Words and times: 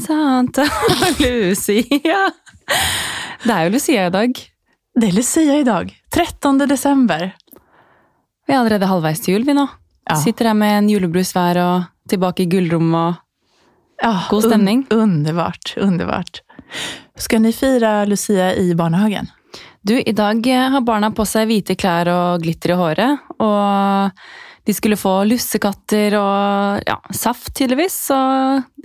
Santa 0.00 0.64
Lucia. 1.20 2.20
Det 3.44 3.52
er 3.54 3.64
jo 3.66 3.72
Lucia 3.74 4.06
i 4.06 4.12
dag. 4.14 4.40
Det 5.00 5.08
er 5.08 5.16
Lucia 5.16 5.58
i 5.60 5.64
dag. 5.66 5.92
13 6.14 6.58
desember. 6.70 7.30
Vi 8.46 8.54
er 8.54 8.60
allerede 8.60 8.88
halvveis 8.90 9.20
til 9.22 9.36
jul, 9.36 9.46
vi 9.46 9.54
nå. 9.56 9.66
Ja. 10.10 10.16
Sitter 10.18 10.50
her 10.50 10.56
med 10.58 10.76
en 10.78 10.88
julebrus 10.90 11.32
hver 11.36 11.60
og 11.62 11.88
tilbake 12.10 12.46
i 12.46 12.50
gullrommet 12.50 13.18
og 13.20 13.26
Ja, 14.00 14.14
God 14.30 14.46
stemning. 14.46 14.86
Un 14.90 15.02
underbart, 15.02 15.74
underbart. 15.76 16.40
Skal 17.20 17.42
ni 17.44 17.50
fira 17.52 18.06
Lucia 18.08 18.54
i 18.56 18.72
barnehagen? 18.74 19.28
Du, 19.84 19.92
i 19.98 20.12
dag 20.16 20.46
har 20.72 20.80
barna 20.84 21.10
på 21.12 21.26
seg 21.28 21.50
hvite 21.50 21.76
klær 21.76 22.08
og 22.08 22.40
glitter 22.40 22.72
i 22.72 22.78
håret. 22.80 23.28
Og 23.44 24.22
de 24.70 24.74
skulle 24.76 24.98
få 25.00 25.16
lussekatter 25.26 26.14
og 26.20 26.84
ja, 26.86 26.96
saft, 27.16 27.50
tydeligvis. 27.58 27.96
Så 28.10 28.18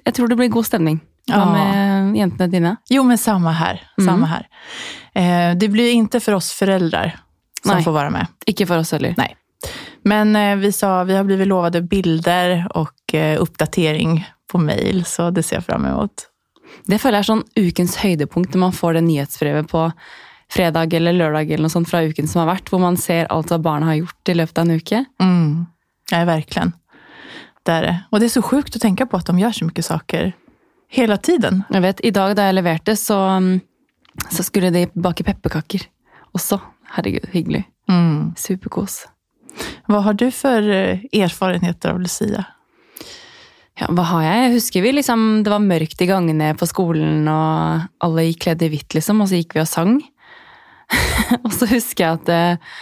jeg 0.02 0.16
tror 0.18 0.32
det 0.32 0.40
blir 0.42 0.50
god 0.54 0.66
stemning. 0.68 1.00
Hva 1.30 1.40
Ja. 1.42 1.46
med 1.50 2.18
jentene 2.20 2.52
dine? 2.52 2.72
Jo, 2.94 3.04
men 3.06 3.18
samme 3.18 3.54
her. 3.58 3.80
Samme 4.00 4.26
Mm. 4.26 4.30
her. 4.30 4.46
Eh, 5.16 5.54
det 5.56 5.70
blir 5.74 5.94
ikke 5.94 6.22
for 6.22 6.36
oss 6.38 6.52
foreldre 6.54 7.14
som 7.64 7.76
Nei. 7.78 7.84
får 7.84 7.94
være 7.96 8.12
med. 8.14 8.28
Ikke 8.48 8.68
for 8.68 8.78
oss 8.84 8.92
heller. 8.92 9.16
Nei. 9.18 9.32
Men 10.06 10.36
eh, 10.36 10.56
vi 10.62 10.70
sa 10.72 11.04
vi 11.04 11.16
har 11.18 11.24
blitt 11.26 11.48
lovet 11.50 11.80
bilder 11.90 12.68
og 12.76 12.92
eh, 13.14 13.38
oppdatering 13.42 14.20
på 14.52 14.60
mail, 14.62 15.02
så 15.10 15.32
det 15.34 15.44
ser 15.46 15.58
jeg 15.58 15.66
fram 15.66 15.82
mot. 15.88 16.28
Det 16.86 17.00
føler 17.02 17.18
jeg 17.22 17.26
er 17.26 17.32
sånn 17.34 17.48
ukens 17.58 17.96
høydepunkt 18.04 18.54
når 18.54 18.60
man 18.68 18.72
får 18.78 18.94
det 19.00 19.04
nyhetsbrevet 19.08 19.68
på 19.72 19.88
fredag 20.54 20.94
eller 20.94 21.14
lørdag 21.18 21.50
eller 21.50 21.66
noe 21.66 21.74
sånt 21.74 21.90
fra 21.90 22.04
uken 22.06 22.28
som 22.30 22.44
har 22.46 22.52
vært, 22.56 22.70
hvor 22.70 22.80
man 22.84 22.98
ser 23.02 23.26
alt 23.34 23.50
hva 23.50 23.58
barna 23.66 23.88
har 23.90 23.96
gjort 24.04 24.30
i 24.30 24.36
løpet 24.38 24.60
av 24.62 24.68
en 24.70 24.78
uke. 24.78 25.06
Mm. 25.20 25.66
Ja, 26.12 26.26
verkligen. 26.26 26.74
Det 27.64 27.72
är 27.72 27.82
det. 27.82 28.04
Och 28.10 28.20
det 28.20 28.26
är 28.26 28.30
så 28.30 28.42
sjukt 28.42 28.76
att 28.76 28.82
tänka 28.82 29.06
på 29.06 29.18
att 29.18 29.26
de 29.26 29.40
gör 29.40 29.52
så 29.52 29.66
mycket 29.66 29.86
saker 29.86 30.34
hela 30.90 31.18
tiden. 31.18 31.64
Jeg 31.70 31.82
vet, 31.82 32.06
I 32.06 32.12
dag 32.12 32.36
da 32.36 32.48
jeg 32.50 32.56
leverte, 32.56 32.96
så, 32.96 33.18
mm, 33.18 33.60
så 34.30 34.44
skulle 34.44 34.70
de 34.70 34.88
bake 34.94 35.24
pepperkaker 35.24 35.88
også. 36.36 36.60
Herregud, 36.96 37.28
hyggelig. 37.32 37.66
Mm. 37.90 38.36
Superkos. 38.38 39.08
Vad 39.88 40.04
har 40.04 40.14
du 40.14 40.32
för 40.32 40.70
eh, 40.70 41.00
erfarenheter 41.12 41.90
av 41.90 42.02
Lucia? 42.02 42.46
Ja, 43.76 43.90
hva 43.92 44.04
har 44.08 44.24
jeg? 44.24 44.44
Jeg 44.44 44.54
husker 44.54 44.84
vi 44.86 44.92
liksom, 44.96 45.44
Det 45.44 45.52
var 45.52 45.64
mørkt 45.64 46.02
i 46.02 46.08
gangene 46.08 46.54
på 46.56 46.68
skolen, 46.68 47.28
og 47.28 47.88
alle 48.04 48.28
gikk 48.30 48.46
kledd 48.48 48.64
i 48.64 48.70
hvitt, 48.72 48.96
liksom, 48.96 49.22
og 49.22 49.30
så 49.30 49.40
gikk 49.42 49.56
vi 49.56 49.64
og 49.64 49.68
sang. 49.68 49.98
og 51.44 51.52
så 51.52 51.68
husker 51.68 52.06
jeg 52.06 52.20
at 52.22 52.32
eh, 52.32 52.76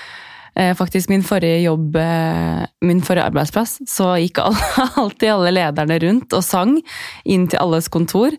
faktisk 0.78 1.10
min 1.10 1.24
forrige 1.26 1.64
jobb, 1.64 1.96
eh, 1.96 2.66
min 2.86 3.02
forrige 3.02 3.26
arbeidsplass, 3.30 3.80
så 3.90 4.14
gikk 4.22 4.40
alltid 5.02 5.32
alle 5.34 5.54
lederne 5.56 5.98
rundt 6.04 6.36
og 6.38 6.46
sang 6.46 6.78
inn 7.26 7.48
til 7.50 7.62
alles 7.64 7.90
kontor. 7.94 8.38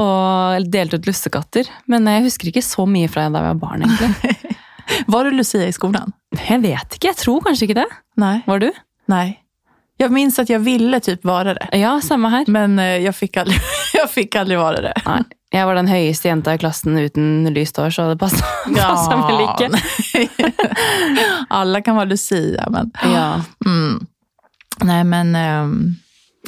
Og 0.00 0.70
delte 0.70 1.00
ut 1.00 1.08
lussekatter. 1.08 1.68
Men 1.90 2.06
jeg 2.06 2.28
husker 2.28 2.50
ikke 2.52 2.62
så 2.62 2.86
mye 2.86 3.10
fra 3.10 3.26
da 3.26 3.42
jeg 3.42 3.56
var 3.56 3.62
barn, 3.64 3.84
egentlig. 3.88 4.56
Var 5.10 5.26
du 5.26 5.36
Lucia 5.36 5.66
i 5.66 5.74
skolen? 5.74 6.14
Jeg 6.34 6.62
vet 6.62 6.96
ikke, 6.96 7.10
jeg 7.10 7.18
tror 7.18 7.42
kanskje 7.44 7.68
ikke 7.68 7.78
det. 7.82 7.88
Nei. 8.18 8.40
Var 8.46 8.62
du? 8.62 8.70
Nei. 9.10 9.40
Jag 10.00 10.10
minns 10.10 10.38
att 10.38 10.48
jag 10.48 10.58
ville 10.58 11.00
typ 11.00 11.24
vara 11.24 11.54
det. 11.54 11.68
Ja, 11.72 12.00
samme 12.00 12.28
her. 12.28 12.44
Men 12.46 12.78
eh, 12.78 12.96
jag 12.96 13.16
fick 13.16 13.36
aldrig, 13.36 13.60
jag 13.94 14.10
fick 14.10 14.34
aldrig 14.34 14.58
vara 14.58 14.80
det. 14.80 14.94
Nei, 15.06 15.22
jeg 15.50 15.66
var 15.66 15.74
den 15.74 15.88
høyeste 15.90 16.28
jenta 16.28 16.54
i 16.54 16.60
klassen 16.62 16.98
uten 16.98 17.48
lyst 17.54 17.78
hår, 17.80 17.90
så 17.90 18.06
det 18.12 18.18
passa 18.20 18.46
vel 19.26 19.40
ikke. 19.48 19.70
Alla 21.50 21.80
kan 21.82 21.98
være 21.98 22.12
Lucia, 22.12 22.68
men... 22.70 22.92
Ja. 23.02 23.42
Mm. 23.66 24.06
Nei, 24.86 25.02
men... 25.04 25.34
um, 25.36 25.74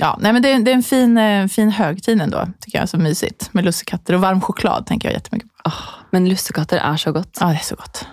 Ja, 0.01 0.19
Nei, 0.21 0.33
men 0.33 0.43
det, 0.43 0.49
är, 0.53 0.61
det 0.61 0.71
er 0.71 0.75
en 0.75 0.83
fin, 0.83 1.19
eh, 1.19 1.47
fin 1.47 1.71
högtid 1.71 2.21
ändå, 2.21 2.47
tycker 2.61 2.79
jag. 2.79 2.89
Så 2.89 2.99
mysigt. 2.99 3.49
Med 3.53 3.65
lussekatter 3.65 4.15
Og 4.15 4.21
varm 4.21 4.41
choklad 4.41 4.87
tenker 4.87 5.09
jeg 5.09 5.15
jättemycket 5.15 5.49
på. 5.49 5.69
Åh, 5.69 5.83
men 6.11 6.29
lussekatter 6.29 6.79
er 6.81 6.97
så 6.97 7.13
godt. 7.13 7.37
Ja, 7.41 7.47
det 7.53 7.61
er 7.61 7.69
så 7.69 7.77
godt. 7.77 8.07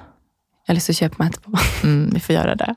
Jeg 0.68 0.74
har 0.74 0.76
lyst 0.76 0.92
til 0.92 0.98
å 0.98 1.00
kjøpe 1.06 1.24
meg 1.24 1.32
etterpå. 1.34 1.66
Mm, 1.88 2.10
vi 2.14 2.20
får 2.20 2.36
gjøre 2.36 2.56
det. 2.60 2.74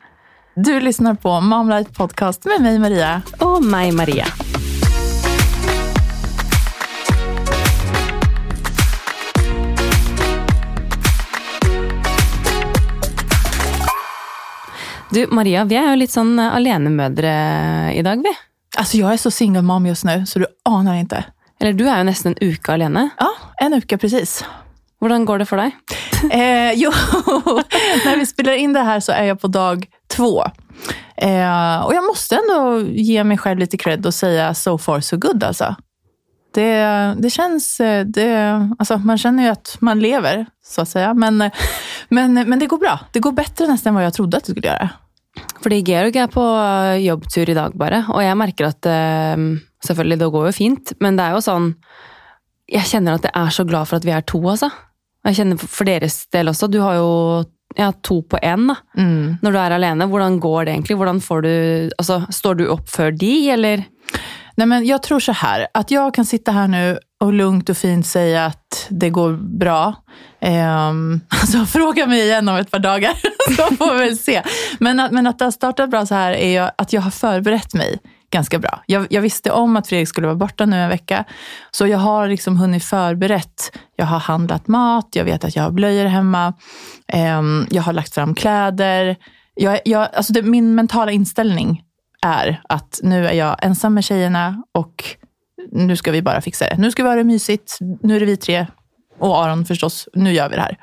Du 0.55 0.73
lyssnar 0.81 1.15
på 1.15 1.41
Mamlight 1.41 1.95
Podcast 1.97 2.45
med 2.47 2.63
meg, 2.63 2.81
Maria. 2.81 3.21
Og 3.41 3.65
meg, 3.65 3.91
Maria. 3.97 4.29
Du, 15.13 15.27
Maria, 15.27 15.65
vi 15.69 15.77
er 15.77 15.91
jo 15.91 15.97
litt 16.01 16.13
sånn 16.15 16.39
eh, 16.41 16.55
alenemødre 16.57 17.33
i 17.93 18.01
dag, 18.05 18.23
vi. 18.25 18.31
Alltså, 18.79 18.97
jag 18.97 19.13
är 19.13 19.17
så 19.17 19.31
single 19.31 19.63
mom 19.63 19.87
just 19.87 20.05
nu, 20.05 20.27
så 20.27 20.39
du 20.39 20.47
anar 20.65 20.95
inte. 20.95 21.25
Eller 21.61 21.73
du 21.73 21.85
er 21.85 21.99
jo 22.01 22.07
nesten 22.09 22.33
en 22.33 22.49
uke 22.49 22.73
alene. 22.73 23.11
Ja, 23.19 23.29
en 23.61 23.77
uke 23.77 23.99
precis. 24.01 24.39
Hvordan 25.05 25.27
går 25.29 25.43
det 25.43 25.49
for 25.51 25.61
deg? 25.61 25.77
Eh, 26.23 26.73
jo, 26.79 26.93
når 28.05 28.21
vi 28.21 28.27
spiller 28.31 28.61
inn 28.63 28.73
det 28.73 28.85
her, 28.87 29.01
så 29.03 29.11
er 29.13 29.33
jeg 29.33 29.41
på 29.43 29.49
dag 29.51 29.81
två. 30.15 30.37
Eh, 31.19 31.79
og 31.83 31.91
jeg 31.93 32.05
måste 32.07 32.39
ändå 32.39 32.59
ge 32.95 33.25
mig 33.25 33.39
själv 33.39 33.59
lite 33.59 33.77
cred 33.77 34.07
si 34.07 34.13
säga 34.13 34.55
so 34.55 34.79
far 34.79 35.01
so 35.01 35.17
good 35.17 35.43
alltså. 35.45 35.75
Det, 36.55 36.85
det 37.19 37.31
känns, 37.31 37.81
eh, 37.81 38.05
det, 38.07 38.31
alltså 38.79 38.97
man 38.99 39.19
kjenner 39.19 39.47
jo 39.47 39.53
at 39.53 39.77
man 39.81 40.01
lever 40.01 40.47
så 40.65 40.83
att 40.83 40.89
säga. 40.89 41.15
Men, 41.15 41.51
men, 42.13 42.37
men 42.49 42.61
det 42.61 42.69
går 42.71 42.81
bra. 42.83 42.95
Det 43.15 43.23
går 43.25 43.35
bedre 43.37 43.69
nesten 43.71 43.91
enn 43.93 43.99
hva 43.99 44.05
jeg 44.07 44.17
trodde 44.19 44.39
at 44.41 44.47
det 44.49 44.55
skulle 44.55 44.71
gjøre. 44.73 44.91
Fordi 45.65 45.79
Georg 45.89 46.17
er 46.21 46.29
på 46.33 46.43
jobbtur 47.01 47.49
i 47.49 47.57
dag 47.57 47.77
bare, 47.81 48.03
og 48.13 48.21
jeg 48.21 48.37
merker 48.37 48.69
at 48.69 48.89
eh, 48.91 49.45
selvfølgelig 49.87 50.19
det 50.21 50.29
går 50.35 50.49
jo 50.51 50.57
fint, 50.57 50.93
men 51.01 51.17
det 51.17 51.25
er 51.25 51.37
jo 51.39 51.45
sånn 51.47 51.71
Jeg 52.73 52.89
kjenner 52.89 53.17
at 53.19 53.25
jeg 53.29 53.33
er 53.37 53.53
så 53.53 53.65
glad 53.69 53.89
for 53.89 53.99
at 54.01 54.05
vi 54.07 54.13
er 54.15 54.23
to, 54.29 54.39
altså. 54.49 54.69
Jeg 55.27 55.37
kjenner 55.39 55.59
for- 55.61 55.85
deres 55.89 56.15
del 56.33 56.49
også. 56.53 56.69
Du 56.73 56.79
har 56.81 56.95
jo 56.97 57.09
ja, 57.77 57.91
to 58.05 58.21
på 58.29 58.39
én, 58.45 58.67
da. 58.69 58.77
Mm. 58.99 59.39
Når 59.43 59.53
du 59.55 59.59
er 59.59 59.75
alene, 59.77 60.07
hvordan 60.09 60.39
går 60.41 60.67
det 60.67 60.75
egentlig? 60.75 60.97
Hvordan 61.01 61.21
får 61.25 61.43
du 61.47 61.53
Altså, 61.99 62.21
står 62.33 62.57
du 62.59 62.65
opp 62.73 62.89
før 62.93 63.13
de, 63.17 63.33
eller? 63.55 63.85
Nei, 64.59 64.67
men 64.69 64.85
jeg 64.85 65.01
tror 65.05 65.21
så 65.25 65.33
her, 65.33 65.67
at 65.75 65.91
jeg 65.93 66.13
kan 66.13 66.29
sitte 66.29 66.53
her 66.53 66.69
nu 66.69 66.83
och 67.23 67.33
lugnt 67.33 67.69
och 67.69 67.77
fint 67.77 68.07
säga 68.07 68.47
att 68.47 68.87
det 68.89 69.11
går 69.11 69.33
bra. 69.33 69.95
Ehm, 70.41 71.21
alltså, 71.29 71.65
fråga 71.65 72.07
mig 72.07 72.21
igen 72.21 72.49
om 72.49 72.57
ett 72.57 72.71
par 72.71 72.79
dagar, 72.79 73.13
så 73.57 73.77
får 73.77 73.99
vi 73.99 74.17
se. 74.17 74.43
Men 74.79 75.01
att, 75.01 75.13
men 75.13 75.27
att 75.27 75.39
det 75.39 75.45
har 75.45 75.53
startat 75.53 75.91
bra 75.91 76.07
så 76.07 76.15
här 76.15 76.33
är 76.33 76.71
att 76.79 76.93
jag 76.93 77.01
har 77.01 77.11
förberett 77.11 77.75
mig 77.75 77.99
ganska 78.31 78.59
bra. 78.59 78.83
Jag, 78.87 79.07
jag 79.11 79.23
visste 79.23 79.51
om 79.51 79.77
att 79.77 79.87
Fredrik 79.87 80.09
skulle 80.09 80.27
vara 80.27 80.37
borta 80.37 80.67
nu 80.67 80.77
en 80.77 80.89
vecka, 80.89 81.25
så 81.71 81.87
jag 81.87 81.99
har 81.99 82.29
liksom 82.29 82.57
hunnit 82.57 82.85
förberett. 82.85 83.79
Jag 83.97 84.07
har 84.07 84.19
handlat 84.19 84.69
mat, 84.69 85.09
jag 85.13 85.25
vet 85.25 85.45
att 85.45 85.57
jag 85.57 85.63
har 85.63 85.71
blöjor 85.71 86.05
hemma, 86.05 86.53
ehm, 87.09 87.67
jag 87.71 87.83
har 87.83 87.93
lagt 87.93 88.15
fram 88.15 88.35
kläder. 88.35 89.17
Jag, 89.55 89.81
jag, 89.85 90.09
alltså 90.15 90.33
det, 90.33 90.43
min 90.43 90.75
mentala 90.75 91.13
inställning 91.13 91.83
är 92.27 92.63
att 92.69 93.01
nu 93.03 93.27
är 93.27 93.33
jag 93.33 93.57
ensam 93.63 93.95
med 93.95 94.05
tjejerna 94.05 94.63
och 94.75 95.17
nu 95.73 95.97
ska 95.97 96.11
vi 96.13 96.23
bara 96.23 96.41
fixa 96.41 96.65
det. 96.69 96.79
Nu 96.79 96.91
ska 96.91 97.03
vi 97.03 97.09
ha 97.09 97.17
det 97.17 97.25
mysigt, 97.25 97.79
nu 98.03 98.17
är 98.17 98.21
det 98.21 98.27
vi 98.27 98.37
tre 98.37 98.67
og 99.23 99.37
Aron 99.45 99.65
förstås, 99.65 100.09
nu 100.15 100.33
gjør 100.33 100.49
vi 100.51 100.57
det 100.57 100.63
her. 100.63 100.77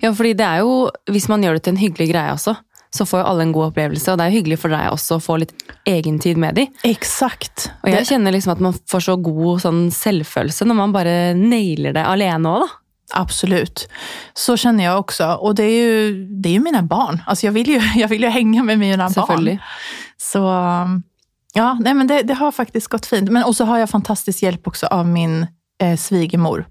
Ja, 0.00 0.10
fordi 0.14 0.32
det 0.34 0.44
er 0.44 0.58
jo 0.60 0.90
Hvis 1.10 1.28
man 1.28 1.42
gjør 1.42 1.54
det 1.56 1.62
til 1.64 1.72
en 1.72 1.78
hyggelig 1.80 2.08
greie 2.10 2.32
også, 2.34 2.54
så 2.92 3.04
får 3.06 3.20
jo 3.20 3.26
alle 3.30 3.42
en 3.42 3.52
god 3.52 3.66
opplevelse, 3.70 4.10
og 4.12 4.18
det 4.18 4.24
er 4.26 4.30
jo 4.32 4.38
hyggelig 4.40 4.58
for 4.58 4.68
deg 4.72 4.90
også 4.92 5.16
å 5.16 5.22
få 5.22 5.36
litt 5.40 5.52
egentid 5.86 6.36
med 6.36 6.54
de. 6.56 6.66
Exakt. 6.84 7.70
Og 7.82 7.88
jeg 7.90 7.98
Det, 7.98 8.08
kjenner 8.08 8.32
liksom 8.32 8.52
at 8.52 8.60
man 8.60 8.76
får 8.90 9.00
så 9.06 9.16
god 9.22 9.60
sånn 9.64 9.82
selvfølelse 9.92 10.64
når 10.68 10.74
man 10.82 10.92
bare 10.92 11.16
nailer 11.36 11.92
det 11.96 12.04
alene 12.04 12.48
òg, 12.48 12.64
da. 12.66 12.68
absolut. 13.22 13.86
Så 14.36 14.56
kjenner 14.56 14.84
jeg 14.84 14.92
også. 14.98 15.38
Og 15.40 15.56
det 15.56 15.64
er 15.64 15.76
jo, 15.76 16.24
det 16.42 16.50
er 16.50 16.56
jo 16.58 16.64
mine 16.64 16.82
barn. 16.88 17.22
Altså, 17.26 17.46
jeg, 17.46 17.54
vil 17.54 17.74
jo, 17.76 17.80
jeg 18.02 18.08
vil 18.10 18.22
jo 18.28 18.30
henge 18.30 18.64
med 18.64 18.76
mine 18.80 18.96
barn. 18.98 19.12
Selvfølgelig. 19.16 19.58
Så 20.18 20.42
ja, 21.54 21.76
nej 21.80 21.94
men 21.94 22.06
det, 22.06 22.22
det 22.22 22.34
har 22.34 22.52
faktisk 22.52 22.90
gått 22.90 23.06
fint. 23.06 23.30
Men 23.30 23.44
och 23.44 23.56
så 23.56 23.64
har 23.64 23.78
jag 23.78 23.90
fantastisk 23.90 24.42
hjälp 24.42 24.66
också 24.66 24.86
av 24.86 25.06
min 25.06 25.46
eh, 25.82 25.96
svigermor. 25.96 26.66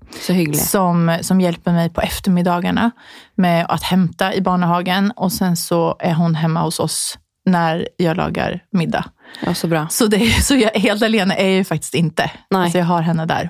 Som, 0.54 1.18
som 1.22 1.42
hjälper 1.42 1.72
mig 1.72 1.90
på 1.90 2.02
eftermiddagarna 2.02 2.92
med 3.36 3.66
att 3.70 3.84
hämta 3.84 4.34
i 4.34 4.42
barnehagen 4.42 5.12
och 5.12 5.32
sen 5.32 5.58
så 5.58 5.96
är 6.00 6.14
hon 6.14 6.36
hemma 6.36 6.62
hos 6.62 6.80
oss 6.80 7.18
när 7.46 7.88
jag 7.98 8.18
lagar 8.18 8.64
middag. 8.72 9.06
Ja, 9.46 9.54
så 9.54 9.68
bra. 9.68 9.88
Så, 9.90 10.06
det, 10.06 10.44
så 10.44 10.56
jag, 10.56 10.72
helt 10.72 11.04
alene 11.04 11.36
är 11.36 11.46
jag 11.46 11.56
ju 11.56 11.64
faktiskt 11.64 11.94
inte. 11.94 12.32
Nej. 12.50 12.64
Alltså 12.64 12.78
jag 12.78 12.86
har 12.86 13.02
henne 13.02 13.26
där. 13.26 13.50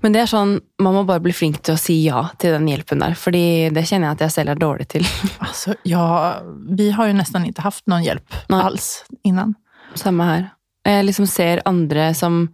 Men 0.00 0.12
det 0.12 0.20
er 0.20 0.28
sånn, 0.28 0.58
man 0.82 0.92
må 0.96 1.04
bare 1.08 1.22
bli 1.24 1.32
flink 1.32 1.60
til 1.64 1.76
å 1.76 1.80
si 1.80 1.96
ja 2.04 2.26
til 2.40 2.52
den 2.56 2.68
hjelpen 2.68 3.00
der, 3.00 3.14
fordi 3.16 3.70
det 3.72 3.86
kjenner 3.88 4.10
jeg 4.10 4.18
at 4.18 4.24
jeg 4.26 4.34
selv 4.34 4.52
er 4.52 4.60
dårlig 4.60 4.88
til. 4.92 5.06
Altså, 5.40 5.76
ja, 5.88 6.04
vi 6.68 6.90
har 6.96 7.08
jo 7.08 7.16
nesten 7.16 7.46
ikke 7.48 7.64
hatt 7.64 7.80
noen 7.90 8.04
hjelp 8.04 8.36
Nej. 8.52 8.60
alls 8.60 8.90
innan. 9.24 9.54
Samme 9.98 10.26
her. 10.28 10.44
Jeg 10.86 11.06
liksom 11.06 11.26
ser 11.28 11.62
andre 11.68 12.10
som 12.16 12.46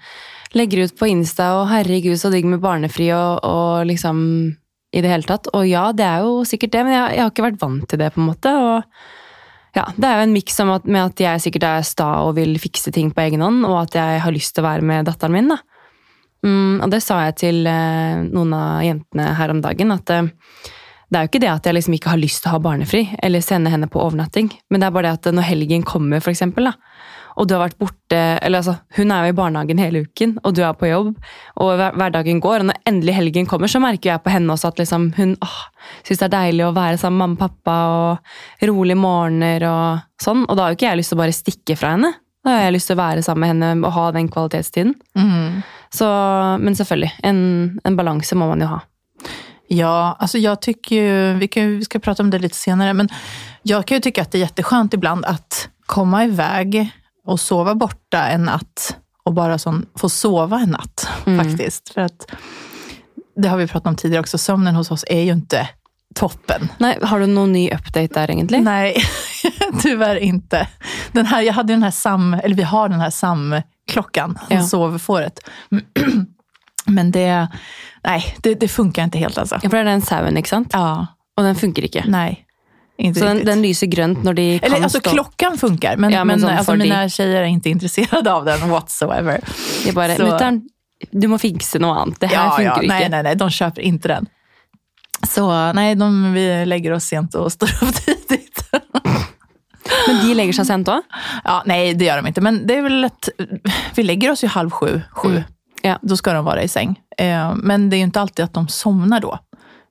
legger 0.56 0.86
ut 0.86 0.96
på 0.98 1.08
Insta 1.10 1.52
og 1.60 1.68
'herregud, 1.68 2.16
så 2.18 2.30
digg 2.32 2.46
med 2.48 2.62
barnefri' 2.62 3.12
og, 3.14 3.44
og 3.44 3.86
liksom 3.86 4.56
i 4.92 5.02
det 5.02 5.10
hele 5.10 5.28
tatt. 5.28 5.50
Og 5.54 5.66
ja, 5.68 5.90
det 5.92 6.06
er 6.06 6.24
jo 6.24 6.42
sikkert 6.48 6.72
det, 6.72 6.84
men 6.86 6.94
jeg, 6.96 7.16
jeg 7.16 7.24
har 7.24 7.32
ikke 7.32 7.46
vært 7.50 7.62
vant 7.62 7.86
til 7.90 8.00
det, 8.00 8.12
på 8.14 8.22
en 8.22 8.28
måte. 8.30 8.52
og 8.56 9.76
ja, 9.76 9.84
Det 9.96 10.08
er 10.08 10.20
jo 10.20 10.26
en 10.26 10.32
miks 10.32 10.58
med 10.64 11.00
at 11.02 11.20
jeg 11.20 11.44
sikkert 11.44 11.68
er 11.68 11.82
sta 11.86 12.08
og 12.24 12.36
vil 12.38 12.56
fikse 12.58 12.92
ting 12.94 13.12
på 13.12 13.26
egen 13.26 13.44
hånd, 13.44 13.64
og 13.68 13.82
at 13.84 13.98
jeg 13.98 14.22
har 14.24 14.32
lyst 14.32 14.54
til 14.54 14.64
å 14.64 14.68
være 14.70 14.86
med 14.86 15.08
datteren 15.10 15.36
min. 15.36 15.52
da. 15.52 15.60
Mm, 16.46 16.80
og 16.84 16.90
det 16.92 17.02
sa 17.02 17.24
jeg 17.26 17.36
til 17.42 17.66
eh, 17.66 18.22
noen 18.22 18.52
av 18.54 18.84
jentene 18.84 19.30
her 19.36 19.52
om 19.52 19.60
dagen, 19.64 19.92
at 19.92 20.12
eh, 20.14 20.28
det 21.11 21.19
er 21.19 21.26
jo 21.26 21.31
ikke 21.31 21.41
det 21.44 21.53
at 21.53 21.67
jeg 21.69 21.76
liksom 21.76 21.94
ikke 21.99 22.11
har 22.11 22.19
lyst 22.23 22.43
til 22.43 22.50
å 22.50 22.56
ha 22.56 22.62
barnefri, 22.64 23.05
eller 23.23 23.44
sende 23.44 23.70
henne 23.70 23.87
på 23.91 24.00
overnatting, 24.03 24.49
men 24.70 24.81
det 24.82 24.88
er 24.88 24.94
bare 24.97 25.12
det 25.12 25.20
at 25.20 25.35
når 25.37 25.47
helgen 25.50 25.85
kommer, 25.87 26.20
for 26.25 26.32
eksempel, 26.32 26.67
da, 26.70 26.73
og 27.37 27.44
du 27.47 27.53
har 27.53 27.67
vært 27.67 27.76
borte 27.76 28.17
eller 28.41 28.62
altså, 28.62 28.79
Hun 28.97 29.11
er 29.12 29.26
jo 29.26 29.32
i 29.35 29.37
barnehagen 29.37 29.76
hele 29.76 30.00
uken, 30.06 30.38
og 30.43 30.55
du 30.56 30.62
er 30.64 30.73
på 30.73 30.88
jobb, 30.88 31.11
og 31.61 31.73
hver- 31.76 31.93
hverdagen 32.00 32.38
går. 32.41 32.62
Og 32.62 32.69
når 32.70 32.79
endelig 32.88 33.12
helgen 33.12 33.47
kommer, 33.50 33.69
så 33.69 33.76
merker 33.79 34.08
jeg 34.14 34.23
på 34.25 34.32
henne 34.32 34.55
også 34.55 34.70
at 34.70 34.81
liksom, 34.81 35.11
hun 35.19 35.35
åh, 35.44 35.58
syns 36.06 36.23
det 36.23 36.26
er 36.31 36.32
deilig 36.32 36.64
å 36.64 36.73
være 36.73 36.97
sammen 36.97 37.19
med 37.19 37.26
mamma 37.29 37.37
og 37.37 37.43
pappa 37.44 37.75
og 37.93 38.70
rolige 38.70 38.97
morgener 38.97 39.67
og 39.69 40.23
sånn. 40.25 40.47
Og 40.49 40.56
da 40.56 40.64
har 40.64 40.73
jo 40.73 40.79
ikke 40.79 40.88
jeg 40.88 41.03
lyst 41.03 41.12
til 41.12 41.19
å 41.19 41.23
bare 41.26 41.37
stikke 41.37 41.76
fra 41.76 41.93
henne. 41.93 42.14
Da 42.41 42.55
har 42.56 42.64
jeg 42.70 42.76
lyst 42.79 42.88
til 42.88 42.97
å 42.97 43.03
være 43.05 43.26
sammen 43.29 43.44
med 43.44 43.53
henne 43.53 43.85
og 43.85 43.93
ha 43.99 44.06
den 44.17 44.32
kvalitetstiden. 44.32 44.94
Mm. 45.20 45.62
Så, 45.93 46.08
men 46.64 46.81
selvfølgelig, 46.81 47.12
en, 47.20 47.41
en 47.85 48.00
balanse 48.00 48.32
må 48.41 48.49
man 48.49 48.64
jo 48.64 48.73
ha. 48.73 48.81
Ja, 49.68 50.16
alltså 50.18 50.38
jag 50.38 50.60
tycker 50.62 50.96
ju, 50.96 51.34
vi, 51.34 51.48
kan, 51.48 51.78
vi 51.78 51.84
ska 51.84 51.98
prata 51.98 52.22
om 52.22 52.30
det 52.30 52.38
lite 52.38 52.56
senare, 52.56 52.94
men 52.94 53.08
jag 53.62 53.86
kan 53.86 53.94
ju 53.96 54.00
tycka 54.00 54.22
att 54.22 54.32
det 54.32 54.38
är 54.38 54.40
jätteskönt 54.40 54.94
ibland 54.94 55.24
att 55.24 55.68
komma 55.86 56.24
iväg 56.24 56.90
och 57.26 57.40
sova 57.40 57.74
borta 57.74 58.26
en 58.28 58.42
natt 58.42 58.96
och 59.24 59.32
bara 59.32 59.58
sån, 59.58 59.86
få 59.98 60.08
sova 60.08 60.58
en 60.60 60.68
natt 60.70 61.08
faktiskt. 61.24 61.88
För 61.94 62.00
att, 62.00 62.30
det 63.36 63.48
har 63.48 63.56
vi 63.56 63.66
pratat 63.66 63.86
om 63.86 63.96
tidigare 63.96 64.20
också, 64.20 64.38
sömnen 64.38 64.74
hos 64.74 64.90
oss 64.90 65.04
är 65.08 65.20
ju 65.20 65.32
inte 65.32 65.69
toppen. 66.14 66.69
Nei, 66.78 66.98
Har 67.02 67.20
du 67.20 67.26
noen 67.26 67.52
ny 67.52 67.70
update 67.70 68.06
der, 68.06 68.30
egentlig? 68.30 68.62
Nej, 68.62 68.96
tyvärr 69.82 70.16
inte. 70.16 70.69
Den 71.12 71.26
här, 71.26 71.42
jag 71.42 71.52
hade 71.52 71.72
den 71.72 71.82
här 71.82 71.90
sam, 71.90 72.34
eller 72.34 72.56
vi 72.56 72.62
har 72.62 72.88
den 72.88 73.00
här 73.00 73.10
samklockan, 73.10 74.38
Ja. 74.48 74.62
sovfåret. 74.62 75.38
Men 76.86 77.10
det, 77.10 77.48
nej, 78.04 78.34
det, 78.42 78.54
det 78.60 78.68
funkar 78.68 79.04
inte 79.04 79.18
helt 79.18 79.38
alltså. 79.38 79.54
Ja, 79.62 79.68
for 79.68 79.76
det 79.76 79.80
er 79.84 79.84
den 79.90 80.02
sauen, 80.02 80.36
ikke 80.36 80.48
sant? 80.48 80.70
Ja, 80.72 81.06
Og 81.36 81.44
den 81.44 81.54
funker 81.54 81.82
ikke. 81.84 82.04
nej. 82.06 82.42
Inte 82.98 83.20
Så 83.20 83.26
den, 83.26 83.42
den 83.44 83.60
lyser 83.62 83.86
grønt 83.92 84.22
når 84.24 84.34
de 84.34 84.58
kan 84.58 84.66
Eller 84.72 84.82
alltså 84.84 85.00
stå 85.00 85.10
klockan 85.10 85.58
funkar, 85.58 85.96
men, 85.96 86.10
Ja, 86.12 86.24
men 86.24 86.26
men, 86.26 86.40
sån 86.40 86.50
alltså, 86.50 86.72
för 86.72 86.76
mina 86.78 87.08
tjejer 87.08 87.42
är 87.42 87.44
inte 87.44 87.68
intresserade 87.70 88.32
av 88.32 88.44
den 88.44 88.68
whatsoever. 88.70 89.40
De 89.84 89.92
bare 89.92 90.16
Så- 90.16 90.22
'Mutter'n, 90.22 90.62
du 91.10 91.28
må 91.28 91.38
fikse 91.38 91.78
noe 91.78 91.92
annet. 91.94 92.20
Det 92.20 92.26
her 92.26 92.34
Ja, 92.44 92.50
funker 92.56 92.64
ja, 92.64 92.76
ikke'. 92.82 92.88
nej, 92.88 93.08
nej, 93.10 93.22
nej, 93.22 93.34
de 93.36 93.50
köper 93.50 93.82
inte 93.82 94.08
den. 94.08 94.26
Så 95.28 95.72
nej, 95.72 95.94
de, 95.94 96.32
vi 96.34 96.64
lägger 96.66 96.92
oss 96.92 97.04
sent 97.04 97.34
och 97.34 97.52
står 97.52 97.68
upp 97.82 97.94
tidigt. 98.04 98.62
Men 100.06 100.16
de 100.26 100.34
legger 100.34 100.52
seg 100.52 100.66
sent 100.66 100.88
òg? 100.88 101.02
Ja, 101.44 101.62
nei, 101.66 101.92
det 101.94 102.06
gjør 102.08 102.22
de 102.22 102.30
ikke. 102.32 102.42
Men 102.42 102.62
det 102.66 102.78
er 102.78 102.82
vel 102.82 103.04
ett, 103.04 103.28
vi 103.94 104.02
legger 104.02 104.30
oss 104.32 104.42
jo 104.42 104.48
halv 104.48 104.70
sju, 104.70 105.00
sju. 105.12 105.28
Mm. 105.36 105.44
Ja. 105.86 105.98
Då 106.02 106.16
ska 106.16 106.32
de 106.32 106.44
vara 106.44 106.62
i 106.62 106.68
säng. 106.68 107.00
Eh, 107.18 107.54
Men 107.54 107.90
det 107.90 107.96
är 107.96 107.98
ju 107.98 108.04
inte 108.04 108.20
alltid 108.20 108.44
att 108.44 108.54
de 108.54 108.68
somnar 108.68 109.20
då. 109.20 109.38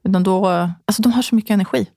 Utan 0.07 0.23
då, 0.23 0.47
alltså 0.85 1.01
de 1.01 1.11
har 1.11 1.21
så 1.21 1.35
mycket 1.35 1.51
energi. 1.51 1.87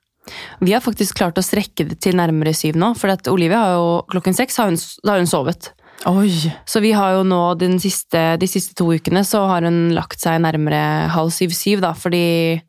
Vi 0.59 0.73
har 0.73 0.81
faktisk 0.81 1.17
klart 1.17 1.39
å 1.39 1.43
strekke 1.43 1.85
det 1.89 1.99
til 2.05 2.17
nærmere 2.17 2.55
syv 2.55 2.77
nå. 2.77 2.93
For 2.99 3.13
at 3.13 3.29
Olivia 3.29 3.59
har 3.63 3.77
jo 3.77 3.89
klokken 4.13 4.37
seks 4.37 4.59
har 4.61 4.71
hun, 4.71 4.79
har 5.09 5.19
hun 5.23 5.27
sovet. 5.31 5.73
Oj. 6.07 6.53
Så 6.69 6.81
vi 6.81 6.93
har 6.95 7.17
jo 7.17 7.25
nå 7.27 7.41
siste, 7.81 8.37
de 8.39 8.47
siste 8.47 8.77
to 8.79 8.93
ukene 8.95 9.25
så 9.25 9.47
har 9.51 9.67
hun 9.67 9.91
lagt 9.97 10.21
seg 10.21 10.41
nærmere 10.45 11.09
halv 11.11 11.33
syv-syv, 11.35 11.81
da. 11.83 11.95
Fordi 11.95 12.61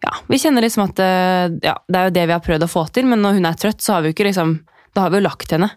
ja, 0.00 0.12
vi 0.28 0.38
kjenner 0.40 0.64
liksom 0.64 0.86
at 0.86 1.02
eh, 1.04 1.50
ja, 1.66 1.76
det 1.88 1.98
er 1.98 2.08
jo 2.08 2.16
det 2.16 2.26
vi 2.26 2.36
har 2.36 2.44
prøvd 2.44 2.64
å 2.64 2.70
få 2.72 2.86
til, 2.94 3.10
men 3.10 3.20
når 3.20 3.36
hun 3.36 3.50
er 3.50 3.58
trøtt, 3.60 3.82
så 3.84 3.94
har 3.96 4.02
vi 4.02 4.10
jo 4.10 4.16
ikke 4.16 4.30
liksom 4.30 4.56
Da 4.94 5.04
har 5.04 5.12
vi 5.12 5.20
jo 5.20 5.26
lagt 5.26 5.52
henne. 5.54 5.70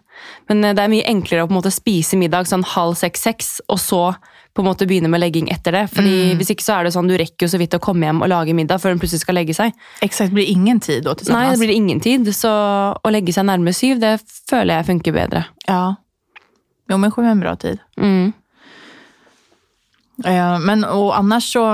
Men 0.50 0.64
eh, 0.64 0.74
det 0.74 0.84
er 0.84 0.92
mye 0.92 1.06
enklere 1.10 1.44
å 1.44 1.48
på 1.50 1.54
en 1.54 1.60
måte 1.60 1.74
spise 1.74 2.18
middag 2.18 2.48
sånn 2.50 2.64
halv 2.74 2.96
seks-seks, 2.98 3.60
og 3.70 3.78
så 3.82 4.02
på 4.54 4.62
en 4.62 4.68
måte 4.68 4.86
begynne 4.86 5.10
med 5.10 5.18
legging 5.22 5.48
etter 5.50 5.74
det. 5.74 5.84
Fordi 5.90 6.34
Hvis 6.38 6.52
ikke 6.54 6.62
så 6.62 6.76
er 6.76 6.86
det 6.86 6.94
sånn 6.94 7.08
du 7.10 7.16
rekker 7.18 7.46
jo 7.46 7.50
så 7.50 7.58
vidt 7.58 7.74
å 7.74 7.82
komme 7.82 8.06
hjem 8.06 8.22
og 8.22 8.30
lage 8.30 8.54
middag 8.54 8.78
før 8.82 8.94
hun 8.94 9.02
plutselig 9.02 9.24
skal 9.24 9.34
legge 9.38 9.56
seg. 9.56 9.74
Exakt, 10.06 10.34
blir 10.34 10.46
ingen 10.46 10.78
tid 10.82 11.02
da, 11.06 11.16
Nei, 11.34 11.48
det 11.50 11.58
blir 11.62 11.74
ingen 11.74 12.02
tid, 12.02 12.30
så 12.34 12.52
å 12.94 13.10
legge 13.10 13.34
seg 13.34 13.48
nærmere 13.50 13.74
syv, 13.74 13.98
det 14.02 14.16
føler 14.50 14.78
jeg 14.78 14.88
funker 14.92 15.16
bedre. 15.16 15.44
Ja. 15.66 15.96
Jo, 16.90 16.98
men 17.00 17.10
sju 17.10 17.22
er 17.24 17.32
en 17.32 17.42
bra 17.42 17.56
tid. 17.58 17.82
Mm. 17.98 18.32
Eh, 20.24 20.58
Men 20.62 20.84
og 20.86 21.10
annars 21.16 21.50
så, 21.52 21.64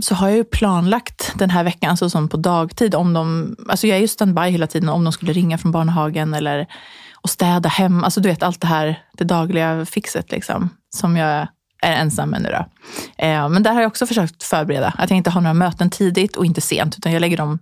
så 0.00 0.14
har 0.14 0.28
jag 0.28 0.36
ju 0.36 0.44
planlagt 0.44 1.32
den 1.34 1.50
här 1.50 1.64
veckan, 1.64 1.90
alltså 1.90 2.10
som 2.10 2.28
på 2.28 2.36
dagtid, 2.36 2.94
om 2.94 3.12
de, 3.12 3.56
alltså 3.68 3.86
jag 3.86 3.96
är 3.96 4.00
ju 4.00 4.08
standby 4.08 4.42
hela 4.42 4.66
tiden 4.66 4.88
om 4.88 5.04
de 5.04 5.12
skulle 5.12 5.32
ringa 5.32 5.58
från 5.58 5.72
barnhagen 5.72 6.34
eller 6.34 6.66
och 7.14 7.30
städa 7.30 7.68
hem, 7.68 8.04
alltså 8.04 8.20
du 8.20 8.28
vet 8.28 8.42
allt 8.42 8.60
det 8.60 8.66
här, 8.66 9.02
det 9.12 9.24
dagliga 9.24 9.86
fixet 9.86 10.30
liksom, 10.30 10.68
som 10.96 11.16
jag 11.16 11.48
är 11.82 11.92
ensam 11.92 12.30
med 12.30 12.42
nu 12.42 12.48
då. 12.48 12.66
Eh, 13.24 13.48
Men 13.48 13.62
där 13.62 13.72
har 13.72 13.80
jag 13.80 13.88
också 13.88 14.06
försökt 14.06 14.42
förbereda, 14.42 14.94
att 14.98 15.10
jag 15.10 15.16
inte 15.16 15.30
har 15.30 15.40
några 15.40 15.54
möten 15.54 15.90
tidigt 15.90 16.36
och 16.36 16.46
inte 16.46 16.60
sent, 16.60 16.98
utan 16.98 17.12
jag 17.12 17.20
lägger 17.20 17.36
dem 17.36 17.58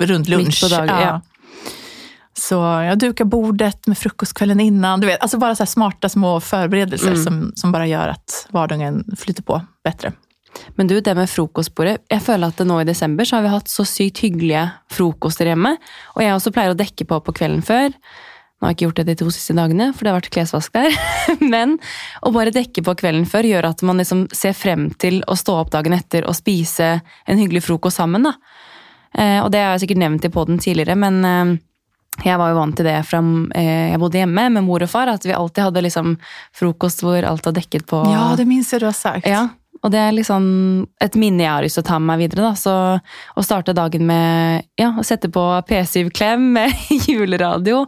runt 0.00 0.28
lunch. 0.28 0.64
Dagen, 0.70 0.86
ja. 0.88 1.20
Så 2.38 2.54
jag 2.54 2.98
dukar 2.98 3.24
bordet 3.24 3.86
med 3.86 3.98
frukostkvällen 3.98 4.60
innan. 4.60 5.00
Du 5.00 5.06
vet, 5.06 5.20
alltså 5.22 5.38
bara 5.38 5.54
så 5.54 5.62
här 5.62 5.66
smarta 5.66 6.08
små 6.08 6.40
förberedelser 6.40 7.08
Mm. 7.08 7.22
som, 7.24 7.52
som 7.54 7.72
bara 7.72 7.86
gör 7.86 8.08
att 8.08 8.46
vardagen 8.50 9.04
flyter 9.18 9.42
på 9.42 9.62
bättre. 9.84 10.12
Men 10.78 10.90
du, 10.90 10.98
det 11.00 11.14
med 11.18 11.30
frokostbordet. 11.30 12.00
Jeg 12.10 12.24
føler 12.24 12.52
at 12.52 12.66
nå 12.66 12.80
i 12.80 12.88
desember 12.88 13.28
så 13.28 13.38
har 13.38 13.46
vi 13.46 13.54
hatt 13.54 13.72
så 13.72 13.86
sykt 13.88 14.22
hyggelige 14.24 14.66
frokoster 14.92 15.50
hjemme. 15.50 15.76
Og 16.16 16.22
jeg 16.24 16.36
også 16.36 16.52
pleier 16.54 16.74
å 16.74 16.78
dekke 16.78 17.06
på 17.08 17.20
på 17.24 17.34
kvelden 17.40 17.64
før. 17.66 17.90
Nå 17.92 18.68
har 18.68 18.72
jeg 18.72 18.76
ikke 18.76 18.86
gjort 18.86 18.98
det 19.00 19.08
de 19.08 19.18
to 19.18 19.30
siste 19.34 19.56
dagene, 19.58 19.88
for 19.90 20.06
det 20.06 20.12
har 20.12 20.20
vært 20.20 20.34
klesvask 20.34 20.76
der. 20.76 20.94
Men 21.54 21.78
å 22.22 22.30
bare 22.34 22.54
dekke 22.54 22.84
på 22.86 22.94
kvelden 23.00 23.26
før 23.26 23.48
gjør 23.48 23.66
at 23.72 23.82
man 23.82 23.98
liksom 23.98 24.28
ser 24.30 24.54
frem 24.54 24.86
til 25.02 25.18
å 25.26 25.34
stå 25.38 25.56
opp 25.64 25.72
dagen 25.74 25.96
etter 25.96 26.28
og 26.30 26.38
spise 26.38 26.92
en 27.02 27.40
hyggelig 27.42 27.64
frokost 27.66 27.98
sammen. 27.98 28.28
da. 28.28 28.36
Eh, 29.18 29.40
og 29.42 29.50
det 29.52 29.64
har 29.64 29.74
jeg 29.74 29.88
sikkert 29.88 30.02
nevnt 30.04 30.24
i 30.24 30.32
poden 30.32 30.62
tidligere, 30.62 30.94
men 30.96 31.18
eh, 31.26 31.52
jeg 32.22 32.38
var 32.38 32.52
jo 32.52 32.60
vant 32.60 32.76
til 32.78 32.86
det 32.86 32.98
fra 33.08 33.18
eh, 33.58 33.90
jeg 33.90 34.00
bodde 34.00 34.20
hjemme 34.20 34.46
med 34.54 34.64
mor 34.66 34.84
og 34.84 34.90
far, 34.92 35.10
at 35.10 35.26
vi 35.26 35.34
alltid 35.34 35.66
hadde 35.66 35.84
liksom 35.88 36.14
frokost 36.56 37.02
hvor 37.04 37.24
alt 37.28 37.48
var 37.48 37.56
dekket 37.56 37.86
på 37.90 38.04
Ja, 38.12 38.30
det 38.38 38.46
minns 38.48 38.72
jag 38.72 38.84
du 38.84 38.88
har 38.88 38.96
sagt. 38.96 39.26
ja, 39.26 39.48
og 39.82 39.90
det 39.90 39.98
er 39.98 40.14
liksom 40.14 40.44
et 41.02 41.16
minne 41.18 41.42
jeg 41.42 41.50
har 41.50 41.64
lyst 41.64 41.78
til 41.78 41.84
å 41.84 41.88
ta 41.88 41.98
med 41.98 42.12
meg 42.12 42.24
videre. 42.24 42.46
Da. 42.46 42.54
Så 42.58 42.72
å 43.38 43.44
starte 43.44 43.74
dagen 43.74 44.06
med 44.06 44.68
ja, 44.78 44.92
å 44.94 45.04
sette 45.06 45.30
på 45.32 45.42
P7-klem 45.68 46.52
med 46.54 46.84
juleradio, 47.10 47.84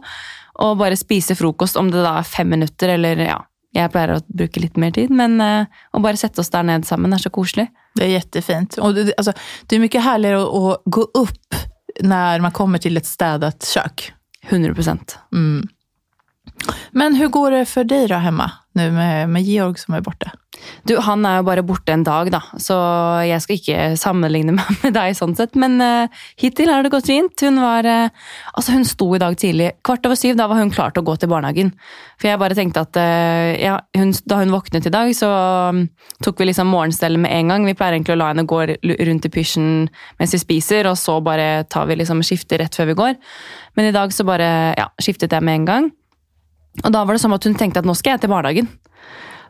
og 0.63 0.79
bare 0.79 0.99
spise 0.99 1.35
frokost, 1.39 1.79
om 1.79 1.91
det 1.91 2.03
da 2.03 2.17
er 2.19 2.27
fem 2.27 2.51
minutter 2.51 2.93
eller 2.95 3.19
ja, 3.23 3.39
jeg 3.75 3.91
pleier 3.91 4.15
å 4.15 4.21
bruke 4.27 4.61
litt 4.63 4.79
mer 4.79 4.93
tid, 4.95 5.11
men 5.11 5.35
uh, 5.43 5.67
å 5.91 5.99
bare 6.03 6.19
sette 6.19 6.39
oss 6.43 6.51
der 6.53 6.63
ned 6.67 6.87
sammen 6.87 7.15
er 7.15 7.19
så 7.19 7.31
koselig. 7.33 7.67
Det 7.95 8.07
er 8.07 8.13
kjempefint. 8.21 8.77
Og 8.83 8.95
det, 8.95 9.09
altså, 9.19 9.35
det 9.67 9.75
er 9.75 9.83
mye 9.83 10.03
herligere 10.05 10.43
å, 10.43 10.61
å, 10.75 10.75
gå 10.85 11.03
opp 11.19 11.59
når 12.03 12.43
man 12.43 12.55
kommer 12.55 12.79
til 12.83 12.99
et 12.99 13.07
stedet 13.07 13.55
kjøkken. 13.63 14.11
100 14.45 14.75
Mm. 15.33 15.63
Men 16.93 17.15
hvordan 17.17 17.31
går 17.33 17.51
det 17.55 17.61
for 17.67 17.87
deg 17.89 18.11
da 18.11 18.19
hjemme, 18.21 18.45
nå 18.77 18.83
med, 18.93 19.31
med 19.33 19.47
Georg 19.47 19.79
som 19.81 19.95
er 19.97 20.03
borta? 20.05 20.35
Du, 20.85 20.93
han 21.01 21.25
er 21.25 21.39
jo 21.39 21.45
bare 21.47 21.63
borte 21.65 21.93
en 21.95 22.03
dag, 22.05 22.29
da, 22.33 22.41
så 22.61 22.75
jeg 23.25 23.41
skal 23.43 23.57
ikke 23.59 23.79
sammenligne 23.99 24.53
meg 24.55 24.69
med 24.83 24.95
deg 24.95 25.15
sånn 25.17 25.35
sett. 25.37 25.55
Men 25.59 25.79
uh, 25.81 26.23
hittil 26.41 26.71
har 26.71 26.85
det 26.85 26.91
gått 26.93 27.09
fint. 27.09 27.45
Hun 27.45 27.61
var 27.63 27.87
uh, 27.89 28.25
Altså, 28.55 28.75
hun 28.75 28.85
sto 28.87 29.07
i 29.15 29.21
dag 29.21 29.35
tidlig. 29.39 29.71
Kvart 29.85 30.05
over 30.07 30.19
syv, 30.19 30.37
da 30.39 30.47
var 30.51 30.61
hun 30.61 30.73
klar 30.73 30.93
til 30.93 31.03
å 31.03 31.07
gå 31.09 31.17
til 31.19 31.31
barnehagen. 31.31 31.73
For 32.21 32.29
jeg 32.29 32.41
bare 32.41 32.57
tenkte 32.57 32.85
at 32.85 32.99
uh, 33.01 33.51
ja, 33.59 33.79
hun, 33.97 34.13
da 34.29 34.39
hun 34.43 34.53
våknet 34.53 34.87
i 34.87 34.93
dag, 34.93 35.11
så 35.17 35.31
um, 35.73 35.83
tok 36.23 36.39
vi 36.41 36.49
liksom 36.51 36.71
morgenstellet 36.71 37.21
med 37.25 37.33
en 37.33 37.53
gang. 37.53 37.67
Vi 37.67 37.75
pleier 37.77 37.97
egentlig 37.97 38.15
å 38.15 38.21
la 38.21 38.31
henne 38.31 38.47
gå 38.49 38.61
rundt 39.09 39.27
i 39.27 39.33
pysjen 39.33 39.69
mens 40.19 40.37
vi 40.37 40.41
spiser, 40.41 40.89
og 40.89 40.97
så 41.01 41.17
bare 41.25 41.65
tar 41.71 41.89
vi 41.89 41.99
liksom 41.99 42.23
skifter 42.25 42.61
rett 42.61 42.77
før 42.77 42.91
vi 42.93 42.99
går. 43.01 43.19
Men 43.75 43.89
i 43.89 43.95
dag 43.95 44.13
så 44.15 44.25
bare 44.27 44.49
ja, 44.77 44.89
skiftet 45.01 45.35
jeg 45.35 45.45
med 45.45 45.61
en 45.61 45.69
gang. 45.69 45.93
Og 46.83 46.91
da 46.91 47.05
var 47.07 47.15
det 47.15 47.23
som 47.23 47.33
at 47.35 47.45
hun 47.47 47.55
tenkte 47.57 47.81
at 47.81 47.87
nå 47.87 47.95
skal 47.95 48.15
jeg 48.15 48.25
til 48.25 48.31
barnehagen. 48.33 48.69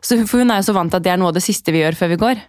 Så, 0.06 0.20
for 0.28 0.42
hun 0.42 0.52
er 0.54 0.60
jo 0.62 0.68
så 0.68 0.76
vant 0.76 0.92
til 0.92 1.00
at 1.00 1.06
det 1.06 1.14
er 1.14 1.18
noe 1.20 1.32
av 1.32 1.38
det 1.38 1.44
siste 1.44 1.74
vi 1.74 1.82
gjør 1.82 1.98
før 1.98 2.12
vi 2.12 2.20
går. 2.20 2.44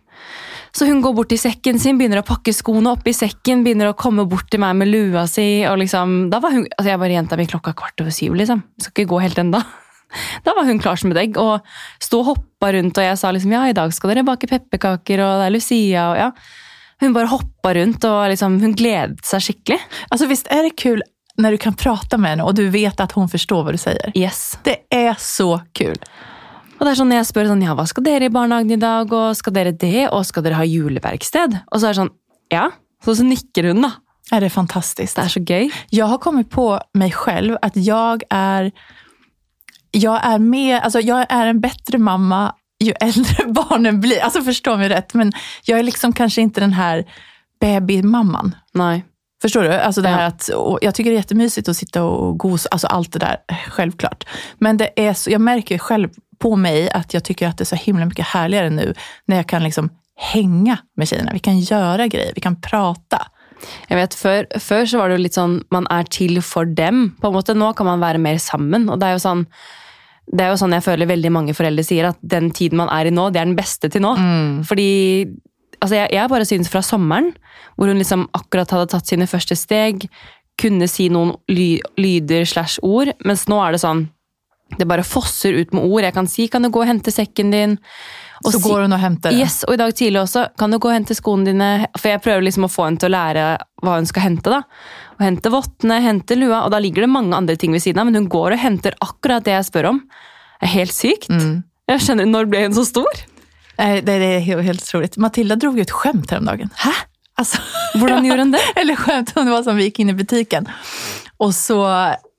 Så 0.77 0.85
hun 0.85 0.99
går 1.01 1.15
bort 1.17 1.31
til 1.31 1.39
sekken 1.41 1.79
sin, 1.81 1.97
begynner 1.97 2.21
å 2.21 2.27
pakke 2.27 2.53
skoene 2.53 2.91
oppi 2.93 3.13
sekken, 3.15 3.63
begynner 3.65 3.89
å 3.89 3.97
komme 3.97 4.27
bort 4.29 4.49
til 4.51 4.61
meg 4.61 4.75
med 4.77 4.91
lua 4.91 5.23
si. 5.29 5.65
og 5.65 5.79
liksom, 5.81 6.27
da 6.29 6.41
var 6.43 6.53
hun, 6.53 6.67
altså 6.75 6.91
Jeg 6.91 7.01
bare 7.01 7.15
jenta 7.15 7.39
mi 7.39 7.47
klokka 7.49 7.73
kvart 7.77 8.03
over 8.03 8.13
syv, 8.13 8.37
liksom. 8.37 8.61
Skal 8.83 8.93
ikke 8.93 9.13
gå 9.15 9.25
helt 9.25 9.43
ennå. 9.43 9.63
Da 10.45 10.53
var 10.55 10.63
hun 10.63 10.77
klar 10.79 10.95
som 10.95 11.11
et 11.11 11.17
egg 11.19 11.35
og 11.41 11.65
sto 11.99 12.21
og 12.21 12.29
hoppa 12.29 12.69
rundt, 12.71 12.95
og 12.95 13.03
jeg 13.03 13.17
sa 13.19 13.31
liksom 13.35 13.51
ja, 13.51 13.65
i 13.67 13.75
dag 13.75 13.91
skal 13.91 14.13
dere 14.13 14.23
bake 14.23 14.47
pepperkaker, 14.47 15.19
og 15.19 15.41
det 15.41 15.49
er 15.49 15.51
Lucia, 15.51 16.05
og 16.13 16.21
ja. 16.21 16.29
Hun 17.03 17.13
bare 17.13 17.29
hoppa 17.29 17.73
rundt, 17.75 18.07
og 18.07 18.29
liksom, 18.31 18.55
hun 18.63 18.77
gledet 18.77 19.27
seg 19.27 19.43
skikkelig. 19.49 19.81
Altså, 20.07 20.29
visst 20.31 20.47
er 20.53 20.63
det 20.63 20.77
kul 20.79 21.03
når 21.37 21.57
du 21.57 21.61
kan 21.61 21.75
prate 21.77 22.17
med 22.17 22.37
henne 22.37 22.47
og 22.47 22.55
du 22.57 22.63
vet 22.73 23.03
at 23.03 23.13
hun 23.17 23.29
forstår 23.29 23.65
hva 23.65 23.75
du 23.75 23.81
sier? 23.81 24.15
Yes. 24.17 24.55
Det 24.65 24.79
er 24.93 25.13
så 25.21 25.57
kul. 25.77 25.97
Og 26.77 26.85
det 26.85 26.91
er 26.91 26.99
sånn 26.99 27.13
jeg 27.15 27.25
spør 27.25 27.49
sånn, 27.49 27.63
ja, 27.65 27.73
hva 27.77 27.87
skal 27.89 28.05
dere 28.05 28.29
i 28.29 28.33
barnehagen 28.33 28.75
i 28.75 28.81
dag, 28.81 29.13
og 29.13 29.37
skal 29.37 29.55
dere 29.55 29.73
det, 29.73 30.09
og 30.13 30.25
skal 30.29 30.45
dere 30.45 30.59
ha 30.59 30.65
juleverksted? 30.67 31.57
Og 31.71 31.79
så 31.81 31.87
er 31.89 31.95
det 31.95 32.01
sånn, 32.03 32.13
ja. 32.53 32.67
Så, 33.05 33.17
så 33.17 33.25
nikker 33.25 33.71
hun, 33.71 33.81
da. 33.85 33.95
Er 34.33 34.43
det 34.43 34.51
fantastiskt? 34.51 35.15
Det 35.15 35.23
er 35.23 35.33
så 35.33 35.41
gøy. 35.41 35.69
Jeg 35.95 36.11
har 36.11 36.21
kommet 36.21 36.49
på 36.51 36.69
meg 36.99 37.15
selv 37.15 37.57
at 37.63 37.77
jeg 37.79 38.27
er 38.33 38.71
jeg 39.95 40.19
er, 40.19 40.37
med, 40.43 40.75
alltså 40.83 40.99
jeg 40.99 41.25
er 41.31 41.49
en 41.49 41.61
bedre 41.63 41.97
mamma 41.97 42.41
jo 42.83 42.93
eldre 43.01 43.47
barnen 43.57 44.01
blir, 44.03 44.19
alltså 44.21 44.43
forstå 44.45 44.75
meg 44.77 44.91
rett, 44.91 45.15
men 45.17 45.31
jeg 45.65 45.79
er 45.79 45.87
liksom 45.87 46.13
kanskje 46.13 46.43
ikke 46.45 46.61
den 46.61 46.75
her 46.77 47.05
babymamman. 47.63 48.53
Nei. 48.77 49.03
Förstår 49.41 49.63
du? 49.63 49.73
Alltså 49.73 50.01
det 50.01 50.09
här 50.09 50.21
Ja. 50.21 50.27
att, 50.27 50.47
och 50.49 50.79
jag 50.81 50.95
tycker 50.95 51.09
det 51.09 51.15
är 51.15 51.19
jättemysigt 51.19 51.69
att 51.69 51.77
sitta 51.77 52.03
och 52.03 52.37
gosa, 52.37 52.69
alltså 52.71 52.87
allt 52.87 53.13
det 53.13 53.19
där, 53.19 53.37
självklart. 53.69 54.23
Men 54.59 54.77
det 54.77 54.89
är 54.95 55.13
så, 55.13 55.29
jag 55.29 55.41
märker 55.41 55.77
själv 55.77 56.09
på 56.39 56.55
mig 56.55 56.89
att 56.91 57.13
jag 57.13 57.23
tycker 57.23 57.47
att 57.47 57.57
det 57.57 57.63
är 57.63 57.65
så 57.65 57.75
himla 57.75 58.05
mycket 58.05 58.25
härligare 58.25 58.69
nu 58.69 58.93
när 59.25 59.35
jag 59.35 59.47
kan 59.47 59.63
liksom 59.63 59.89
hänga 60.15 60.77
med 60.95 61.07
tjejerna. 61.07 61.31
Vi 61.33 61.39
kan 61.39 61.59
göra 61.59 62.07
grejer, 62.07 62.31
vi 62.35 62.41
kan 62.41 62.61
prata. 62.61 63.27
Jeg 63.89 63.97
vet, 63.97 64.15
før, 64.15 64.45
før 64.59 64.85
så 64.85 64.99
var 65.01 65.09
det 65.09 65.17
jo 65.17 65.23
litt 65.23 65.37
sånn 65.37 65.57
man 65.73 65.87
er 65.93 66.05
til 66.13 66.41
for 66.45 66.65
dem. 66.65 67.15
på 67.21 67.27
en 67.27 67.33
måte. 67.33 67.55
Nå 67.57 67.71
kan 67.73 67.85
man 67.85 68.01
være 68.03 68.21
mer 68.21 68.37
sammen. 68.37 68.89
og 68.89 68.99
Det 68.99 69.07
er 69.07 69.17
jo 69.17 69.23
sånn 69.23 69.45
det 70.27 70.43
er 70.43 70.49
jo 70.51 70.57
sånn 70.59 70.73
jeg 70.75 70.83
føler 70.83 71.07
veldig 71.07 71.29
mange 71.31 71.53
foreldre 71.55 71.83
sier, 71.87 72.09
at 72.09 72.17
den 72.21 72.49
tiden 72.51 72.77
man 72.81 72.89
er 72.91 73.07
i 73.07 73.13
nå, 73.15 73.29
det 73.31 73.39
er 73.39 73.45
den 73.47 73.55
beste 73.55 73.87
til 73.89 74.01
nå. 74.03 74.11
Fordi 74.67 75.23
altså 75.79 75.95
jeg, 75.95 76.09
jeg 76.11 76.29
bare 76.29 76.45
synes 76.45 76.67
fra 76.69 76.81
sommeren, 76.83 77.29
hvor 77.77 77.87
hun 77.87 77.97
liksom 78.01 78.25
akkurat 78.35 78.69
hadde 78.75 78.89
tatt 78.91 79.07
sine 79.07 79.27
første 79.27 79.55
steg, 79.55 80.09
kunne 80.59 80.87
si 80.91 81.07
noen 81.13 81.31
ly, 81.47 81.79
lyder 81.97 82.43
slash 82.45 82.79
ord, 82.83 83.13
mens 83.23 83.45
nå 83.47 83.61
er 83.63 83.71
det 83.77 83.79
sånn 83.85 84.09
Det 84.77 84.85
bare 84.89 85.05
fosser 85.07 85.55
ut 85.55 85.71
med 85.73 85.85
ord. 85.87 86.03
Jeg 86.03 86.13
kan 86.13 86.27
si 86.27 86.47
'kan 86.47 86.61
du 86.61 86.69
gå 86.69 86.81
og 86.81 86.87
hente 86.87 87.11
sekken 87.11 87.51
din'? 87.51 87.77
Og 88.45 88.53
så 88.53 88.59
går 88.61 88.81
hun 88.85 88.93
og 88.93 88.99
henter 88.99 89.31
det. 89.31 89.39
Yes, 89.39 89.63
og 89.63 89.73
i 89.73 89.77
dag 89.77 89.93
tidlig 89.93 90.21
også. 90.21 90.49
Kan 90.57 90.71
du 90.71 90.77
gå 90.77 90.89
og 90.89 90.93
hente 90.93 91.15
skoene 91.15 91.45
dine? 91.45 91.87
For 91.97 92.09
jeg 92.09 92.21
prøver 92.21 92.45
liksom 92.45 92.67
å 92.67 92.71
få 92.71 92.85
henne 92.85 93.01
til 93.01 93.09
å 93.09 93.15
lære 93.15 93.45
hva 93.81 93.95
hun 93.95 94.05
skal 94.05 94.21
hente. 94.27 94.49
da. 94.49 94.61
Og 95.17 95.25
Hente 95.25 95.49
vottene, 95.49 96.01
hente 96.01 96.37
lua, 96.37 96.65
og 96.65 96.71
da 96.71 96.77
ligger 96.77 97.01
det 97.01 97.09
mange 97.09 97.33
andre 97.33 97.55
ting 97.55 97.71
ved 97.71 97.81
siden 97.81 97.99
av, 97.99 98.05
men 98.05 98.15
hun 98.15 98.29
går 98.29 98.53
og 98.53 98.59
henter 98.59 98.93
akkurat 99.01 99.43
det 99.43 99.55
jeg 99.55 99.65
spør 99.71 99.89
om. 99.89 100.03
Det 100.59 100.69
er 100.69 100.73
helt 100.75 100.93
sykt. 100.93 101.29
Jeg 101.87 102.03
skjønner, 102.03 102.25
Når 102.29 102.49
ble 102.51 102.63
hun 102.67 102.77
så 102.77 102.85
stor? 102.85 103.25
Nej, 103.77 104.01
det, 104.01 104.13
er 104.21 104.45
jo 104.45 104.61
helt, 104.65 104.81
utrolig. 104.81 105.17
Matilda 105.17 105.55
Matilda 105.55 105.81
ut 105.81 105.93
skjemt 105.93 106.31
her 106.31 106.41
om 106.41 106.45
dagen. 106.45 106.71
Hæ? 106.77 106.93
Altså, 107.37 107.61
Hvordan 107.95 108.25
gjorde 108.25 108.45
hun 108.45 108.51
det? 108.51 108.61
Eller 108.81 108.95
skämt, 108.95 109.33
det 109.35 109.51
var 109.51 109.63
som 109.63 109.77
vi 109.77 109.89
gikk 109.89 109.99
inn 110.01 110.09
i 110.09 110.17
butiken. 110.17 110.67
Og 111.39 111.53
så 111.53 111.77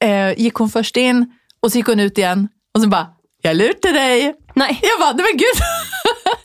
eh, 0.02 0.34
gikk 0.38 0.58
hun 0.58 0.70
først 0.72 0.98
in 0.98 1.26
och 1.60 1.72
så 1.72 1.78
gick 1.78 1.86
hon 1.86 2.00
ut 2.00 2.18
igen. 2.18 2.48
Och 2.74 2.82
så 2.82 2.88
bara, 2.88 3.06
jag 3.42 3.56
lurte 3.56 3.92
dig. 3.92 4.34
Nei. 4.54 4.78
Jag 4.82 5.00
bara, 5.00 5.12
nej 5.12 5.26
men 5.30 5.36
gud. 5.36 5.62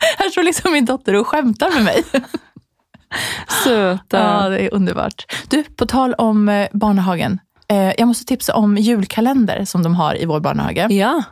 Här 0.18 0.30
står 0.30 0.44
liksom 0.44 0.74
min 0.74 0.86
dotter 0.86 1.14
och 1.14 1.28
skämtar 1.28 1.72
med 1.72 1.84
mig. 1.84 2.04
Søte. 3.64 4.18
Ja, 4.18 4.50
det 4.50 4.60
är 4.60 4.74
underbart. 4.74 5.26
Du, 5.50 5.64
på 5.64 5.86
tal 5.86 6.14
om 6.14 6.50
eh, 6.50 6.68
barnehagen. 6.74 7.40
Jeg 7.68 7.96
jag 7.98 8.08
måste 8.08 8.26
tipsa 8.26 8.56
om 8.56 8.78
julkalender 8.78 9.66
som 9.66 9.84
de 9.84 9.96
har 9.96 10.22
i 10.22 10.26
vår 10.26 10.40
barnehage. 10.40 10.92
Ja. 10.92 11.24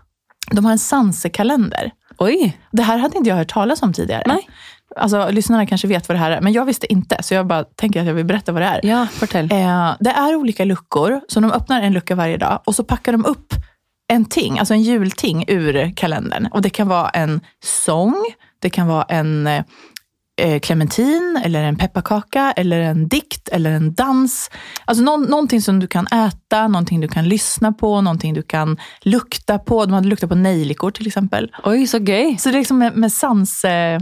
De 0.51 0.65
har 0.65 0.71
en 0.71 0.79
sansekalender. 0.79 1.91
Oi. 2.17 2.37
Oj. 2.41 2.57
Det 2.71 2.83
här 2.83 2.97
hade 2.97 3.17
inte 3.17 3.29
jag 3.29 3.37
hört 3.37 3.53
talas 3.53 3.81
om 3.81 3.93
tidigare. 3.93 4.23
Nej. 4.25 4.49
Alltså, 4.95 5.29
lyssnarna 5.29 5.65
kanske 5.65 5.87
vet 5.87 6.07
vad 6.09 6.15
det 6.15 6.19
här 6.19 6.31
är, 6.31 6.41
men 6.41 6.53
jag 6.53 6.65
visste 6.65 6.93
inte. 6.93 7.23
Så 7.23 7.33
jag 7.33 7.47
bara 7.47 7.63
tänker 7.63 7.99
att 7.99 8.07
jag 8.07 8.13
vill 8.13 8.25
berätta 8.25 8.51
vad 8.51 8.61
det 8.61 8.65
är. 8.65 8.79
Ja, 8.83 9.07
fortell. 9.11 9.51
Eh, 9.51 9.95
det 9.99 10.09
är 10.09 10.35
olika 10.35 10.65
luckor, 10.65 11.21
så 11.27 11.39
de 11.39 11.51
öppnar 11.51 11.81
en 11.81 11.93
lucka 11.93 12.15
varje 12.15 12.37
dag 12.37 12.59
och 12.65 12.75
så 12.75 12.83
packar 12.83 13.11
de 13.11 13.25
upp 13.25 13.53
en 14.11 14.25
ting, 14.25 14.59
alltså 14.59 14.73
en 14.73 14.81
julting 14.81 15.45
ur 15.47 15.95
kalendern. 15.95 16.47
Och 16.51 16.61
det 16.61 16.69
kan 16.69 16.87
vara 16.87 17.09
en 17.09 17.41
sång, 17.63 18.25
det 18.59 18.69
kan 18.69 18.87
vara 18.87 19.03
en 19.03 19.47
eh, 19.47 19.63
eller 21.43 21.63
en 21.63 21.75
pepparkaka, 21.75 22.53
eller 22.57 22.79
en 22.79 23.07
dikt, 23.07 23.49
eller 23.49 23.71
en 23.71 23.93
dans. 23.93 24.49
Alltså 24.85 25.03
någon, 25.03 25.23
någonting 25.23 25.61
som 25.61 25.79
du 25.79 25.87
kan 25.87 26.07
äta, 26.07 26.67
någonting 26.67 27.01
du 27.01 27.07
kan 27.07 27.29
lyssna 27.29 27.71
på, 27.71 28.01
någonting 28.01 28.33
du 28.33 28.41
kan 28.41 28.77
lukta 29.01 29.59
på. 29.59 29.85
De 29.85 29.93
hade 29.93 30.07
luktat 30.07 30.29
på 30.29 30.35
nejlikor 30.35 30.91
till 30.91 31.07
exempel. 31.07 31.51
Oj, 31.63 31.87
så 31.87 31.97
gøy. 31.97 32.37
Så 32.37 32.49
det 32.49 32.55
är 32.55 32.59
liksom 32.59 32.77
med, 32.77 32.97
med 32.97 33.11
sans... 33.11 33.63
Eh, 33.65 33.99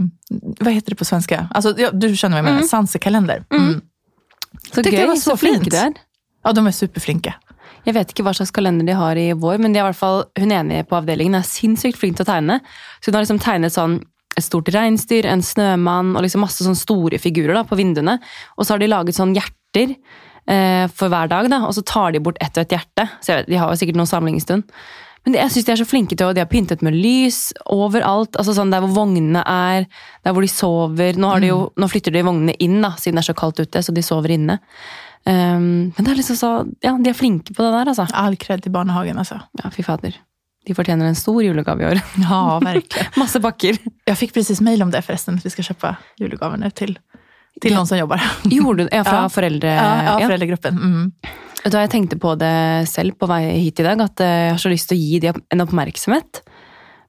vad 0.60 0.72
heter 0.72 0.90
det 0.90 0.96
på 0.96 1.04
svenska? 1.04 1.48
Alltså, 1.54 1.74
ja, 1.78 1.90
du 1.90 2.16
känner 2.16 2.42
vad 2.42 2.48
jag 2.48 2.54
menar. 2.54 2.68
Sansekalender. 2.68 3.44
Mm. 3.50 3.80
Så 4.68 4.74
Tyckte 4.74 4.90
gøy. 4.90 5.00
det 5.00 5.06
var 5.06 5.16
så 5.16 5.36
fint. 5.36 5.70
du 5.70 5.76
er. 5.76 5.92
Ja, 6.44 6.52
de 6.52 6.66
är 6.66 6.70
superflinka. 6.70 7.34
Jeg 7.86 7.96
vet 7.96 8.12
ikke 8.12 8.24
hva 8.26 8.34
slags 8.36 8.52
kalender 8.54 8.86
de 8.86 8.96
har 8.96 9.18
i 9.18 9.30
vår, 9.32 9.58
men 9.62 9.72
de 9.72 9.80
er 9.80 9.84
i 9.84 9.88
hvert 9.88 9.98
fall, 9.98 10.24
hun 10.38 10.52
enige 10.52 10.86
på 10.88 10.98
avdelingen 10.98 11.38
er 11.38 11.46
sinnssykt 11.48 11.98
flink 12.00 12.18
til 12.18 12.26
å 12.26 12.30
tegne. 12.30 12.60
Så 13.00 13.10
hun 13.10 13.18
har 13.18 13.24
liksom 13.24 13.40
tegnet 13.42 13.76
sånn 13.76 14.00
et 14.38 14.46
stort 14.46 14.70
reinsdyr, 14.72 15.26
en 15.26 15.42
snømann 15.44 16.14
og 16.14 16.24
liksom 16.24 16.44
masse 16.44 16.64
sånn 16.64 16.78
store 16.78 17.18
figurer 17.20 17.56
da, 17.56 17.64
på 17.66 17.78
vinduene. 17.80 18.18
Og 18.56 18.66
så 18.66 18.74
har 18.74 18.82
de 18.82 18.90
laget 18.90 19.16
sånn 19.16 19.34
hjerter 19.36 19.96
eh, 20.46 20.86
for 20.92 21.10
hver 21.12 21.30
dag, 21.32 21.50
da, 21.50 21.64
og 21.66 21.74
så 21.76 21.84
tar 21.86 22.14
de 22.14 22.22
bort 22.22 22.40
ett 22.42 22.54
og 22.56 22.62
ett 22.64 22.76
hjerte. 22.76 23.08
Så 23.24 23.40
vet, 23.40 23.50
De 23.50 23.58
har 23.58 23.72
jo 23.72 23.80
sikkert 23.80 23.98
noen 23.98 24.10
samling 24.10 24.38
en 24.38 24.44
stund. 24.44 24.76
Men 25.24 25.34
det, 25.34 25.42
jeg 25.42 25.52
synes 25.52 25.66
de 25.66 25.72
er 25.74 25.80
så 25.82 25.88
flinke 25.88 26.16
til 26.16 26.30
å 26.30 26.32
De 26.32 26.40
har 26.40 26.48
pyntet 26.48 26.80
med 26.80 26.96
lys 26.96 27.50
overalt. 27.68 28.38
altså 28.40 28.54
sånn 28.56 28.70
Der 28.72 28.80
hvor 28.80 28.94
vognene 29.02 29.42
er, 29.44 29.84
der 30.24 30.32
hvor 30.32 30.46
de 30.46 30.48
sover. 30.48 31.18
Nå, 31.20 31.34
de 31.42 31.50
jo, 31.50 31.60
nå 31.76 31.90
flytter 31.92 32.14
de 32.14 32.24
vognene 32.24 32.56
inn, 32.62 32.80
da, 32.84 32.94
siden 32.96 33.20
det 33.20 33.26
er 33.26 33.32
så 33.32 33.38
kaldt 33.40 33.60
ute, 33.60 33.82
så 33.84 33.92
de 33.92 34.04
sover 34.04 34.36
inne. 34.36 34.60
Um, 35.28 35.92
men 35.92 36.00
det 36.06 36.08
er 36.14 36.18
liksom 36.22 36.36
så, 36.38 36.50
ja, 36.82 36.94
de 36.96 37.10
er 37.12 37.16
flinke 37.16 37.52
på 37.52 37.62
det 37.62 37.72
der, 37.74 37.90
altså. 37.92 38.06
All 38.16 38.36
kred 38.40 38.62
til 38.64 38.72
barnehagen 38.72 39.18
altså. 39.20 39.40
Ja, 39.60 39.70
fy 39.74 39.84
fader. 39.84 40.16
De 40.66 40.74
fortjener 40.76 41.08
en 41.08 41.16
stor 41.18 41.40
julegave 41.44 41.82
i 41.84 41.88
år. 41.92 42.00
Ja, 42.24 42.58
virkelig. 42.64 43.06
Masse 43.20 43.40
pakker. 43.40 43.78
Jeg 44.08 44.16
fikk 44.20 44.34
precis 44.36 44.60
mail 44.64 44.82
om 44.84 44.90
det 44.92 45.04
forresten. 45.06 45.38
At 45.40 45.44
vi 45.46 45.52
skal 45.52 45.70
kjøpe 45.70 45.94
julegavene 46.20 46.70
til, 46.76 46.96
til 47.60 47.72
noen 47.76 47.84
Ja. 47.84 47.90
som 47.92 48.00
jobber. 48.00 48.24
Gjorde 48.54 48.86
du 48.86 48.88
Ja, 48.92 49.04
fra 49.04 49.22
Ja. 49.24 49.28
foreldre... 49.32 49.76
Ja, 49.76 49.94
ja, 50.10 50.26
foreldregruppen. 50.26 50.80
Mm. 50.80 51.06
Hva, 51.60 51.80
Jeg 51.84 51.90
tenkte 51.92 52.16
på 52.20 52.34
det 52.40 52.54
selv 52.88 53.18
på 53.20 53.28
vei 53.28 53.42
hit 53.60 53.80
i 53.80 53.84
dag, 53.84 54.00
at 54.00 54.20
eh, 54.24 54.36
jeg 54.48 54.52
har 54.56 54.62
så 54.64 54.72
lyst 54.72 54.88
til 54.88 54.96
å 54.96 55.00
gi 55.04 55.18
dem 55.26 55.42
en 55.52 55.60
oppmerksomhet. 55.66 56.40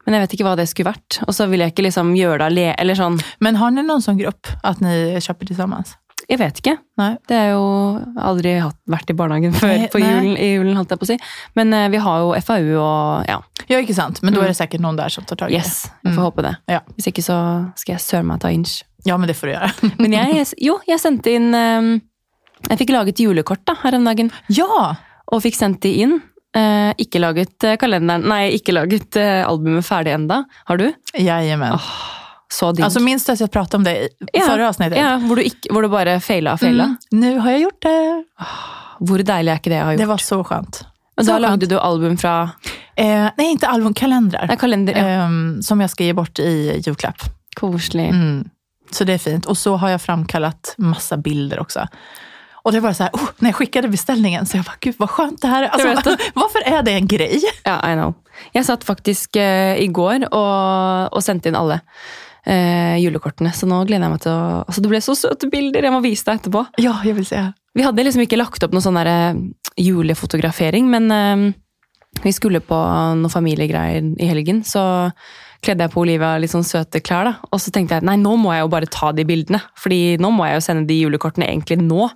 Men 0.05 0.15
jeg 0.17 0.23
vet 0.23 0.33
ikke 0.35 0.45
hva 0.47 0.55
det 0.57 0.65
skulle 0.67 0.91
vært. 0.91 1.19
Og 1.27 1.35
så 1.37 1.45
vil 1.47 1.61
jeg 1.61 1.71
ikke 1.75 1.85
liksom 1.85 2.15
gjøre 2.17 2.39
det 2.41 2.47
alene. 2.49 2.75
Eller 2.81 2.97
sånn, 2.97 3.19
Men 3.39 3.55
har 3.61 3.71
ni 3.71 3.83
sånn 4.01 4.17
gruppe? 4.19 4.55
grupp, 4.57 4.79
dere 4.81 5.13
ni 5.13 5.21
köper 5.21 5.47
tillsammans? 5.47 5.93
Jeg 6.29 6.39
vet 6.41 6.59
ikke. 6.61 6.73
Nei. 7.01 7.09
Det 7.29 7.37
er 7.37 7.49
jo 7.53 7.63
aldri 8.21 8.53
hatt, 8.61 8.77
vært 8.91 9.11
i 9.13 9.15
barnehagen 9.17 9.55
før 9.59 9.73
Nei, 9.73 9.89
på 9.93 10.01
nei. 10.01 10.11
julen, 10.11 10.37
i 10.37 10.49
julen, 10.53 10.77
holdt 10.79 10.93
jeg 10.93 11.01
på 11.01 11.07
å 11.07 11.11
si. 11.13 11.17
Men 11.59 11.73
eh, 11.77 11.87
vi 11.93 12.01
har 12.03 12.23
jo 12.23 12.31
FAU 12.47 12.69
og 12.75 13.29
ja, 13.29 13.39
Ja, 13.67 13.79
ikke 13.79 13.95
sant. 13.97 14.21
Men 14.25 14.35
da 14.35 14.45
er 14.45 14.53
det 14.53 14.59
sikkert 14.59 14.83
noen 14.85 14.99
der 14.99 15.13
som 15.13 15.27
tar 15.27 15.39
tak 15.43 15.53
i 15.53 15.59
yes. 15.59 15.83
det. 15.87 16.09
Jeg 16.09 16.17
får 16.17 16.29
håpe 16.29 16.45
det. 16.47 16.55
Ja. 16.71 16.81
Hvis 16.97 17.11
ikke 17.11 17.25
så 17.25 17.37
skal 17.79 17.97
jeg 17.97 18.05
søren 18.05 18.29
meg 18.31 18.41
ta 18.43 18.51
inch. 18.53 18.81
ja, 19.07 19.17
men 19.17 19.31
det 19.31 19.37
får 19.39 19.49
du 19.49 19.53
gjøre. 19.55 19.71
Men 20.03 20.17
jeg, 20.17 20.49
jo, 20.61 20.79
jeg 20.87 21.01
sendte 21.01 21.31
inn 21.33 21.49
um, 21.55 21.93
Jeg 22.69 22.81
fikk 22.83 22.91
laget 22.93 23.21
julekort 23.23 23.63
da, 23.65 23.77
her 23.85 23.97
om 23.97 24.05
dagen. 24.09 24.33
ja! 24.53 24.91
og 25.31 25.39
fikk 25.45 25.55
sendt 25.55 25.79
de 25.85 25.93
inn. 26.03 26.17
Eh, 26.51 26.91
ikke 26.99 27.21
laget 27.23 27.63
eh, 27.63 27.77
kalenderen, 27.79 28.25
nei, 28.27 28.49
ikke 28.57 28.73
laget 28.75 29.15
eh, 29.15 29.39
albumet 29.47 29.87
ferdig 29.87 30.11
enda. 30.17 30.41
Har 30.67 30.81
du? 30.81 30.89
Jajamän. 31.15 31.79
Så 32.51 32.71
digg. 32.71 32.83
Altså 32.83 32.99
du 32.99 33.31
att 33.31 33.55
jag 33.55 33.73
om 33.73 33.83
det 33.83 33.97
i 33.97 34.09
Ja, 34.33 34.41
forrige 34.41 34.67
avsnittet? 34.67 34.97
Ja, 34.97 35.17
hvor 35.17 35.35
du, 35.35 35.41
ikke, 35.41 35.71
hvor 35.71 35.81
du 35.81 35.87
bare 35.89 36.19
feila 36.19 36.53
og 36.53 36.59
feila. 36.59 36.83
Mm, 36.83 36.97
nu 37.11 37.39
har 37.39 37.51
jeg 37.51 37.61
gjort 37.61 37.81
det. 37.81 38.23
Hvor 38.99 39.23
deilig 39.23 39.51
er 39.51 39.59
ikke 39.61 39.69
det 39.71 39.77
jeg 39.77 39.85
har 39.85 39.91
gjort? 39.93 40.01
Det 40.01 40.07
var 40.07 40.17
så 40.17 40.39
skjønt. 40.43 40.81
Og 41.17 41.25
da 41.27 41.37
lagde 41.37 41.69
du 41.69 41.77
album 41.79 42.17
fra 42.17 42.35
Eh, 43.01 43.29
Nei, 43.37 43.45
ikke 43.55 43.69
album, 43.71 43.93
kalendrar. 43.93 44.51
Kalender. 44.59 44.97
Ja. 44.97 45.23
eh, 45.23 45.61
som 45.63 45.79
jeg 45.81 45.89
skal 45.89 46.05
gi 46.05 46.13
bort 46.13 46.39
i 46.43 46.81
julklapp. 46.85 47.23
Koselig. 47.57 48.09
Mm. 48.11 48.49
Så 48.91 49.07
det 49.07 49.15
er 49.15 49.23
fint. 49.23 49.47
Og 49.47 49.57
så 49.57 49.77
har 49.79 49.93
jeg 49.95 50.01
framkalt 50.03 50.75
masse 50.77 51.17
bilder 51.17 51.63
også. 51.63 51.87
Og 52.63 52.71
det 52.73 52.79
var 52.79 52.93
så 52.93 53.03
här, 53.03 53.09
oh, 53.13 53.29
när 53.39 53.49
jag 53.49 53.55
skickade 53.55 53.87
beställningen 53.87 54.45
så 54.45 54.57
jag 54.57 54.65
bara, 54.65 54.75
gud 54.79 54.95
vad 54.97 55.09
skönt 55.09 55.41
det 55.41 55.47
här 55.47 55.63
är. 55.63 55.67
Alltså, 55.67 56.15
varför 56.33 56.59
är 56.65 56.83
det 56.83 56.91
en 56.91 57.07
grej? 57.07 57.41
Ja, 57.63 57.91
I 57.91 57.95
know. 57.95 58.13
Jeg 58.51 58.65
satt 58.65 58.83
faktisk 58.83 59.35
eh, 59.35 59.77
i 59.77 59.87
går 59.87 60.27
og, 60.33 61.13
og 61.13 61.23
sendte 61.23 61.49
inn 61.49 61.55
alle 61.55 61.79
eh, 62.45 62.97
julekortene, 63.01 63.53
så 63.55 63.69
nå 63.69 63.81
gleder 63.89 64.07
jeg 64.07 64.13
meg 64.15 64.23
til 64.23 64.33
å 64.33 64.61
altså, 64.63 64.83
Det 64.83 64.91
ble 64.91 65.01
så 65.03 65.17
søte 65.17 65.49
bilder! 65.51 65.87
Jeg 65.87 65.93
må 65.93 66.01
vise 66.03 66.27
deg 66.27 66.41
etterpå. 66.41 66.65
Ja, 66.81 66.97
jeg 67.05 67.17
vil 67.19 67.27
se. 67.27 67.41
Vi 67.77 67.85
hadde 67.85 68.05
liksom 68.05 68.25
ikke 68.25 68.39
lagt 68.39 68.63
opp 68.65 68.73
noe 68.75 68.83
sånn 68.83 68.99
der, 68.99 69.11
eh, 69.11 69.43
julefotografering, 69.81 70.89
men 70.91 71.11
eh, 71.15 71.45
vi 72.21 72.33
skulle 72.35 72.63
på 72.63 72.75
noen 72.75 73.31
familiegreier 73.31 74.11
i 74.19 74.29
helgen, 74.29 74.65
så 74.67 74.83
kledde 75.61 75.85
jeg 75.85 75.93
på 75.93 76.01
Olivia 76.01 76.35
litt 76.41 76.51
sånn 76.51 76.65
søte 76.65 77.01
klær, 77.05 77.29
da. 77.29 77.51
Og 77.53 77.61
så 77.61 77.71
tenkte 77.73 77.99
jeg 77.99 78.07
nei, 78.07 78.17
nå 78.19 78.33
må 78.41 78.53
jeg 78.55 78.65
jo 78.65 78.71
bare 78.73 78.89
ta 78.91 79.11
de 79.15 79.25
bildene, 79.27 79.61
fordi 79.79 80.17
nå 80.21 80.33
må 80.33 80.49
jeg 80.49 80.57
jo 80.57 80.65
sende 80.65 80.89
de 80.89 80.97
julekortene 81.03 81.47
egentlig 81.47 81.77
nå. 81.83 82.09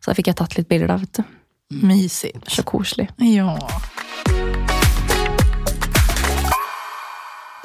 Så 0.00 0.10
da 0.12 0.16
fikk 0.18 0.30
jeg 0.30 0.38
tatt 0.38 0.56
litt 0.58 0.70
bilder 0.70 0.92
da, 0.92 1.00
vet 1.02 1.20
du. 1.20 1.36
Mysigt. 1.82 2.46
Så 2.52 2.62
koselig. 2.66 3.08
Ja. 3.18 3.56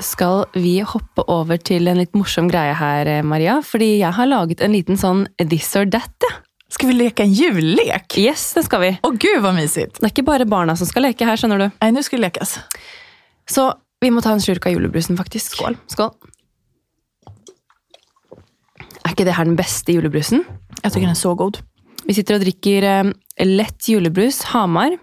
Skal 0.01 0.47
vi 0.57 0.79
hoppe 0.81 1.23
over 1.29 1.59
til 1.61 1.89
en 1.89 1.99
litt 2.01 2.15
morsom 2.17 2.49
greie 2.49 2.73
her, 2.77 3.07
eh, 3.07 3.21
Maria? 3.21 3.59
Fordi 3.61 3.99
jeg 3.99 4.13
har 4.17 4.29
laget 4.29 4.61
en 4.61 4.73
liten 4.73 4.97
sånn 4.97 5.27
this 5.37 5.75
or 5.75 5.85
that, 5.85 6.13
ja. 6.25 6.39
Skal 6.71 6.87
vi 6.87 6.95
leke 6.95 7.25
en 7.25 7.33
julelek? 7.35 8.15
Yes, 8.17 8.53
det 8.55 8.63
skal 8.65 8.81
vi. 8.81 8.91
Å 9.03 9.11
gud 9.11 9.41
vad 9.43 9.57
mysigt. 9.57 9.99
Det 9.99 10.07
er 10.07 10.13
ikke 10.13 10.25
bare 10.25 10.47
barna 10.47 10.75
som 10.79 10.87
skal 10.87 11.03
leke 11.03 11.27
her, 11.27 11.35
skjønner 11.37 11.59
du. 11.59 11.65
Nei, 11.81 11.91
nå 11.91 12.01
skal 12.01 12.21
det 12.21 12.29
lekes. 12.29 12.55
Så 13.51 13.67
vi 14.01 14.09
må 14.09 14.23
ta 14.23 14.31
en 14.31 14.41
slurk 14.41 14.65
av 14.65 14.77
julebrusen, 14.77 15.19
faktisk. 15.19 15.57
Skål. 15.57 15.75
Skål. 15.91 16.13
Er 19.01 19.11
ikke 19.11 19.27
det 19.27 19.35
her 19.35 19.49
den 19.49 19.59
beste 19.59 19.93
julebrusen? 19.93 20.45
Jeg 20.79 20.93
syns 20.93 21.01
den 21.03 21.11
er 21.11 21.19
så 21.19 21.35
god. 21.35 21.59
Vi 22.07 22.15
sitter 22.17 22.39
og 22.39 22.45
drikker 22.45 22.87
eh, 22.87 23.11
lett 23.45 23.91
julebrus, 23.91 24.41
Hamar. 24.53 24.95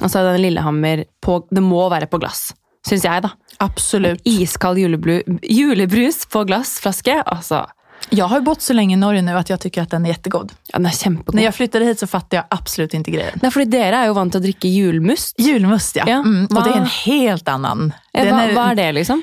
Og 0.00 0.08
så 0.08 0.18
er 0.18 0.24
det 0.24 0.38
den 0.38 0.46
Lillehammer 0.48 1.04
på 1.24 1.42
Det 1.52 1.62
må 1.64 1.84
være 1.92 2.08
på 2.10 2.20
glass. 2.22 2.48
Syns 2.88 3.04
jeg, 3.04 3.24
da. 3.24 3.34
Absolut. 3.58 4.20
Iskald 4.24 4.78
julebru, 4.78 5.22
julebrus 5.42 6.26
på 6.26 6.44
glassflaske. 6.44 7.22
Altså, 7.22 7.66
Jag 8.10 8.24
har 8.28 8.40
bott 8.40 8.62
så 8.62 8.72
länge 8.72 8.94
i 8.94 8.96
Norge 8.96 9.22
nu 9.22 9.32
att 9.32 9.50
jag 9.50 9.60
tycker 9.60 9.82
att 9.82 9.90
den 9.90 10.04
är 10.04 10.08
jättegod. 10.08 10.52
ja, 10.72 10.78
den 10.78 10.86
er 10.86 10.90
kjempegod. 10.90 11.34
När 11.34 11.42
jag 11.42 11.54
flyttade 11.54 11.84
hit 11.84 11.98
så 11.98 12.06
fattade 12.06 12.36
jag 12.36 12.44
absolut 12.50 12.94
inte 12.94 13.10
grejen. 13.10 13.40
Er 13.42 13.50
fordi 13.50 13.64
dere 13.70 13.96
er 14.02 14.06
jo 14.06 14.14
vant 14.14 14.34
å 14.34 14.38
drikke 14.38 14.68
julmust. 14.68 15.34
Julmust 15.40 15.96
ja. 15.96 16.04
Ja, 16.06 16.18
Mm, 16.22 16.46
och 16.46 16.62
det 16.64 16.70
är 16.70 16.76
en 16.80 16.86
helt 17.06 17.48
annan. 17.48 17.92
Ja, 18.12 18.24
Den 18.24 18.34
är, 18.34 18.52
hva 18.54 18.70
er 18.70 18.74
det, 18.74 18.92
liksom? 18.92 19.22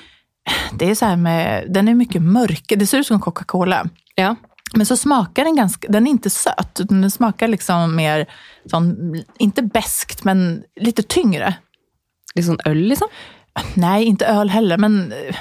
det 0.79 0.89
är 0.89 0.95
så 0.95 1.05
här 1.05 1.15
med, 1.15 1.65
den 1.69 1.87
är 1.87 1.95
mycket 1.95 2.21
mörk. 2.21 2.73
Det 2.77 2.87
ser 2.87 2.99
ut 2.99 3.07
som 3.07 3.19
Coca-Cola. 3.21 3.85
Ja. 4.15 4.35
Men 4.73 4.85
så 4.85 4.97
smakar 4.97 5.43
den 5.45 5.55
ganska, 5.55 5.87
den 5.87 6.07
är 6.07 6.11
inte 6.11 6.29
söt. 6.29 6.79
Utan 6.79 7.01
den 7.01 7.11
smakar 7.11 7.47
liksom 7.47 7.95
mer, 7.95 8.25
sån, 8.69 8.95
inte 9.39 9.61
beskt 9.61 10.23
men 10.23 10.63
lite 10.81 11.03
tyngre. 11.03 11.53
Litt 12.35 12.45
sånn 12.45 12.59
øl, 12.65 12.77
liksom? 12.77 13.07
Nej, 13.73 14.03
inte 14.05 14.25
öl 14.25 14.49
heller 14.49 14.77
men 14.77 15.11
eh, 15.11 15.35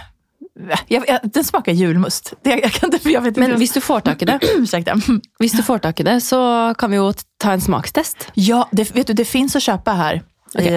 jag, 0.88 1.04
jag, 1.08 1.18
den 1.22 1.44
smakar 1.44 1.72
julmust. 1.72 2.32
Det, 2.42 2.50
jag 2.50 2.72
kan 2.72 2.92
inte, 2.94 3.10
jag 3.10 3.20
vet 3.20 3.36
Men 3.36 3.56
hvis 3.56 3.72
du 3.72 3.80
får 3.80 4.00
tak 4.00 4.22
i 4.22 4.24
det, 4.24 4.38
Ursäkta. 4.58 4.94
hvis 5.38 5.52
du 5.52 5.62
får 5.62 5.78
tak 5.78 6.00
i 6.00 6.02
det, 6.02 6.20
så 6.20 6.74
kan 6.78 6.90
vi 6.90 6.96
jo 6.96 7.12
ta 7.42 7.52
en 7.52 7.60
smakstest. 7.60 8.28
Ja, 8.34 8.68
det, 8.72 8.96
vet 8.96 9.06
du, 9.06 9.12
det 9.12 9.24
finns 9.24 9.56
att 9.56 9.62
köpa 9.62 9.92
här 9.92 10.22
i, 10.58 10.68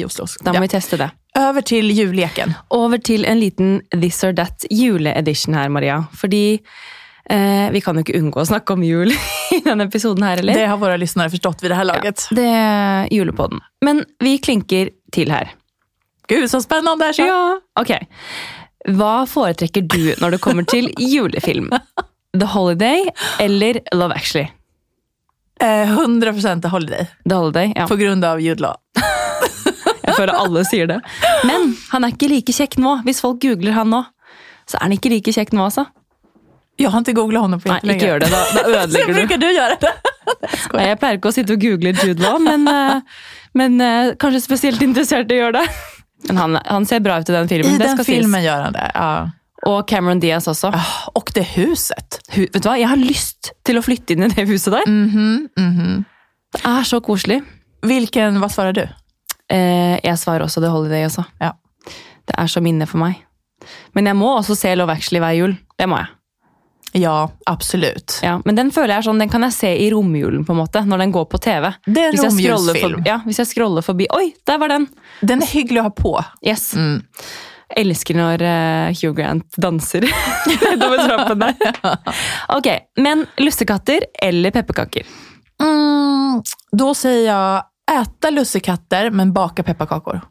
i 0.00 0.04
Oslo. 0.04 0.26
Da 0.40 0.52
må 0.52 0.56
Ja. 0.56 0.60
vi 0.60 0.68
teste 0.68 0.96
det. 0.96 1.10
Över 1.38 1.60
till 1.62 1.90
julleken. 1.90 2.54
Over 2.70 2.98
til 2.98 3.24
en 3.24 3.40
liten 3.40 3.80
This 3.90 4.24
or 4.24 4.32
That 4.32 4.64
juleedition 4.70 5.54
her, 5.54 5.68
Maria. 5.68 6.04
Fordi 6.16 6.58
eh, 7.30 7.70
vi 7.72 7.80
kan 7.80 7.96
jo 7.96 8.04
ikke 8.04 8.18
unngå 8.20 8.40
å 8.40 8.46
snakke 8.46 8.72
om 8.72 8.82
jul 8.86 9.10
i 9.56 9.60
denne 9.64 9.84
episoden 9.84 10.22
her, 10.22 10.36
eller? 10.38 10.54
Det 10.54 10.66
har 10.66 10.76
våra 10.76 10.96
lyssnare 10.96 11.30
förstått 11.30 11.62
vid 11.62 11.70
det 11.70 11.74
här 11.74 11.84
laget. 11.84 12.28
Det 12.30 12.46
er 12.46 13.08
julepodden. 13.10 13.60
Men 13.84 14.04
vi 14.22 14.38
klinker 14.38 14.90
til 15.12 15.30
her. 15.34 15.50
Gud, 16.28 16.50
så 16.50 16.60
spennende! 16.62 17.12
Så. 17.14 17.22
Ja, 17.28 17.58
ok. 17.80 17.92
Hva 18.94 19.14
foretrekker 19.28 19.84
du 19.88 20.14
når 20.20 20.36
det 20.36 20.40
kommer 20.44 20.66
til 20.68 20.90
julefilm? 21.14 21.70
The 22.34 22.48
Holiday 22.50 23.06
eller 23.40 23.80
Love 23.94 24.14
Actually? 24.16 24.48
Eh, 25.62 25.92
100% 25.98 26.64
Holiday, 26.68 27.06
The 27.28 27.34
Holiday, 27.38 27.72
ja. 27.76 27.86
på 27.86 27.96
grunn 27.96 28.24
av 28.24 28.40
Jude 28.42 28.62
Law. 28.64 28.74
Jeg 30.04 30.16
føler 30.18 30.34
alle 30.36 30.64
sier 30.68 30.88
det. 30.90 30.98
Men 31.48 31.70
han 31.92 32.04
er 32.04 32.12
ikke 32.14 32.28
like 32.32 32.52
kjekk 32.54 32.74
nå. 32.82 32.96
Hvis 33.06 33.22
folk 33.24 33.38
googler 33.42 33.72
han 33.76 33.88
nå, 33.92 34.02
så 34.68 34.76
er 34.78 34.88
han 34.88 34.96
ikke 34.96 35.12
like 35.14 35.32
kjekk 35.34 35.54
nå, 35.56 35.64
altså. 35.70 35.86
Jag 36.76 36.90
har 36.90 36.98
inte 37.04 37.14
googlat 37.14 37.44
hånda 37.44 37.60
på 37.62 37.70
Nei, 37.70 37.78
ikke 37.94 38.08
gjør 38.10 38.24
det. 38.24 38.28
Da, 38.34 38.42
da 38.56 38.62
ødelegger 38.82 39.12
du. 39.12 39.18
bruker 39.20 39.40
du 39.44 39.46
gjøre 39.54 39.78
det. 39.84 39.92
Nei, 40.74 40.86
Jeg 40.88 40.98
pleier 41.00 41.18
ikke 41.20 41.30
å 41.30 41.34
sitte 41.36 41.54
og 41.54 41.62
google 41.62 41.92
Jude 42.00 42.24
Law, 42.24 42.40
men, 42.42 42.66
eh, 42.68 43.26
men 43.54 43.76
eh, 43.84 44.12
kanskje 44.20 44.42
spesielt 44.42 44.82
interessert 44.82 45.30
i 45.30 45.38
å 45.38 45.44
gjøre 45.44 45.60
det. 45.62 45.66
Men 46.28 46.36
han, 46.40 46.58
han 46.64 46.86
ser 46.88 47.02
bra 47.04 47.18
ut 47.20 47.28
i 47.28 47.34
den 47.34 47.48
filmen. 47.50 47.74
I 47.74 47.78
det 47.78 47.88
den 47.88 47.98
skal 47.98 48.06
filmen 48.08 48.44
gjør 48.44 48.68
han 48.68 48.76
det. 48.76 48.86
Ja. 48.94 49.08
Og 49.68 49.88
Cameron 49.88 50.20
Diaz 50.20 50.48
også. 50.50 50.70
Ah, 50.76 51.08
Og 51.16 51.30
det 51.36 51.44
huset. 51.54 52.18
Hu, 52.34 52.42
vet 52.44 52.60
du 52.60 52.68
hva? 52.68 52.76
Jeg 52.80 52.90
har 52.90 53.00
lyst 53.00 53.52
til 53.64 53.80
å 53.80 53.84
flytte 53.84 54.16
inn 54.16 54.26
i 54.26 54.32
det 54.32 54.46
huset 54.48 54.74
der. 54.76 54.88
Mhm, 54.90 55.48
mhm. 55.58 56.02
Det 56.54 56.62
er 56.70 56.84
så 56.86 57.00
koselig. 57.02 57.40
Hvilken, 57.84 58.36
hva 58.40 58.48
svarer 58.52 58.76
du? 58.76 58.84
Eh, 59.50 59.96
jeg 60.04 60.18
svarer 60.20 60.44
også 60.46 60.62
The 60.62 60.70
Holiday 60.70 61.04
også. 61.08 61.24
Ja. 61.42 61.52
Det 62.24 62.36
er 62.38 62.48
så 62.48 62.62
minne 62.64 62.86
for 62.88 63.02
meg. 63.02 63.18
Men 63.96 64.06
jeg 64.06 64.16
må 64.16 64.28
også 64.36 64.54
se 64.56 64.74
Love 64.76 64.94
Actually 64.94 65.20
hver 65.24 65.34
jul. 65.36 65.56
Det 65.80 65.88
må 65.90 65.98
jeg. 66.00 66.12
Ja, 66.96 67.30
absolutt. 67.50 68.20
Ja, 68.22 68.36
men 68.44 68.54
den 68.54 68.68
føler 68.70 68.94
jeg 68.94 69.06
sånn, 69.08 69.18
den 69.18 69.30
kan 69.32 69.42
jeg 69.42 69.54
se 69.56 69.70
i 69.82 69.88
romjulen, 69.90 70.44
på 70.46 70.54
en 70.54 70.60
måte, 70.60 70.84
når 70.86 71.00
den 71.02 71.14
går 71.16 71.24
på 71.32 71.40
TV. 71.42 71.72
Det 71.86 72.04
er 72.04 72.12
en 72.12 72.20
romjulsfilm. 72.22 73.02
ja, 73.08 73.16
hvis 73.26 73.40
jeg 73.42 73.50
scroller 73.50 73.82
forbi 73.82 74.06
Oi, 74.14 74.28
der 74.46 74.60
var 74.62 74.70
den! 74.70 74.86
Den 75.26 75.42
er 75.42 75.50
hyggelig 75.50 75.82
å 75.82 75.88
ha 75.88 75.90
på. 75.98 76.12
Yes. 76.46 76.68
Mm. 76.78 77.00
Elsker 77.82 78.14
når 78.14 78.44
eh, 78.46 78.92
Hugh 79.00 79.14
Grant 79.16 79.58
danser 79.58 80.06
nedover 80.70 81.02
trappen 81.02 81.42
der. 81.42 81.80
Ok, 82.58 82.68
men 83.02 83.26
lussekatter 83.42 84.06
eller 84.22 84.54
pepperkaker? 84.54 85.08
Mm, 85.62 86.44
da 86.78 86.92
sier 86.94 87.24
jeg 87.26 87.98
äta 87.98 88.30
lussekatter 88.30 89.10
men 89.10 89.34
baka 89.34 89.66
pepparkakor. 89.66 90.22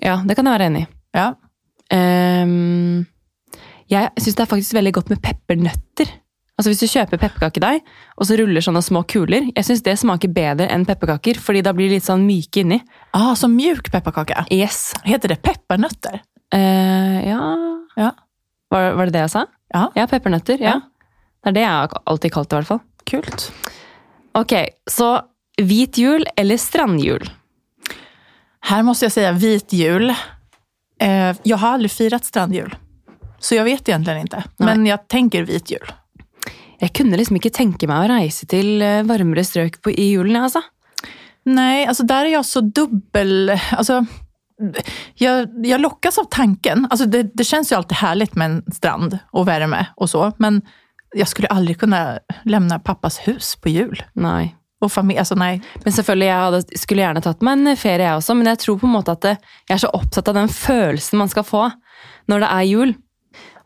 Ja, 0.00 0.22
det 0.24 0.38
kan 0.38 0.48
jeg 0.48 0.56
være 0.56 0.70
enig 0.72 0.86
i. 0.86 0.90
Ja. 1.18 1.28
Ehm, 1.92 3.04
jeg 3.88 4.10
syns 4.20 4.34
det 4.38 4.44
er 4.44 4.50
faktisk 4.50 4.74
veldig 4.76 4.92
godt 4.98 5.10
med 5.14 5.20
peppernøtter. 5.24 6.10
Altså 6.58 6.72
Hvis 6.72 6.80
du 6.82 6.88
kjøper 6.90 7.20
pepperkakedeig 7.22 7.84
og 8.18 8.26
så 8.26 8.34
ruller 8.40 8.60
sånne 8.64 8.80
små 8.82 9.04
kuler, 9.06 9.44
jeg 9.54 9.64
syns 9.64 9.82
det 9.86 9.94
smaker 10.00 10.32
bedre 10.34 10.66
enn 10.74 10.82
pepperkaker, 10.88 11.38
fordi 11.38 11.62
da 11.62 11.70
blir 11.72 11.86
de 11.88 11.94
litt 12.00 12.06
sånn 12.08 12.24
myke 12.26 12.64
inni. 12.64 12.80
Ah, 13.14 13.30
så 13.38 13.46
mjuk 13.46 13.92
pepperkake? 13.94 14.42
Yes. 14.50 14.88
Heter 15.06 15.28
det 15.36 15.38
peppernøtter? 15.46 16.18
Eh, 16.54 17.18
ja 17.28 17.38
Ja. 17.96 18.10
var, 18.72 18.92
var 18.98 19.06
det 19.06 19.12
det 19.14 19.22
jeg 19.28 19.30
sa? 19.36 19.44
Ja, 19.74 19.84
Ja, 19.94 20.06
peppernøtter. 20.10 20.58
Ja. 20.60 20.74
Ja. 20.74 20.80
Det 21.44 21.52
er 21.52 21.54
det 21.54 21.62
jeg 21.62 21.70
har 21.70 22.02
alltid 22.10 22.32
kalt 22.34 22.48
det, 22.50 22.56
i 22.56 22.58
hvert 22.58 22.66
fall. 22.72 22.80
kult. 23.08 23.52
Ok, 24.34 24.52
så 24.90 25.22
hvit 25.62 25.96
jul 25.98 26.24
eller 26.36 26.58
strandjul? 26.58 27.22
Her 28.68 28.82
må 28.82 28.92
jeg 28.98 29.12
si 29.14 29.22
hvit 29.38 29.72
jul. 29.78 30.10
Eh, 31.00 31.34
jag 31.46 31.56
har 31.62 31.78
aldri 31.78 31.88
firat 31.88 32.26
strandjul. 32.26 32.74
Så 33.38 33.54
jag 33.54 33.64
vet 33.64 33.88
egentligen 33.88 34.20
inte. 34.20 34.44
Men 34.56 34.86
jag 34.86 35.08
tänker 35.08 35.42
vit 35.42 35.70
jul. 35.70 35.92
Jeg 36.78 36.92
kunne 36.94 37.18
liksom 37.18 37.36
ikke 37.38 37.50
tenke 37.54 37.88
meg 37.90 38.04
å 38.04 38.10
reise 38.12 38.46
til 38.46 38.82
eh, 38.82 39.02
varmere 39.06 39.42
strøk 39.44 39.80
på, 39.82 39.90
i 39.90 40.12
julen, 40.12 40.36
jeg, 40.36 40.46
altså. 40.46 40.62
Nei, 41.48 41.86
altså 41.88 42.06
der 42.06 42.28
er 42.28 42.36
jeg 42.36 42.46
så 42.46 42.62
dubbel... 42.62 43.54
Altså 43.74 44.02
jeg, 45.18 45.48
jeg 45.62 45.78
lokkes 45.80 46.18
av 46.18 46.28
tanken. 46.34 46.86
Altså, 46.90 47.06
det, 47.06 47.28
det 47.38 47.46
kjennes 47.46 47.70
jo 47.70 47.78
alltid 47.78 48.00
herlig 48.00 48.28
med 48.34 48.50
en 48.50 48.74
strand 48.74 49.18
og 49.30 49.46
varme 49.46 49.84
og 49.96 50.10
så. 50.10 50.28
Men 50.42 50.60
jeg 51.16 51.30
skulle 51.30 51.50
aldri 51.54 51.76
kunne 51.78 52.02
lämna 52.44 52.80
pappas 52.82 53.20
hus 53.26 53.54
på 53.62 53.72
jul. 53.72 54.02
Nei. 54.18 54.52
Og 54.82 54.90
familie, 54.94 55.22
altså 55.24 55.34
nei. 55.38 55.56
Men 55.82 55.94
selvfølgelig, 55.94 56.28
jeg 56.28 56.42
hadde, 56.44 56.78
skulle 56.78 57.02
gjerne 57.02 57.22
tatt 57.24 57.40
meg 57.46 57.58
en 57.58 57.78
ferie, 57.78 58.06
jeg 58.06 58.20
også. 58.20 58.36
Men 58.38 58.52
jeg 58.52 58.62
tror 58.62 58.78
på 58.78 58.86
en 58.86 58.94
måte 58.94 59.14
at 59.14 59.24
det, 59.26 59.34
jeg 59.66 59.76
er 59.78 59.82
så 59.82 59.92
opptatt 59.98 60.30
av 60.30 60.38
den 60.38 60.52
følelsen 60.52 61.22
man 61.22 61.30
skal 61.32 61.46
få 61.46 61.64
når 62.30 62.44
det 62.44 62.50
er 62.54 62.68
jul. 62.68 62.94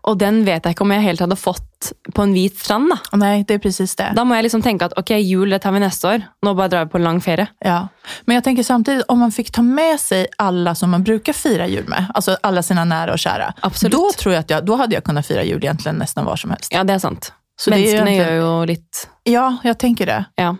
Og 0.03 0.17
den 0.19 0.41
vet 0.45 0.65
jeg 0.67 0.75
ikke 0.75 0.83
om 0.83 0.91
jeg 0.91 1.05
helt 1.05 1.21
hadde 1.23 1.37
fått 1.39 1.91
på 2.15 2.25
en 2.25 2.33
hvit 2.35 2.57
strand. 2.59 2.91
Da 3.13 3.19
Nei, 3.21 3.45
det 3.47 3.55
er 3.55 3.61
precis 3.63 3.93
det. 3.99 4.09
Da 4.17 4.25
må 4.27 4.35
jeg 4.35 4.49
liksom 4.49 4.63
tenke 4.65 4.89
at 4.89 4.97
ok, 4.99 5.13
jul 5.23 5.55
det 5.55 5.61
tar 5.63 5.75
vi 5.77 5.83
neste 5.83 6.09
år. 6.11 6.25
Nå 6.43 6.55
bare 6.59 6.73
drar 6.73 6.87
vi 6.89 6.91
på 6.95 6.99
en 6.99 7.07
lang 7.07 7.21
ferie. 7.23 7.47
Ja. 7.63 7.85
Men 8.27 8.41
jeg 8.41 8.45
tenker 8.49 8.67
samtidig, 8.67 9.05
om 9.13 9.23
man 9.23 9.31
fikk 9.35 9.53
ta 9.55 9.63
med 9.63 10.01
seg 10.03 10.27
alle 10.43 10.75
som 10.79 10.91
man 10.91 11.05
bruker 11.07 11.37
fira 11.37 11.69
jul 11.71 11.87
med, 11.91 12.11
altså 12.19 12.35
alle 12.43 12.65
sine 12.67 12.83
nære 12.91 13.15
og 13.15 13.23
kjære, 13.23 13.53
da 13.63 13.93
då 13.95 14.03
tror 14.19 14.35
jeg 14.35 14.43
at 14.43 14.51
jeg, 14.57 14.67
då 14.67 14.81
hadde 14.83 14.99
jeg 14.99 15.07
kunnet 15.07 15.27
fira 15.27 15.47
jul 15.47 15.63
egentlig 15.63 15.95
nesten 16.01 16.27
hva 16.27 16.37
som 16.39 16.51
helst. 16.51 16.73
Ja, 16.75 16.83
det 16.83 16.99
er 16.99 17.05
sant. 17.07 17.31
Så 17.61 17.71
det 17.71 17.79
Menneskene 17.79 18.11
egentlig- 18.11 18.27
gjør 18.27 18.41
jo 18.43 18.65
litt 18.73 19.07
Ja, 19.29 19.47
jeg 19.63 19.79
tenker 19.79 20.07
det. 20.07 20.25
Ja. 20.37 20.55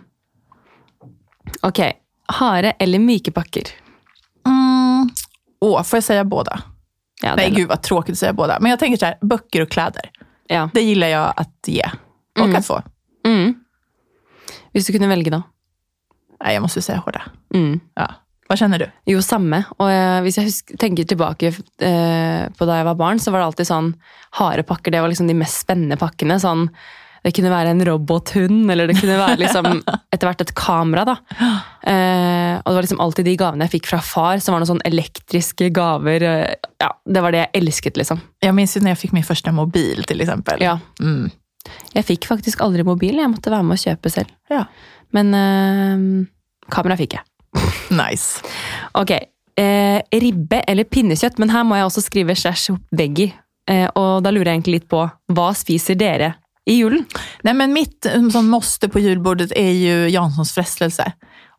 Ok. 1.61 1.79
Harde 2.39 2.73
eller 2.79 2.99
myke 2.99 3.31
pakker? 3.31 3.63
Mm. 4.47 5.09
Åh, 5.61 5.83
får 5.83 5.97
jeg 5.97 6.03
säga 6.03 6.23
båda? 6.23 6.61
Ja, 7.23 7.35
Nej, 7.35 7.49
gud 7.51 7.67
vad 7.69 7.81
tråkigt 7.81 8.13
att 8.13 8.19
säga 8.19 8.33
båda. 8.33 8.57
Men 8.59 8.69
jag 8.69 8.79
tänker 8.79 8.97
så 8.97 9.05
här, 9.05 9.17
böcker 9.21 9.61
och 9.61 9.69
kläder. 9.71 10.09
Ja. 10.47 10.69
Det 10.73 10.81
gillar 10.81 11.07
jag 11.07 11.33
att 11.37 11.67
ge. 11.67 11.85
Och 12.39 12.45
Mm. 12.45 12.55
att 12.55 12.65
få. 12.67 12.81
Mm. 13.25 13.53
Hvis 14.73 14.87
du 14.87 14.93
kunne 14.93 15.07
velge, 15.07 15.29
da? 15.31 15.43
Nej, 16.43 16.53
jag 16.53 16.61
måste 16.61 16.81
säga 16.81 16.97
hårda. 16.97 17.21
Mm. 17.53 17.79
Ja. 17.95 18.07
Vad 18.49 18.59
känner 18.59 18.79
du? 18.79 18.89
Jo, 19.05 19.21
samme. 19.21 19.63
Og 19.79 19.87
eh, 19.91 20.19
hvis 20.25 20.37
jeg 20.37 20.45
husker, 20.49 20.77
tenker 20.77 21.03
tilbake 21.07 21.47
eh, 21.47 22.49
på 22.57 22.65
da 22.67 22.75
jeg 22.81 22.85
var 22.89 22.95
barn, 22.99 23.19
så 23.19 23.31
var 23.31 23.39
det 23.39 23.45
alltid 23.45 23.69
sånn 23.69 23.93
harepakker. 24.39 24.91
Det 24.91 25.01
var 25.01 25.07
liksom 25.13 25.27
de 25.31 25.37
mest 25.39 25.63
spennende 25.63 25.97
pakkene. 25.97 26.35
Sånn, 26.43 26.67
det 27.23 27.31
kunne 27.37 27.53
være 27.53 27.71
en 27.71 27.85
robothund, 27.87 28.67
eller 28.71 28.87
det 28.91 28.97
kunne 28.99 29.15
være 29.21 29.39
liksom 29.45 29.69
etter 30.11 30.27
hvert 30.27 30.43
et 30.43 30.53
kamera. 30.59 31.05
da. 31.05 31.15
Eh, 32.73 32.75
og 32.75 32.75
det 32.75 32.79
var 32.79 32.87
liksom 32.87 33.01
alltid 33.03 33.25
de 33.25 33.35
gavene 33.37 33.67
jeg 33.67 33.75
fikk 33.77 33.87
fra 33.91 34.01
far, 34.01 34.39
som 34.41 34.53
var 34.55 34.63
noen 34.63 34.71
sånn 34.73 34.83
elektriske 34.89 35.69
gaver. 35.73 36.23
eh, 36.23 36.55
ja, 36.81 36.89
Det 37.05 37.21
var 37.21 37.31
det 37.31 37.43
jeg 37.45 37.61
elsket, 37.61 37.97
liksom. 37.97 38.21
Jeg 38.41 38.53
minnes 38.53 38.75
når 38.75 38.93
jeg 38.95 39.01
fikk 39.05 39.13
min 39.13 39.23
første 39.23 39.53
mobil 39.53 40.03
til 40.09 40.21
eksempel. 40.21 40.61
Ja. 40.61 40.77
Mm. 41.01 41.29
Jeg 41.93 42.05
fikk 42.05 42.25
faktisk 42.27 42.61
aldri 42.61 42.83
mobil, 42.83 43.15
jeg 43.21 43.29
måtte 43.31 43.51
være 43.53 43.63
med 43.63 43.77
å 43.77 43.83
kjøpe 43.83 44.09
selv. 44.11 44.33
Ja. 44.51 44.65
Men 45.13 45.33
øh, 45.37 46.25
kamera 46.73 46.97
fikk 46.99 47.13
jeg. 47.19 47.23
Nice. 47.93 48.41
Ok, 48.97 49.11
eh, 49.59 49.99
ribbe 50.11 50.63
eller 50.67 50.83
pinnekjøtt, 50.89 51.37
men 51.39 51.49
her 51.53 51.63
må 51.63 51.77
jeg 51.77 51.85
også 51.85 52.01
skrive 52.01 52.35
slash 52.35 52.73
veggie. 52.91 53.31
Eh, 53.69 53.85
og 53.95 54.23
da 54.25 54.31
lurer 54.33 54.49
jeg 54.51 54.57
egentlig 54.59 54.79
litt 54.81 54.89
på, 54.91 55.03
hva 55.31 55.51
spiser 55.55 55.95
dere 55.95 56.33
i 56.67 56.79
julen? 56.79 57.05
Nei, 57.43 57.53
men 57.59 57.71
mitt 57.75 58.07
sånn 58.07 58.31
som 58.33 58.49
måste 58.51 58.89
på 58.91 58.99
julbordet 59.03 59.51
er 59.55 59.71
jo 59.77 59.95
Janssons 60.11 60.51
frestelse. 60.55 61.05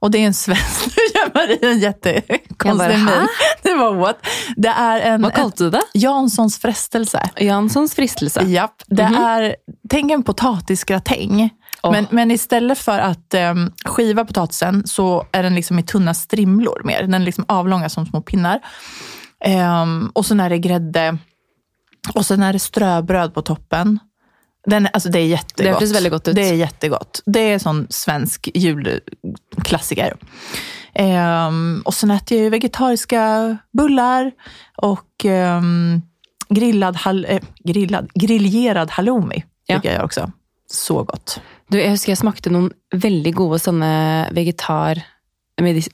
Och 0.04 0.10
det 0.10 0.18
är 0.18 0.26
en 0.26 0.34
svensk... 0.34 0.86
Nu 0.86 1.02
gör 1.20 1.30
Marie 1.34 1.72
en 1.72 1.78
jättekonstig 1.78 2.88
min. 2.98 3.28
Det 3.62 3.74
var 3.74 3.94
what? 3.94 4.26
Det 4.56 4.68
är 4.68 5.00
en, 5.00 5.22
Vad 5.22 5.34
kallade 5.34 5.54
du 5.64 5.70
det? 5.70 5.82
Janssons 5.94 6.58
frestelse. 6.58 7.30
Janssons 7.40 7.94
frestelse? 7.94 8.42
Japp, 8.42 8.82
det 8.86 9.02
Mhm. 9.08 9.14
är, 9.14 9.56
tänk 9.90 10.12
en 10.12 10.22
potatisgratäng. 10.22 11.50
Oh. 11.82 11.92
Men, 11.92 12.06
men 12.10 12.30
istället 12.30 12.78
för 12.78 12.98
att 12.98 13.34
um, 13.52 13.72
skiva 13.84 14.24
potatisen 14.24 14.86
så 14.86 15.26
är 15.32 15.42
den 15.42 15.54
liksom 15.54 15.78
i 15.78 15.82
tunna 15.82 16.14
strimlor 16.14 16.80
mer. 16.84 17.02
Den 17.02 17.14
är 17.14 17.18
liksom 17.18 17.44
avlånga 17.48 17.88
som 17.88 18.06
små 18.06 18.20
pinnar. 18.20 18.60
Um, 19.82 20.10
och 20.14 20.26
sen 20.26 20.40
är 20.40 20.50
det 20.50 20.58
grädde. 20.58 21.18
Och 22.14 22.26
sen 22.26 22.42
är 22.42 22.52
det 22.52 22.58
ströbröd 22.58 23.34
på 23.34 23.42
toppen. 23.42 23.98
Den, 24.66 24.88
alltså 24.92 25.08
det 25.08 25.18
är 25.18 25.26
jättegott. 25.26 25.56
Det 25.56 25.72
hørtes 25.72 25.94
veldig 25.94 26.10
godt 26.12 26.28
ut. 26.28 26.34
Det 26.36 26.48
är 26.48 26.54
jättegott. 26.54 27.22
Det 27.26 27.40
är 27.52 27.58
sån 27.58 27.86
svensk 27.90 28.48
julklassiker. 28.54 30.16
Ehm, 30.94 31.82
och 31.84 31.94
sen 31.94 32.10
äter 32.10 32.36
jag 32.38 32.44
ju 32.44 32.50
vegetariska 32.50 33.56
bullar 33.72 34.32
och 34.76 35.24
ehm, 35.24 36.02
grillad, 36.48 36.96
hal- 36.96 37.26
eh, 37.28 37.42
grillad, 37.64 38.08
griljerad 38.14 38.90
halloumi. 38.90 39.44
Ja. 39.66 39.76
Tycker 39.76 39.94
jag 39.94 40.04
också. 40.04 40.30
Så 40.70 41.02
godt. 41.02 41.40
Du, 41.68 41.78
jeg 41.80 41.90
husker 41.90 42.12
jeg 42.12 42.18
smakte 42.20 42.50
noen 42.52 42.70
veldig 42.94 43.34
gode 43.34 43.58
sånne 43.62 44.28
vegetar... 44.36 45.02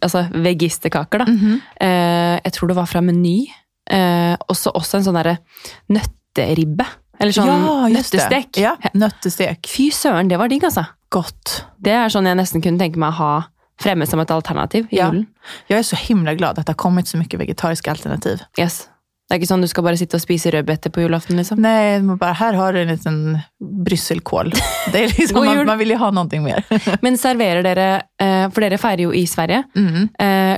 Altså 0.00 0.22
vegisterkaker, 0.32 1.20
da. 1.20 1.26
Mhm. 1.28 1.58
Eh, 1.80 2.36
jeg 2.44 2.52
tror 2.56 2.68
det 2.70 2.76
var 2.78 2.86
fra 2.88 3.00
Meny. 3.04 3.42
Eh, 3.90 4.36
også, 4.48 4.70
også 4.74 4.96
en 4.96 5.04
sånn 5.04 5.18
derre 5.18 5.34
nøtteribbe. 5.92 6.86
Eller 7.20 7.36
sånn 7.36 7.50
ja, 7.50 7.88
nøttestek. 7.92 8.60
Ja, 8.60 8.74
nøttestek. 8.96 9.68
Fy 9.68 9.90
søren, 9.94 10.30
det 10.30 10.38
var 10.40 10.48
digg, 10.52 10.64
altså. 10.64 10.86
Godt. 11.12 11.64
Det 11.82 11.92
er 11.92 12.12
sånn 12.12 12.28
jeg 12.30 12.38
nesten 12.38 12.62
kunne 12.64 12.80
tenke 12.80 13.00
meg 13.00 13.12
å 13.12 13.18
ha 13.20 13.32
fremme 13.80 14.06
som 14.08 14.20
et 14.20 14.30
alternativ 14.32 14.88
i 14.92 14.96
Ja. 15.00 15.10
julen. 15.10 15.26
Jeg 15.68 15.78
er 15.78 15.82
så 15.82 15.96
himla 15.96 16.34
glad 16.36 16.58
at 16.58 16.66
det 16.66 16.74
har 16.76 16.80
kommet 16.80 17.08
så 17.08 17.18
mye 17.20 17.38
vegetariske 17.40 17.90
alternativ. 17.90 18.40
Yes. 18.58 18.88
Det 19.28 19.36
er 19.36 19.40
ikke 19.40 19.48
sånn 19.52 19.62
du 19.62 19.68
skal 19.70 19.84
bare 19.86 19.96
sitte 19.96 20.18
og 20.18 20.22
spise 20.24 20.50
rødbeter 20.50 20.90
på 20.90 21.04
julaften, 21.04 21.36
liksom. 21.38 21.60
Nei, 21.62 22.00
bare, 22.18 22.34
her 22.34 22.56
har 22.58 22.72
du 22.72 22.80
en 22.80 22.88
liten 22.90 23.18
brysselkål. 23.60 24.50
Det 24.92 25.04
er 25.04 25.12
liksom, 25.14 25.44
man, 25.44 25.66
man 25.66 25.78
vil 25.78 25.92
jo 25.94 25.98
ha 25.98 26.10
noe 26.10 26.40
mer. 26.42 26.64
Men 27.04 27.16
serverer 27.16 27.62
dere 27.62 28.02
eh, 28.18 28.48
For 28.50 28.60
dere 28.64 28.78
feirer 28.80 29.04
jo 29.06 29.12
i 29.12 29.26
Sverige. 29.30 29.62
Mm. 29.76 30.08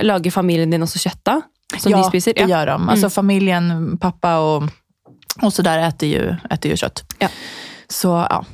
Lager 0.07 0.31
familien 0.33 0.71
din 0.73 0.81
også 0.81 1.03
kjøtt 1.03 1.21
da? 1.23 1.41
Som 1.77 1.91
ja, 1.93 1.99
de 2.01 2.09
spiser? 2.09 2.33
Ja, 2.37 2.45
det 2.45 2.53
gjør 2.53 2.71
de. 2.73 2.89
Altså, 2.93 3.09
familien, 3.13 3.97
pappa 4.01 4.33
och, 5.41 5.53
så 5.53 5.61
der, 5.61 5.77
äter 5.79 6.09
ju, 6.09 6.35
äter 6.49 6.71
ju 6.71 6.77
kött. 6.77 7.03
Ja. 7.19 7.27
Så 7.87 8.27
ja. 8.29 8.45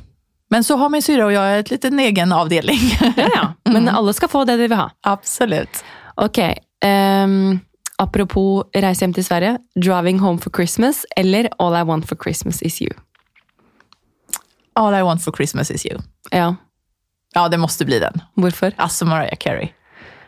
Men 0.50 0.64
så 0.64 0.76
har 0.76 0.88
min 0.88 1.02
syra 1.02 1.24
och 1.24 1.32
jag 1.32 1.58
ett 1.58 1.70
liten 1.70 1.98
egen 1.98 2.32
avdeling. 2.32 2.78
ja, 3.16 3.28
ja. 3.34 3.54
Men 3.72 3.88
alle 3.88 4.12
skal 4.12 4.28
få 4.28 4.44
det 4.44 4.52
de 4.56 4.62
vil 4.68 4.72
ha. 4.72 4.90
Absolut. 5.02 5.84
Ok. 6.14 6.38
Um, 6.84 7.60
apropos 7.98 8.64
reise 8.74 9.04
hjem 9.04 9.14
til 9.14 9.24
Sverige. 9.24 9.58
'Driving 9.76 10.18
home 10.20 10.38
for 10.38 10.50
Christmas' 10.50 11.04
eller 11.16 11.48
'All 11.58 11.76
I 11.80 11.82
want 11.82 12.08
for 12.08 12.16
Christmas 12.16 12.62
is 12.62 12.80
you'. 12.82 12.94
All 14.74 14.94
I 14.94 15.02
want 15.02 15.24
for 15.24 15.32
Christmas 15.32 15.70
is 15.70 15.86
you. 15.86 15.98
Ja, 16.30 16.54
Ja, 17.34 17.48
det 17.48 17.58
måste 17.58 17.84
bli 17.84 17.98
den. 17.98 18.20
hvorfor? 18.34 18.72
Altså 18.76 19.04
Mariah 19.04 19.36
Carey. 19.36 19.68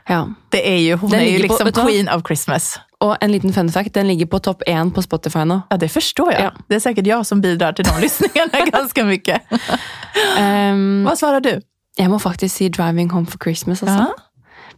Ja. 0.08 0.28
Det 0.50 0.72
är 0.72 0.78
ju, 0.78 0.94
hon 0.96 1.10
Den 1.10 1.20
är 1.20 1.24
ju 1.30 1.38
liksom 1.38 1.72
på- 1.72 1.82
queen 1.86 2.08
of 2.08 2.22
Christmas. 2.26 2.80
Og 3.02 3.16
en 3.18 3.32
liten 3.32 3.52
fun 3.54 3.70
fact, 3.72 3.94
den 3.96 4.06
ligger 4.10 4.28
på 4.30 4.38
topp 4.46 4.62
én 4.70 4.92
på 4.94 5.02
Spotify 5.02 5.42
nå. 5.48 5.58
Ja, 5.72 5.78
det 5.80 5.90
forstår 5.90 6.32
jeg. 6.36 6.46
Ja. 6.46 6.52
Det 6.70 6.78
er 6.78 6.84
sikkert 6.84 7.10
jeg 7.10 7.26
som 7.26 7.42
bidrar 7.42 7.74
til 7.74 7.88
de 7.88 7.94
lyssningarna 8.04 8.62
ganske 8.76 9.06
mye. 9.08 9.42
Hva 9.42 11.16
svarer 11.18 11.18
svarar 11.18 11.46
du? 11.46 11.54
jeg 11.98 12.08
må 12.08 12.18
faktisk 12.20 12.56
si 12.56 12.68
'Driving 12.68 13.10
home 13.12 13.26
for 13.26 13.38
Christmas'. 13.38 13.82
Altså. 13.84 14.08
Ja. 14.08 14.12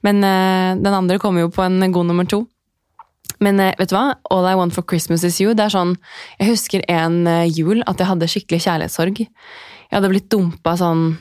Men 0.02 0.24
uh, 0.24 0.82
den 0.82 0.94
andre 0.94 1.18
kommer 1.18 1.40
jo 1.40 1.48
på 1.48 1.62
en 1.62 1.92
god 1.92 2.06
nummer 2.06 2.24
to. 2.24 2.46
Men 3.40 3.60
eh, 3.60 3.74
vet 3.78 3.90
du 3.90 3.96
hva? 3.96 4.14
All 4.30 4.46
I 4.46 4.54
want 4.54 4.74
for 4.74 4.84
Christmas 4.88 5.24
is 5.24 5.40
you. 5.40 5.54
Det 5.54 5.64
er 5.64 5.72
sånn, 5.72 5.96
Jeg 6.38 6.50
husker 6.52 6.84
en 6.88 7.26
eh, 7.26 7.50
jul 7.50 7.82
at 7.87 7.98
jeg 7.98 8.06
hadde 8.06 8.28
skikkelig 8.30 8.60
kjærlighetssorg. 8.62 9.18
Jeg 9.18 9.90
hadde 9.90 10.10
blitt 10.12 10.30
dumpa 10.30 10.76
sånn 10.78 11.18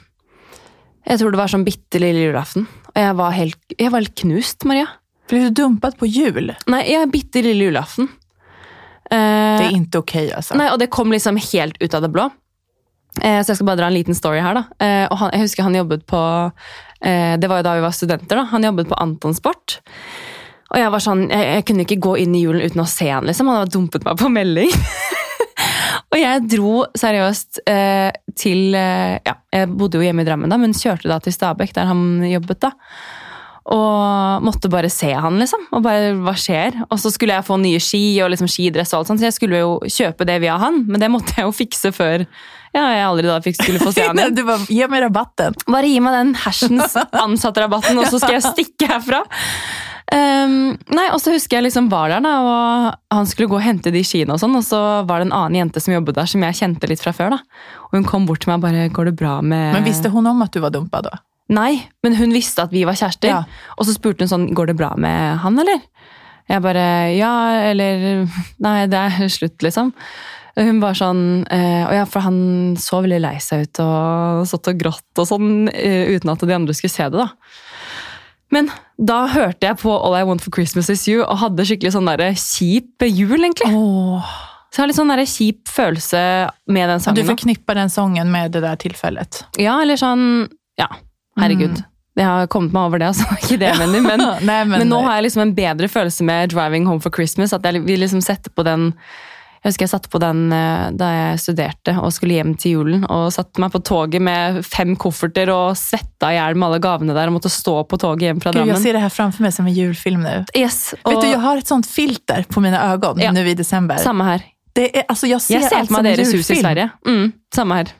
Jeg 1.07 1.19
tror 1.19 1.31
det 1.31 1.39
var 1.39 1.47
sånn 1.47 1.65
bitte 1.65 1.99
lille 1.99 2.27
julaften. 2.27 2.67
Og 2.93 2.99
jeg 3.01 3.15
var 3.17 3.31
helt, 3.31 3.57
jeg 3.79 3.91
var 3.91 4.03
helt 4.03 4.15
knust, 4.15 4.63
Maria. 4.69 4.87
Blev 5.29 5.41
du 5.49 5.49
dumpad 5.61 5.97
på 5.97 6.05
jul? 6.09 6.51
Nei, 6.67 6.81
jeg 6.91 7.11
bitte 7.13 7.41
lille 7.45 7.69
julaften. 7.69 8.09
Eh, 9.11 9.57
Det 9.59 9.65
är 9.65 9.71
inte 9.71 9.97
okej 9.97 10.33
alltså. 10.33 10.55
Nei, 10.57 10.69
og 10.71 10.79
det 10.79 10.87
kom 10.91 11.11
liksom 11.11 11.37
helt 11.53 11.77
ut 11.79 11.93
av 11.93 12.01
det 12.01 12.09
blå. 12.09 12.29
Eh, 13.21 13.39
så 13.43 13.51
jeg 13.51 13.55
skal 13.59 13.65
bare 13.67 13.77
dra 13.77 13.87
en 13.91 13.93
liten 13.93 14.15
story 14.17 14.39
her, 14.41 14.53
da. 14.57 14.63
Eh, 14.85 15.05
og 15.11 15.17
han, 15.21 15.31
jeg 15.33 15.45
husker 15.45 15.63
han 15.67 15.75
jobbet 15.77 16.05
på 16.09 16.19
eh, 17.05 17.35
Det 17.37 17.47
var 17.49 17.61
jo 17.61 17.65
da 17.67 17.75
vi 17.77 17.83
var 17.85 17.91
studenter, 17.93 18.35
da. 18.41 18.43
Han 18.51 18.63
jobbet 18.63 18.89
på 18.89 18.97
Anton 18.99 19.35
Sport. 19.37 19.79
Og 20.73 20.79
jeg 20.81 20.89
var 20.91 21.03
sånn, 21.05 21.27
jeg, 21.29 21.49
jeg 21.59 21.65
kunne 21.69 21.85
ikke 21.85 21.99
gå 22.01 22.15
inn 22.23 22.33
i 22.35 22.41
julen 22.41 22.63
uten 22.65 22.81
å 22.81 22.87
se 22.89 23.09
han, 23.11 23.27
liksom. 23.29 23.47
Han 23.51 23.61
hadde 23.61 23.75
dumpet 23.75 24.03
meg 24.07 24.17
på 24.17 24.31
melding. 24.33 24.71
og 26.11 26.17
jeg 26.17 26.47
dro 26.49 26.71
seriøst 26.97 27.61
eh, 27.69 28.09
til 28.39 28.73
eh, 28.75 29.19
Ja, 29.27 29.35
jeg 29.53 29.69
bodde 29.77 29.99
jo 30.01 30.07
hjemme 30.07 30.25
i 30.25 30.27
Drammen 30.27 30.49
da, 30.49 30.57
men 30.57 30.73
kjørte 30.73 31.11
da 31.11 31.19
til 31.21 31.35
Stabekk, 31.35 31.75
der 31.77 31.91
han 31.91 32.23
jobbet, 32.25 32.63
da. 32.65 32.73
Og 33.71 34.43
måtte 34.43 34.67
bare 34.67 34.89
se 34.91 35.13
han, 35.15 35.37
liksom. 35.39 35.69
Og 35.71 35.83
bare, 35.85 36.11
hva 36.19 36.33
skjer? 36.35 36.81
Og 36.89 36.99
så 36.99 37.11
skulle 37.13 37.37
jeg 37.37 37.47
få 37.47 37.55
nye 37.61 37.79
ski 37.79 38.01
og 38.23 38.33
liksom 38.33 38.49
skidress 38.51 38.91
og 38.91 39.01
alt 39.01 39.11
sånt, 39.13 39.21
så 39.23 39.29
jeg 39.29 39.37
skulle 39.37 39.61
jo 39.61 39.77
kjøpe 39.87 40.27
det 40.27 40.41
via 40.43 40.57
han, 40.59 40.81
men 40.89 40.99
det 40.99 41.11
måtte 41.13 41.37
jeg 41.37 41.47
jo 41.47 41.55
fikse 41.55 41.93
før 41.95 42.25
ja, 42.73 42.87
jeg 42.89 43.05
aldri 43.05 43.29
da 43.29 43.37
fikk 43.45 43.59
skulle 43.59 43.79
få 43.79 43.93
se 43.93 44.03
han 44.09 44.19
igjen. 44.19 44.35
Du 44.35 44.43
bare, 44.47 44.65
Gi 44.67 44.83
meg 44.89 45.05
rabatten. 45.05 45.55
Bare 45.69 45.89
gi 45.89 45.99
meg 46.03 46.17
den 46.17 46.35
hersens 46.43 46.97
ansattrabatten, 47.25 47.99
og 48.01 48.09
så 48.09 48.19
skal 48.19 48.39
jeg 48.39 48.47
stikke 48.49 48.89
herfra. 48.89 49.23
Um, 50.13 50.73
nei, 50.93 51.05
og 51.15 51.21
så 51.23 51.31
husker 51.33 51.57
jeg 51.57 51.69
liksom 51.69 51.87
var 51.89 52.11
der, 52.11 52.21
da, 52.25 52.33
og 52.43 53.15
han 53.15 53.29
skulle 53.29 53.49
gå 53.49 53.57
og 53.57 53.63
hente 53.65 53.93
de 53.93 54.01
skiene, 54.05 54.35
og 54.35 54.41
sånn, 54.41 54.57
og 54.59 54.65
så 54.67 54.79
var 55.07 55.21
det 55.21 55.29
en 55.29 55.37
annen 55.37 55.61
jente 55.61 55.81
som 55.81 55.95
jobbet 55.95 56.19
der, 56.19 56.29
som 56.29 56.43
jeg 56.43 56.59
kjente 56.59 56.89
litt 56.91 57.01
fra 57.01 57.13
før. 57.15 57.37
da. 57.37 57.61
Og 57.87 57.99
hun 57.99 58.09
kom 58.09 58.27
bort 58.27 58.43
til 58.43 58.51
meg 58.51 58.59
og 58.59 58.65
bare 58.67 58.89
'Går 58.89 59.05
det 59.05 59.15
bra 59.21 59.39
med 59.41 59.73
Men 59.73 59.85
visste 59.87 60.11
hun 60.11 60.27
om 60.27 60.41
at 60.41 60.51
du 60.51 60.59
var 60.59 60.69
dumpa 60.73 61.01
då? 61.01 61.13
Nei, 61.51 61.83
men 62.05 62.15
hun 62.15 62.31
visste 62.35 62.63
at 62.63 62.71
vi 62.73 62.85
var 62.87 62.97
kjærester. 62.97 63.29
Ja. 63.29 63.41
Og 63.77 63.87
så 63.87 63.95
spurte 63.95 64.23
hun 64.23 64.31
sånn, 64.31 64.45
går 64.55 64.71
det 64.71 64.77
bra 64.79 64.93
med 64.99 65.41
han, 65.43 65.59
eller? 65.59 65.81
Jeg 66.51 66.63
bare, 66.63 66.85
ja, 67.15 67.33
eller 67.71 68.23
Nei, 68.65 68.77
det 68.91 68.99
er 68.99 69.27
slutt, 69.31 69.59
liksom. 69.63 69.93
Hun 70.53 70.77
var 70.83 70.93
sånn 70.93 71.47
eh, 71.49 71.81
Og 71.87 71.95
ja, 71.95 72.03
for 72.05 72.21
han 72.27 72.35
så 72.77 72.99
veldig 73.01 73.23
lei 73.23 73.37
seg 73.41 73.63
ut 73.65 73.79
og 73.81 74.43
satt 74.45 74.69
og 74.69 74.81
grått 74.83 75.21
og 75.21 75.25
sånn, 75.25 75.47
eh, 75.71 76.11
uten 76.13 76.29
at 76.29 76.43
de 76.45 76.53
andre 76.53 76.75
skulle 76.77 76.93
se 76.93 77.07
det, 77.09 77.23
da. 77.23 77.31
Men 78.53 78.69
da 79.01 79.23
hørte 79.33 79.65
jeg 79.65 79.79
på 79.81 79.93
All 79.95 80.13
I 80.19 80.25
Want 80.29 80.43
for 80.45 80.53
Christmas 80.53 80.91
Is 80.93 81.07
You 81.09 81.23
og 81.23 81.39
hadde 81.41 81.65
skikkelig 81.65 81.95
sånn 81.95 82.11
der 82.11 82.35
kjip 82.37 83.01
jul, 83.07 83.39
egentlig. 83.39 83.71
Oh. 83.73 84.35
Så 84.69 84.77
jeg 84.79 84.83
har 84.83 84.91
litt 84.91 84.99
sånn 84.99 85.13
der 85.13 85.23
kjip 85.29 85.69
følelse 85.69 86.21
med 86.69 86.85
den 86.89 87.01
sangen. 87.01 87.17
sangen. 87.17 87.17
du 87.17 87.31
forknipper 87.31 87.77
den 87.77 87.91
sangen 87.93 88.29
med 88.33 88.53
det 88.53 88.61
der 88.65 88.77
tilfellet? 88.81 89.41
Ja, 89.61 89.79
eller 89.81 89.97
sånn 90.01 90.45
Ja, 90.77 90.87
herregud. 91.39 91.83
Jeg 92.13 92.29
har 92.29 92.47
kommet 92.53 92.73
meg 92.75 92.89
over 92.89 93.01
det, 93.01 93.09
altså. 93.09 93.25
Ikke 93.41 93.59
det 93.61 93.71
jeg 93.71 93.81
mener, 93.81 94.05
men, 94.05 94.25
Nei, 94.49 94.63
men, 94.69 94.87
nå 94.89 95.01
har 95.05 95.17
jeg 95.17 95.29
liksom 95.29 95.47
en 95.47 95.53
bedre 95.57 95.89
følelse 95.89 96.25
med 96.27 96.53
'Driving 96.53 96.85
Home 96.89 97.01
for 97.01 97.13
Christmas'. 97.13 97.55
At 97.55 97.65
jeg 97.65 97.81
vil 97.85 98.03
liksom 98.05 98.21
sette 98.21 98.53
på 98.53 98.65
den 98.65 98.91
Jeg 99.63 99.71
husker 99.71 99.85
jeg 99.85 99.93
satte 99.93 100.09
på 100.11 100.19
den 100.19 100.51
eh, 100.51 100.89
da 100.91 101.07
jeg 101.07 101.39
studerte 101.39 101.93
og 101.95 102.11
skulle 102.11 102.35
hjem 102.35 102.51
til 102.59 102.73
julen. 102.75 103.05
Og 103.07 103.31
satte 103.31 103.61
meg 103.63 103.71
på 103.71 103.79
toget 103.79 104.19
med 104.21 104.59
fem 104.67 104.91
kofferter 104.99 105.47
og 105.53 105.77
svetta 105.79 106.33
i 106.33 106.35
hjel 106.35 106.59
med 106.59 106.67
alle 106.67 106.81
gavene 106.83 107.15
der 107.15 107.31
og 107.31 107.37
måtte 107.37 107.49
stå 107.49 107.77
på 107.87 107.95
toget 107.97 108.27
hjem 108.27 108.41
fra 108.43 108.51
Gud, 108.51 108.59
Drammen. 108.59 108.75
Jeg 108.75 108.83
ser 108.83 108.97
det 108.99 109.05
her 109.05 109.13
framfor 109.15 109.47
meg 109.47 109.55
som 109.55 109.69
en 109.71 109.77
julfilm 109.77 110.19
nå. 110.19 110.35
Yes, 110.51 110.91
og 111.05 111.15
Vet 111.15 111.23
du, 111.23 111.29
Jeg 111.31 111.39
har 111.47 111.63
et 111.63 111.71
sånt 111.71 111.87
filter 111.87 112.43
på 112.51 112.59
mine 112.59 112.75
øyne 112.75 113.23
Ja. 113.23 113.31
nå 113.31 113.47
i 113.47 113.55
desember. 113.55 114.03
Samme 114.03 114.27
her. 114.27 114.43
Det 114.75 114.97
är, 114.97 115.03
alltså 115.07 115.27
jag 115.27 115.41
ser, 115.41 115.53
Jeg 115.53 115.63
ser 115.69 115.85
som 115.85 115.95
meg 115.95 116.03
deres 116.11 116.33
hus 116.33 116.49
i. 116.49 116.55
Sverige. 116.59 116.89
Mm, 117.07 117.31
samme 117.55 117.75
her. 117.75 117.93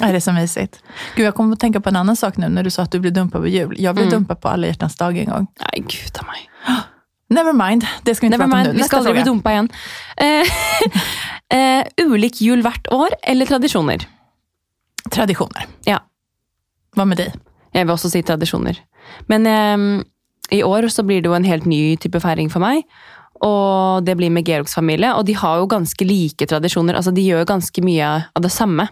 Ja, 0.00 0.06
det 0.06 0.16
är 0.16 0.20
så 0.20 0.32
mysigt. 0.32 0.82
Gud, 1.16 1.26
jag 1.26 1.34
kommer 1.34 1.52
att 1.52 1.60
tänka 1.60 1.80
på 1.80 1.88
en 1.88 1.96
annan 1.96 2.16
sak 2.16 2.36
nu 2.36 2.48
när 2.48 2.62
du 2.62 2.70
sa 2.70 2.82
att 2.82 2.90
du 2.92 3.00
blev 3.00 3.12
dumpad 3.12 3.40
på 3.42 3.48
jul. 3.48 3.74
Jag 3.78 3.94
blev 3.94 4.06
Mm. 4.06 4.18
dumpad 4.18 4.40
på 4.40 4.48
alla 4.48 4.66
hjärtans 4.66 4.96
dag 4.96 5.18
en 5.18 5.24
gång. 5.26 5.46
Nei, 5.60 5.80
gud 5.80 6.18
av 6.20 6.26
meg. 6.26 6.50
Never 7.28 7.52
mind, 7.68 7.86
det 8.02 8.14
ska 8.14 8.26
vi 8.26 8.26
inte 8.26 8.38
Never 8.38 8.50
prata 8.52 8.68
om 8.70 8.76
nu. 8.76 8.82
vi 8.82 8.84
skal 8.84 8.98
aldri 8.98 9.12
bli 9.12 9.22
fråga. 9.22 9.30
dumpa 9.32 9.50
igjen. 9.52 9.68
Eh, 11.54 11.84
ulik 12.02 12.40
jul 12.40 12.62
hvert 12.64 12.88
år 12.92 13.08
eller 13.22 13.46
tradisjoner? 13.46 14.06
Traditioner. 15.12 15.66
Ja. 15.86 15.98
Hva 16.96 17.04
med 17.06 17.20
deg? 17.20 17.34
Jeg 17.74 17.84
vil 17.86 17.92
også 17.94 18.10
si 18.10 18.22
tradisjoner. 18.26 18.78
Men 19.28 19.46
um, 19.46 20.04
i 20.50 20.62
år 20.64 20.88
så 20.90 21.04
blir 21.06 21.20
det 21.22 21.28
jo 21.30 21.34
en 21.36 21.44
helt 21.46 21.66
ny 21.68 21.96
type 22.00 22.18
feiring 22.24 22.50
for 22.50 22.64
meg. 22.64 22.82
Og 23.44 24.02
det 24.06 24.16
blir 24.18 24.32
med 24.34 24.48
Georgs 24.48 24.74
familie. 24.74 25.12
Og 25.14 25.26
de 25.28 25.36
har 25.38 25.60
jo 25.60 25.68
ganske 25.70 26.06
like 26.08 26.46
tradisjoner. 26.50 26.96
Altså, 26.96 27.12
de 27.14 27.22
gjør 27.28 27.44
ganske 27.52 27.84
mye 27.84 28.08
av 28.34 28.42
det 28.42 28.50
samme 28.54 28.88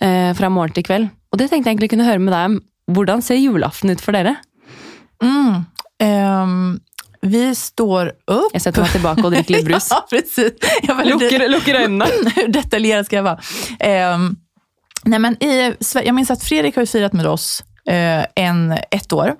fra 0.00 0.48
morgen 0.50 0.74
til 0.74 0.84
kveld. 0.86 1.04
Og 1.32 1.38
det 1.38 1.46
tenkte 1.50 1.68
jeg 1.68 1.76
egentlig 1.76 1.90
kunne 1.92 2.06
høre 2.08 2.22
med 2.22 2.34
deg 2.34 2.48
om. 2.48 2.56
Hvordan 2.94 3.22
ser 3.24 3.38
julaften 3.38 3.92
ut 3.94 4.02
for 4.02 4.16
dere? 4.16 4.34
Mm. 5.22 5.64
um 6.02 6.80
vi 7.24 7.54
står 7.54 8.10
opp 8.28 8.52
Jeg 8.52 8.60
setter 8.66 8.84
meg 8.84 8.90
tilbake 8.92 9.22
og 9.24 9.32
drikker 9.32 9.56
litt 9.56 9.68
brus. 9.68 9.88
ja, 9.94 10.02
precis. 10.10 10.52
Jag 10.84 10.96
var 10.98 11.08
Lukker, 11.08 11.48
lukker 11.48 11.78
øynene. 11.80 12.08
Hur 12.36 12.48
detaljerad 12.52 13.06
ska 13.06 13.16
jag 13.16 13.22
vara? 13.22 13.38
Ehm, 13.80 14.36
nej 15.04 15.18
men 15.18 15.42
i, 15.42 15.48
jeg 15.48 16.06
jag 16.06 16.14
minns 16.14 16.30
att 16.30 16.42
Fredrik 16.42 16.76
har 16.76 16.86
feiret 16.86 17.12
med 17.12 17.26
oss 17.26 17.60
eh, 17.60 17.73
en, 17.86 18.72
ett 18.90 19.12
år. 19.12 19.34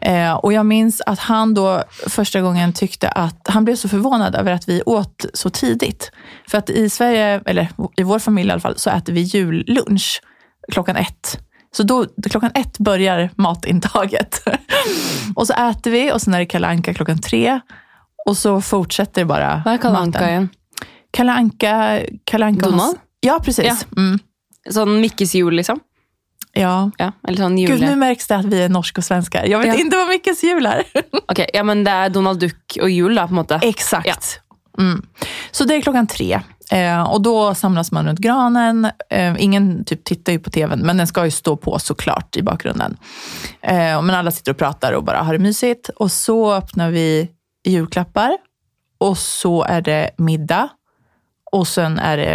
Eh, 0.00 0.32
och 0.32 0.52
jag 0.52 0.66
minns 0.66 1.02
att 1.06 1.18
han 1.18 1.54
då 1.54 1.82
första 2.08 2.40
gången 2.40 2.72
tyckte 2.72 3.08
att 3.08 3.48
han 3.48 3.64
blev 3.64 3.76
så 3.76 3.88
förvånad 3.88 4.34
över 4.34 4.52
att 4.52 4.68
vi 4.68 4.82
åt 4.86 5.24
så 5.34 5.50
tidigt. 5.50 6.10
För 6.48 6.58
att 6.58 6.70
i 6.70 6.90
Sverige, 6.90 7.40
eller 7.46 7.68
i 7.96 8.02
vår 8.02 8.18
familj 8.18 8.48
i 8.48 8.52
alla 8.52 8.60
fall, 8.60 8.78
så 8.78 8.90
äter 8.90 9.12
vi 9.12 9.20
jullunch 9.20 10.20
klockan 10.72 10.96
ett. 10.96 11.38
Så 11.76 11.82
då, 11.82 12.06
klockan 12.30 12.50
ett 12.54 12.78
börjar 12.78 13.30
matintaget. 13.34 14.42
och 15.34 15.46
så 15.46 15.52
äter 15.52 15.90
vi 15.90 16.12
och 16.12 16.22
sen 16.22 16.34
är 16.34 16.38
det 16.38 16.46
Kalle 16.46 16.66
Anka 16.66 16.94
klockan 16.94 17.18
tre. 17.18 17.60
Och 18.26 18.36
så 18.36 18.60
fortsätter 18.60 19.20
det 19.20 19.26
bara 19.26 19.62
Hva 19.64 19.74
er 19.74 19.78
Kalle 19.78 19.98
Anka 19.98 20.20
maten. 20.20 20.28
igjen? 20.28 20.48
Kalle 21.10 21.32
Anka, 21.32 22.00
Kalle 22.24 22.46
Anka 22.46 22.70
Donald? 22.70 22.96
Ja, 23.20 23.40
precis. 23.44 23.64
Ja. 23.64 23.76
Mm. 23.96 24.18
Sånn 24.70 25.00
Mikkes 25.00 25.34
jul, 25.34 25.54
liksom? 25.54 25.80
Ja. 26.54 26.90
Ja, 27.00 27.10
eller 27.28 27.38
sånn 27.44 27.56
Gud, 27.58 27.80
nå 27.80 27.90
nu 27.94 28.00
märks 28.00 28.26
det 28.30 28.36
at 28.38 28.48
vi 28.50 28.62
er 28.64 28.72
norsk 28.72 28.98
og 29.02 29.04
svenske. 29.06 29.42
Jeg 29.48 29.58
vet 29.60 29.66
Ja. 29.72 29.74
ikke 29.74 29.98
hva 29.98 30.08
Mickes 30.10 30.42
jul 30.46 30.66
er. 30.70 30.84
Ok, 31.30 31.40
ja, 31.54 31.62
men 31.66 31.84
det 31.86 31.92
er 31.92 32.10
Donald 32.14 32.40
Duck 32.40 32.76
og 32.82 32.90
jul, 32.92 33.14
da, 33.14 33.26
på 33.26 33.34
en 33.34 33.40
måte. 33.42 33.58
Exakt. 33.66 34.40
Mm. 34.78 35.00
Så 35.54 35.64
det 35.66 35.76
er 35.78 35.82
klockan 35.86 36.06
tre. 36.10 36.40
Eh, 36.72 37.02
og 37.04 37.20
da 37.24 37.52
samles 37.54 37.90
man 37.92 38.06
rundt 38.08 38.20
granen. 38.24 38.86
Eh, 39.10 39.34
ingen 39.38 39.84
typ 39.84 40.04
tittar 40.04 40.32
ju 40.32 40.38
på 40.38 40.50
tvn, 40.50 40.82
men 40.86 40.96
den 41.02 41.06
skal 41.06 41.28
jo 41.28 41.34
stå 41.36 41.56
på 41.60 41.74
såklart 41.78 42.36
i 42.36 42.42
bakgrunden. 42.42 42.96
Eh, 43.62 43.94
men 44.02 44.14
alle 44.16 44.32
sitter 44.32 44.54
og 44.56 44.58
prater 44.62 44.96
og 44.96 45.04
bare 45.04 45.22
har 45.24 45.36
det 45.38 45.44
mysigt. 45.44 45.90
Og 46.00 46.10
så 46.10 46.36
öppnar 46.58 46.90
vi 46.94 47.28
julklappar. 47.68 48.36
Og 49.00 49.16
så 49.20 49.62
er 49.68 49.80
det 49.84 50.00
middag. 50.18 50.70
Og 51.52 51.66
sen 51.68 51.98
er 52.02 52.16
det 52.16 52.34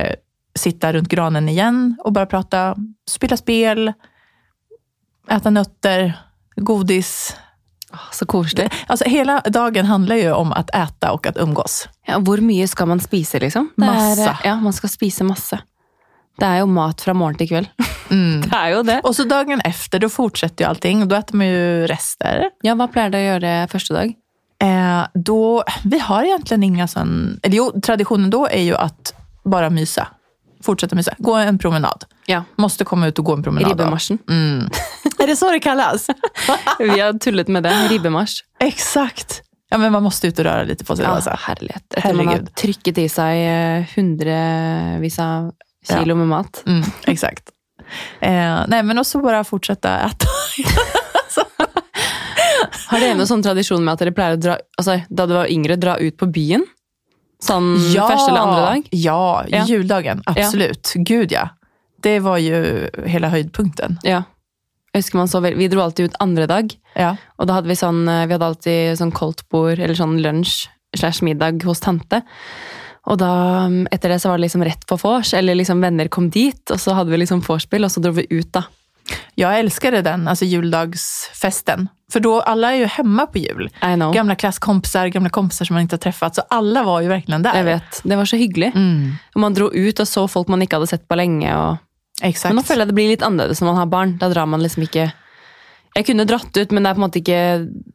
sitta 0.59 0.91
rundt 0.93 1.09
granen 1.11 1.47
igjen 1.49 1.95
og 2.03 2.13
bare 2.15 2.27
prate, 2.27 2.61
spille 3.07 3.37
spel, 3.39 3.91
äta 5.29 5.49
nötter, 5.49 6.13
godis. 6.55 7.35
Så 8.11 8.25
koselig. 8.25 8.69
Alltså 8.87 9.05
hela 9.09 9.39
dagen 9.41 9.85
handler 9.85 10.15
jo 10.15 10.35
om 10.35 10.51
å 10.53 10.63
äta 10.73 11.09
og 11.15 11.25
at 11.27 11.37
umgås. 11.41 11.87
Ja, 12.07 12.19
hvor 12.21 12.37
mye 12.45 12.67
skal 12.69 12.87
man 12.87 12.99
spise, 13.01 13.39
liksom? 13.41 13.71
Det 13.75 13.85
er- 13.85 13.89
Masse. 13.93 14.37
ja, 14.45 14.55
man 14.61 14.73
skal 14.73 14.89
spise 14.89 15.23
masse. 15.25 15.59
Det 16.39 16.45
er 16.45 16.59
jo 16.59 16.67
mat 16.67 17.01
fra 17.01 17.13
morgen 17.13 17.35
til 17.37 17.47
kveld. 17.49 17.67
Mm. 18.09 18.41
Det 18.45 18.53
er 18.53 18.69
jo 18.75 18.83
det. 18.83 18.99
Og 19.03 19.15
så 19.15 19.25
dagen 19.27 19.61
efter, 19.65 19.99
da 19.99 20.07
fortsetter 20.09 20.63
jo 20.65 20.69
allting. 20.69 21.07
Da 21.09 21.21
spiser 21.21 21.35
man 21.41 21.47
jo 21.47 21.87
rester. 21.89 22.45
Ja, 22.63 22.75
hva 22.75 22.87
pleier 22.87 23.09
dere 23.11 23.21
å 23.25 23.33
gjøre 23.33 23.55
første 23.73 23.93
dag? 23.97 24.13
Eh, 24.61 25.03
då, 25.15 25.63
vi 25.83 25.99
har 25.99 26.23
egentlig 26.23 26.63
ingen 26.67 26.87
sånn 26.87 27.39
Eller 27.43 27.55
jo, 27.55 27.69
tradisjonen 27.79 28.29
da 28.29 28.41
er 28.51 28.63
jo 28.67 28.75
at 28.75 29.13
bare 29.47 29.69
mysa. 29.71 30.07
Fortsätta 30.63 30.95
mysa. 30.95 31.15
Gå 31.17 31.35
en 31.35 31.57
promenad. 31.57 32.05
Ja. 32.25 32.43
Måste 32.55 32.85
komma 32.85 33.07
ut 33.07 33.19
och 33.19 33.25
gå 33.25 33.33
en 33.33 33.43
promenad. 33.43 33.69
då. 33.71 33.83
Ribbemarsjen. 33.83 34.17
Mm. 34.29 34.69
är 35.19 35.27
det 35.27 35.35
så 35.35 35.51
det 35.51 35.59
kallas? 35.59 36.07
Vi 36.79 36.99
har 36.99 37.13
tullet 37.13 37.47
med 37.47 37.63
det. 37.63 37.87
Ribbemarsj. 37.89 38.43
Exakt. 38.59 39.41
Ja, 39.69 39.77
men 39.77 39.91
man 39.91 40.03
måste 40.03 40.27
ut 40.27 40.39
och 40.39 40.45
röra 40.45 40.63
lite 40.63 40.85
på 40.85 40.95
sig. 40.95 41.05
Ja, 41.05 41.11
Alltså. 41.11 41.35
herlighet. 41.39 41.93
Etter 41.97 42.13
man 42.13 42.27
har 42.27 42.37
trykket 42.37 42.97
i 42.97 43.09
seg 43.09 43.37
eh, 43.47 43.85
hundrevis 43.95 45.19
av 45.19 45.51
kilo 45.89 46.15
med 46.15 46.27
mat. 46.27 46.63
Mm, 46.65 46.83
exakt. 47.07 47.43
Eh, 48.19 48.63
nej, 48.67 48.83
men 48.83 48.95
bare 49.13 49.21
bara 49.23 49.43
fortsätta 49.43 49.99
äta. 49.99 50.27
Har 52.89 52.99
dere 52.99 53.13
noen 53.15 53.29
sånn 53.29 53.43
tradisjon 53.45 53.83
med 53.85 53.93
at 53.93 54.01
dere 54.01 54.13
pleier 54.17 54.37
å 54.37 54.41
dra 54.41 54.55
altså, 54.77 54.99
da 55.09 55.25
du 55.29 55.35
var 55.37 55.51
yngre, 55.51 55.75
dra 55.79 55.97
ut 56.01 56.17
på 56.17 56.25
byen? 56.33 56.65
Sånn 57.41 57.69
første 57.79 58.29
eller 58.31 58.41
andre 58.41 58.65
dag? 58.65 58.89
Ja, 58.91 59.43
Ja. 59.47 59.63
juldagen. 59.65 60.21
Ja. 60.35 60.49
Gud 61.05 61.31
ja. 61.31 61.49
Det 62.01 62.19
var 62.23 62.37
jo 62.39 62.87
hele 63.07 63.29
höjdpunkten. 63.31 63.97
Ja. 64.03 64.23
Jeg 64.93 65.03
husker 65.03 65.17
man 65.19 65.27
så 65.27 65.41
vel, 65.41 65.55
Vi 65.55 65.67
dro 65.67 65.81
alltid 65.81 66.09
ut 66.09 66.15
andre 66.19 66.47
dag, 66.47 66.73
Ja. 66.95 67.15
og 67.37 67.47
da 67.47 67.53
hadde 67.53 67.67
vi 67.67 67.75
sånn 67.75 68.07
eh, 68.09 68.25
Vi 68.25 68.33
hadde 68.33 68.45
alltid 68.45 68.97
sånn 68.97 69.11
koldtbord 69.13 69.79
eller 69.79 69.93
sånn 69.95 70.19
lunsj 70.21 70.67
slash 70.95 71.21
middag 71.21 71.61
hos 71.63 71.79
tante. 71.79 72.23
Og 73.05 73.17
da, 73.19 73.67
mm, 73.69 73.87
etter 73.91 74.09
det 74.09 74.19
så 74.21 74.29
var 74.29 74.37
det 74.37 74.47
liksom 74.49 74.63
rett 74.65 74.85
på 74.87 74.97
vors, 74.99 75.33
eller 75.33 75.55
liksom 75.55 75.79
venner 75.81 76.07
kom 76.09 76.29
dit, 76.29 76.59
og 76.71 76.77
så 76.77 76.93
hadde 76.95 77.09
vi 77.11 77.17
liksom 77.17 77.41
vorspiel, 77.41 77.83
og 77.85 77.91
så 77.91 78.01
dro 78.01 78.11
vi 78.11 78.25
ut, 78.29 78.51
da. 78.51 78.63
Jeg 79.37 79.63
elsker 79.65 80.01
den, 80.03 80.25
altså 80.27 80.45
juldagsfesten. 80.49 81.89
För 82.11 82.19
då, 82.19 82.41
alla 82.41 82.71
är 82.71 82.75
ju 82.75 82.85
hemma 82.85 83.25
på 83.25 83.37
jul. 83.37 83.69
Gamla 84.13 84.35
klasskompisar, 84.35 85.07
gamla 85.07 85.29
kompisar 85.29 85.65
som 85.65 85.73
man 85.73 85.81
inte 85.81 85.93
har 85.93 85.99
träffat. 85.99 86.35
Så 86.35 86.41
alla 86.49 86.83
var 86.83 87.01
ju 87.01 87.07
verkligen 87.07 87.43
där. 87.43 87.55
Jeg 87.55 87.63
vet. 87.63 88.01
Det 88.03 88.15
var 88.15 88.25
så 88.25 88.35
hyggelig. 88.35 88.71
Mm, 88.75 89.13
man 89.35 89.53
dro 89.53 89.71
ut 89.73 89.99
og 89.99 90.07
så 90.07 90.27
folk 90.27 90.47
man 90.47 90.61
ikke 90.61 90.75
hadde 90.75 90.87
sett 90.87 91.07
på 91.07 91.15
lenge. 91.15 91.55
Och... 91.57 91.77
exakt. 92.21 92.49
Men 92.49 92.55
nå 92.55 92.63
føler 92.63 92.81
jeg 92.81 92.87
det 92.87 92.95
blir 92.95 93.09
litt 93.09 93.23
annerledes 93.23 93.61
når 93.61 93.67
man 93.67 93.75
har 93.77 93.85
barn. 93.85 94.17
Da 94.17 94.29
drar 94.29 94.45
man 94.45 94.63
liksom 94.63 94.83
ikke 94.83 95.11
Jeg 95.95 96.05
kunne 96.05 96.25
dratt 96.25 96.57
ut, 96.57 96.71
men 96.71 96.83
det 96.83 96.89
er 96.89 96.93
på 96.93 97.01
en 97.01 97.05
måte 97.07 97.19
ikke 97.19 97.39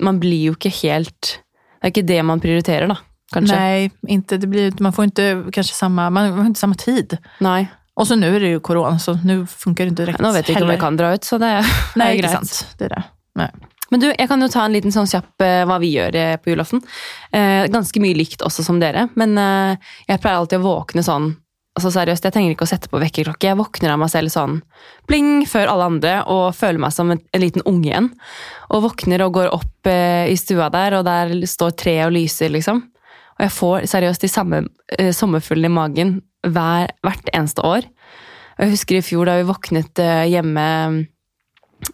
Man 0.03 0.16
blir 0.20 0.48
jo 0.48 0.55
ikke 0.57 0.72
helt 0.83 1.38
Det 1.81 1.87
er 1.87 1.92
ikke 1.92 2.07
det 2.09 2.24
man 2.24 2.40
prioriterer, 2.40 2.88
da. 2.90 2.96
Kanskje. 3.35 3.57
Nej, 3.57 3.90
inte, 4.09 4.37
det 4.37 4.46
blir, 4.46 4.72
man 4.81 4.92
får 4.92 5.05
inte 5.05 5.44
kanske 5.53 5.74
samma, 5.74 6.11
man 6.11 6.37
får 6.37 6.46
inte 6.46 6.61
samma 6.61 6.74
tid. 6.74 7.18
Nei. 7.40 7.66
Och 7.94 8.07
så 8.09 8.16
nu 8.16 8.37
är 8.37 8.40
det 8.40 8.48
ju 8.48 8.61
corona, 8.61 8.98
så 8.98 9.14
nu 9.24 9.46
funkar 9.46 9.85
det 9.85 9.88
inte 9.88 10.03
direkt 10.03 10.20
Nå 10.20 10.33
vet 10.33 10.48
jeg 10.48 10.57
ikke 10.57 10.64
om 10.64 10.70
jeg 10.70 10.81
kan 10.81 10.96
dra 10.96 11.14
ut, 11.14 11.24
så 11.24 11.38
det 11.38 11.46
er, 11.46 11.62
Nej, 11.96 12.07
det 12.07 12.11
er 12.11 12.14
inte 12.14 12.29
greit. 12.29 12.48
sant. 12.48 12.79
Det 12.79 12.85
är 12.85 12.88
det. 12.88 13.03
Nej. 13.35 13.50
Men 13.94 14.02
du, 14.02 14.09
jeg 14.11 14.26
kan 14.26 14.42
jo 14.42 14.50
ta 14.50 14.64
en 14.66 14.74
liten 14.74 14.90
sånn 14.90 15.07
kjapp 15.07 15.44
eh, 15.46 15.62
hva 15.70 15.78
vi 15.78 15.92
gjør 15.94 16.16
eh, 16.18 16.35
på 16.42 16.50
julaften. 16.50 16.80
Eh, 17.30 17.70
ganske 17.70 18.00
mye 18.02 18.16
likt 18.18 18.42
også 18.42 18.64
som 18.66 18.80
dere, 18.83 19.07
men 19.14 19.38
eh, 19.38 19.92
jeg 20.09 20.18
pleier 20.18 20.40
alltid 20.40 20.59
å 20.59 20.66
våkne 20.66 21.07
sånn 21.07 21.33
Altså 21.74 21.90
seriøst, 21.90 22.22
Jeg 22.22 22.30
trenger 22.30 22.52
ikke 22.54 22.68
å 22.68 22.70
sette 22.70 22.87
på 22.87 23.00
vekkerklokke. 23.02 23.48
Jeg 23.48 23.59
våkner 23.59 23.90
av 23.90 23.98
meg 23.98 24.11
selv 24.12 24.30
sånn 24.30 24.61
pling 25.11 25.42
før 25.50 25.72
alle 25.72 25.88
andre 25.90 26.12
og 26.30 26.52
føler 26.54 26.78
meg 26.85 26.92
som 26.94 27.09
en, 27.11 27.18
en 27.35 27.42
liten 27.42 27.64
unge 27.66 27.88
igjen. 27.88 28.07
Og 28.70 28.85
våkner 28.85 29.24
og 29.26 29.33
går 29.35 29.50
opp 29.57 29.90
eh, 29.90 30.30
i 30.30 30.37
stua 30.38 30.68
der, 30.70 30.94
og 31.00 31.02
der 31.09 31.35
står 31.50 31.74
treet 31.74 32.07
og 32.07 32.14
lyser, 32.14 32.52
liksom. 32.54 32.78
Og 33.35 33.42
jeg 33.42 33.54
får 33.57 33.88
seriøst 33.90 34.22
de 34.22 34.30
samme 34.30 34.62
eh, 34.94 35.11
sommerfuglene 35.11 35.72
i 35.72 35.74
magen 35.74 36.14
hver, 36.46 36.94
hvert 37.02 37.35
eneste 37.35 37.66
år. 37.66 37.90
Jeg 38.61 38.76
husker 38.76 39.00
i 39.00 39.02
fjor 39.02 39.26
da 39.26 39.40
vi 39.40 39.48
våknet 39.50 39.98
eh, 39.98 40.28
hjemme 40.30 40.68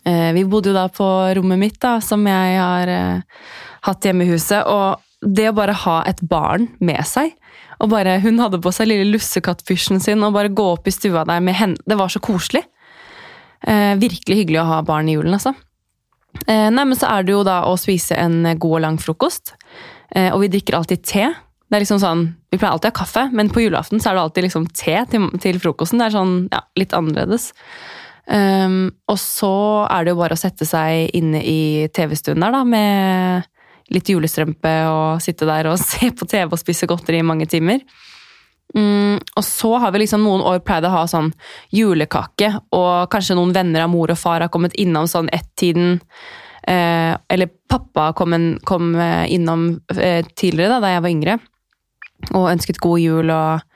Vi 0.04 0.44
bodde 0.48 0.70
jo 0.70 0.76
da 0.76 0.86
på 0.92 1.06
rommet 1.36 1.58
mitt, 1.60 1.78
da, 1.82 1.98
som 2.04 2.22
jeg 2.28 2.56
har 2.56 2.90
eh, 2.92 3.44
hatt 3.86 4.06
hjemme 4.06 4.24
i 4.26 4.30
huset. 4.32 4.62
Og 4.64 5.00
det 5.20 5.50
å 5.50 5.56
bare 5.56 5.76
ha 5.84 6.00
et 6.08 6.22
barn 6.24 6.68
med 6.80 7.02
seg 7.08 7.34
og 7.80 7.88
bare, 7.88 8.18
Hun 8.20 8.38
hadde 8.40 8.60
på 8.60 8.72
seg 8.76 8.90
lille 8.90 9.08
lussekattpysjen 9.08 10.02
sin 10.04 10.20
og 10.24 10.34
bare 10.36 10.52
gå 10.52 10.66
opp 10.74 10.88
i 10.88 10.92
stua 10.92 11.24
der 11.24 11.40
med 11.40 11.56
henne. 11.56 11.80
Det 11.88 11.96
var 11.96 12.12
så 12.12 12.20
koselig. 12.20 12.60
Eh, 13.64 13.94
virkelig 14.00 14.36
hyggelig 14.36 14.60
å 14.60 14.68
ha 14.68 14.80
barn 14.84 15.08
i 15.08 15.14
julen, 15.16 15.32
altså. 15.36 15.54
Eh, 16.46 16.68
nei, 16.68 16.84
men 16.84 16.96
så 16.96 17.08
er 17.08 17.24
det 17.24 17.32
jo 17.32 17.44
da 17.44 17.62
å 17.68 17.78
spise 17.80 18.18
en 18.20 18.42
god 18.60 18.76
og 18.76 18.82
lang 18.84 18.98
frokost. 19.00 19.54
Eh, 20.12 20.28
og 20.28 20.42
vi 20.44 20.52
drikker 20.52 20.76
alltid 20.76 21.04
te. 21.08 21.24
Det 21.70 21.78
er 21.78 21.84
liksom 21.84 22.02
sånn, 22.02 22.26
Vi 22.50 22.58
pleier 22.58 22.74
alltid 22.74 22.90
å 22.90 22.94
ha 22.96 22.98
kaffe, 22.98 23.22
men 23.32 23.48
på 23.48 23.62
julaften 23.62 24.00
så 24.02 24.10
er 24.10 24.16
det 24.16 24.22
alltid 24.24 24.44
liksom 24.48 24.64
te 24.74 24.96
til, 25.06 25.28
til 25.38 25.60
frokosten. 25.62 26.00
Det 26.02 26.08
er 26.08 26.16
sånn, 26.16 26.32
ja, 26.50 26.64
litt 26.74 26.96
annerledes. 26.98 27.52
Um, 28.26 28.90
og 29.10 29.18
så 29.18 29.54
er 29.90 30.04
det 30.04 30.12
jo 30.14 30.20
bare 30.20 30.36
å 30.36 30.40
sette 30.40 30.66
seg 30.68 31.10
inne 31.16 31.40
i 31.42 31.88
TV-stuen 31.94 32.42
der, 32.42 32.54
da, 32.54 32.60
med 32.68 33.48
litt 33.90 34.10
julestrømpe 34.12 34.74
og 34.90 35.22
sitte 35.24 35.48
der 35.48 35.70
og 35.70 35.80
se 35.90 36.12
på 36.14 36.28
TV 36.30 36.46
og 36.52 36.60
spise 36.60 36.88
godteri 36.90 37.22
i 37.22 37.26
mange 37.26 37.48
timer. 37.50 37.82
Um, 38.74 39.18
og 39.34 39.42
så 39.46 39.72
har 39.82 39.90
vi 39.90 40.04
liksom 40.04 40.22
noen 40.22 40.44
år 40.46 40.60
pleid 40.62 40.86
å 40.86 40.92
ha 40.94 41.06
sånn 41.10 41.32
julekake, 41.74 42.52
og 42.76 43.10
kanskje 43.10 43.38
noen 43.38 43.54
venner 43.56 43.86
av 43.86 43.90
mor 43.90 44.12
og 44.12 44.20
far 44.20 44.44
har 44.44 44.52
kommet 44.52 44.76
innom 44.78 45.10
sånn 45.10 45.30
ett-tiden. 45.34 45.98
Eh, 46.62 47.16
eller 47.28 47.48
pappa 47.68 48.12
kom, 48.12 48.34
en, 48.36 48.50
kom 48.68 48.92
eh, 48.94 49.32
innom 49.32 49.80
eh, 49.96 50.26
tidligere, 50.36 50.76
da, 50.76 50.80
da 50.84 50.92
jeg 50.92 51.02
var 51.02 51.14
yngre, 51.14 51.36
og 52.34 52.50
ønsket 52.50 52.82
god 52.84 53.00
jul 53.00 53.32
og 53.32 53.69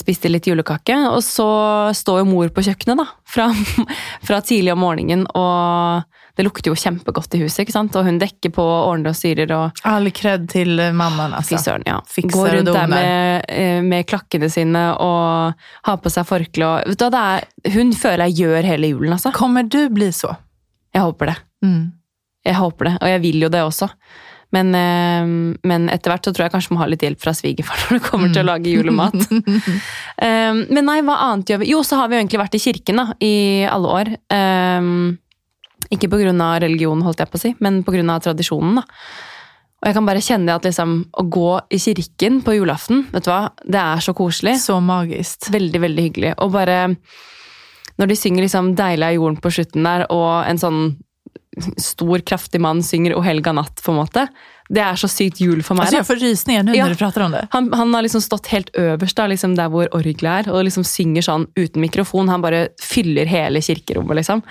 spiste 0.00 0.30
litt 0.30 0.46
julekake. 0.50 0.96
Og 1.10 1.22
så 1.24 1.48
står 1.96 2.22
jo 2.22 2.28
mor 2.28 2.50
på 2.54 2.64
kjøkkenet 2.66 3.00
da, 3.00 3.06
fra, 3.28 3.48
fra 4.28 4.40
tidlig 4.44 4.74
om 4.74 4.82
morgenen, 4.84 5.26
og 5.36 6.04
det 6.36 6.46
lukter 6.46 6.70
jo 6.70 6.78
kjempegodt 6.78 7.34
i 7.36 7.42
huset, 7.42 7.64
ikke 7.64 7.74
sant? 7.74 7.96
Og 7.98 8.06
hun 8.06 8.20
dekker 8.20 8.52
på, 8.54 8.64
ordner 8.64 9.12
og 9.12 9.18
styrer 9.18 9.50
og 9.52 9.82
All 9.88 10.08
kred 10.14 10.46
til 10.52 10.72
mammaen, 10.78 11.34
altså. 11.36 11.56
Fy 11.56 11.62
søren, 11.64 11.84
ja. 11.88 11.98
Fikser 12.08 12.36
Går 12.38 12.54
rundt 12.58 12.72
der 12.76 12.92
med, 12.92 13.44
eh, 13.52 13.80
med 13.84 14.08
klakkene 14.08 14.48
sine 14.52 14.86
og 15.02 15.66
har 15.88 16.00
på 16.00 16.12
seg 16.12 16.28
forkle 16.28 16.68
og 16.70 16.92
vet 16.92 17.00
du, 17.00 17.06
det 17.12 17.20
er, 17.34 17.48
Hun 17.74 17.92
føler 17.96 18.30
jeg 18.30 18.44
gjør 18.44 18.70
hele 18.72 18.92
julen, 18.94 19.14
altså. 19.18 19.34
Kommer 19.36 19.68
du 19.68 19.82
bli 19.92 20.08
så? 20.16 20.32
Jeg 20.94 21.04
håper 21.06 21.32
det. 21.32 21.36
Mm. 21.66 21.92
Jeg 22.46 22.56
håper 22.56 22.88
det, 22.88 22.94
og 23.02 23.12
jeg 23.12 23.22
vil 23.26 23.44
jo 23.44 23.52
det 23.52 23.62
også. 23.66 23.90
Men, 24.54 24.74
eh, 24.74 25.30
men 25.70 25.88
etter 25.92 26.12
hvert 26.12 26.26
så 26.26 26.32
tror 26.34 26.46
jeg 26.46 26.54
kanskje 26.56 26.74
må 26.74 26.82
ha 26.82 26.88
litt 26.90 27.04
hjelp 27.06 27.22
fra 27.22 27.34
svigerfar 27.36 27.84
når 27.84 27.98
det 27.98 28.04
kommer 28.08 28.34
til 28.34 28.42
å 28.42 28.50
lage 28.50 28.72
julemat. 28.74 29.16
um, 29.30 30.62
men 30.74 30.86
nei, 30.86 31.00
hva 31.06 31.18
annet 31.30 31.52
gjør 31.52 31.62
vi? 31.62 31.70
Jo, 31.70 31.82
så 31.86 32.00
har 32.00 32.10
vi 32.10 32.18
jo 32.18 32.22
egentlig 32.24 32.42
vært 32.42 32.58
i 32.58 32.62
kirken 32.66 33.02
da, 33.02 33.08
i 33.22 33.34
alle 33.70 33.96
år. 34.00 34.12
Um, 34.34 34.92
ikke 35.90 36.10
på 36.10 36.20
grunn 36.22 36.42
av 36.44 36.60
religion, 36.64 37.02
holdt 37.06 37.22
jeg 37.22 37.30
på 37.30 37.38
å 37.38 37.44
si, 37.46 37.52
men 37.62 37.82
av 37.82 38.22
tradisjonen. 38.26 38.80
da. 38.82 38.86
Og 39.80 39.88
jeg 39.88 39.96
kan 39.96 40.08
bare 40.10 40.20
kjenne 40.20 40.54
at 40.58 40.66
liksom, 40.68 40.96
å 41.16 41.22
gå 41.32 41.50
i 41.72 41.78
kirken 41.80 42.42
på 42.44 42.58
julaften, 42.58 43.06
vet 43.14 43.24
du 43.24 43.30
hva, 43.32 43.42
det 43.64 43.80
er 43.80 44.02
så 44.04 44.12
koselig. 44.16 44.58
Så 44.60 44.76
magisk. 44.84 45.48
Veldig, 45.54 45.80
veldig 45.86 46.04
hyggelig. 46.04 46.34
Og 46.44 46.52
bare 46.52 46.82
når 48.00 48.12
de 48.12 48.16
synger 48.16 48.44
liksom 48.44 48.74
'Deilig 48.76 49.06
er 49.06 49.16
jorden' 49.16 49.40
på 49.40 49.52
slutten 49.52 49.84
der, 49.84 50.06
og 50.12 50.44
en 50.48 50.60
sånn 50.60 50.80
stor, 51.78 52.18
kraftig 52.22 52.60
mann 52.60 52.82
synger 52.82 53.14
'O 53.16 53.22
helga 53.24 53.52
natt', 53.52 53.82
på 53.82 53.90
en 53.92 53.98
måte. 53.98 54.28
Det 54.70 54.78
er 54.82 54.94
så 54.94 55.08
sykt 55.10 55.40
jul 55.40 55.62
for 55.62 55.74
meg. 55.74 55.86
Altså, 55.88 55.96
jeg 55.98 56.06
får 56.06 56.20
rysninger 56.22 56.62
nu 56.62 56.74
Ja. 56.76 56.84
när 56.84 56.90
du 56.90 56.96
prater 56.96 57.22
om 57.22 57.32
det. 57.32 57.48
Han, 57.50 57.72
han 57.72 57.94
har 57.94 58.02
liksom 58.02 58.20
stått 58.20 58.46
helt 58.46 58.70
øverst, 58.74 59.16
da, 59.16 59.26
liksom 59.26 59.56
der 59.56 59.68
hvor 59.68 59.88
orgelet 59.92 60.46
er, 60.46 60.52
og 60.52 60.64
liksom 60.64 60.84
synger 60.84 61.22
sånn 61.22 61.46
uten 61.56 61.80
mikrofon. 61.82 62.28
Han 62.28 62.40
bare 62.42 62.68
fyller 62.80 63.26
hele 63.26 63.58
kirkerommet, 63.60 64.16
liksom. 64.16 64.42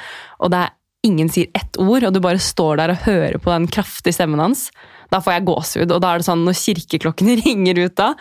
Og 0.42 0.52
det 0.52 0.58
er 0.58 0.70
ingen 1.04 1.30
sier 1.30 1.48
ett 1.56 1.78
ord, 1.80 2.04
og 2.04 2.14
du 2.14 2.20
bare 2.20 2.38
står 2.38 2.76
der 2.78 2.90
og 2.92 2.98
hører 3.08 3.38
på 3.40 3.50
den 3.50 3.68
kraftige 3.68 4.14
stemmen 4.14 4.40
hans. 4.40 4.70
da 5.12 5.20
får 5.22 5.34
jeg 5.34 5.46
gåsehud. 5.46 5.92
Og 5.92 6.02
da 6.02 6.14
er 6.14 6.18
det 6.20 6.26
sånn 6.28 6.44
når 6.46 6.54
kirkeklokkene 6.54 7.42
ringer 7.46 7.86
ut 7.86 7.96
da, 7.96 8.14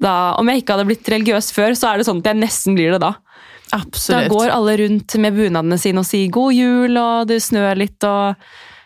da 0.00 0.34
Om 0.38 0.48
jeg 0.48 0.62
ikke 0.62 0.72
hadde 0.72 0.86
blitt 0.86 1.08
religiøs 1.08 1.52
før, 1.52 1.74
så 1.76 1.92
er 1.92 1.98
det 1.98 2.06
sånn 2.06 2.20
at 2.22 2.30
jeg 2.30 2.36
nesten 2.40 2.74
blir 2.74 2.92
det 2.92 3.00
da. 3.02 3.16
Absolutt. 3.76 4.28
Da 4.28 4.34
går 4.34 4.52
alle 4.54 4.76
rundt 4.80 5.14
med 5.22 5.36
bunadene 5.36 5.78
sine 5.78 6.02
og 6.02 6.08
sier 6.08 6.32
god 6.34 6.54
jul, 6.56 6.98
og 6.98 7.30
det 7.30 7.40
snør 7.44 7.78
litt, 7.78 7.98
og 8.06 8.34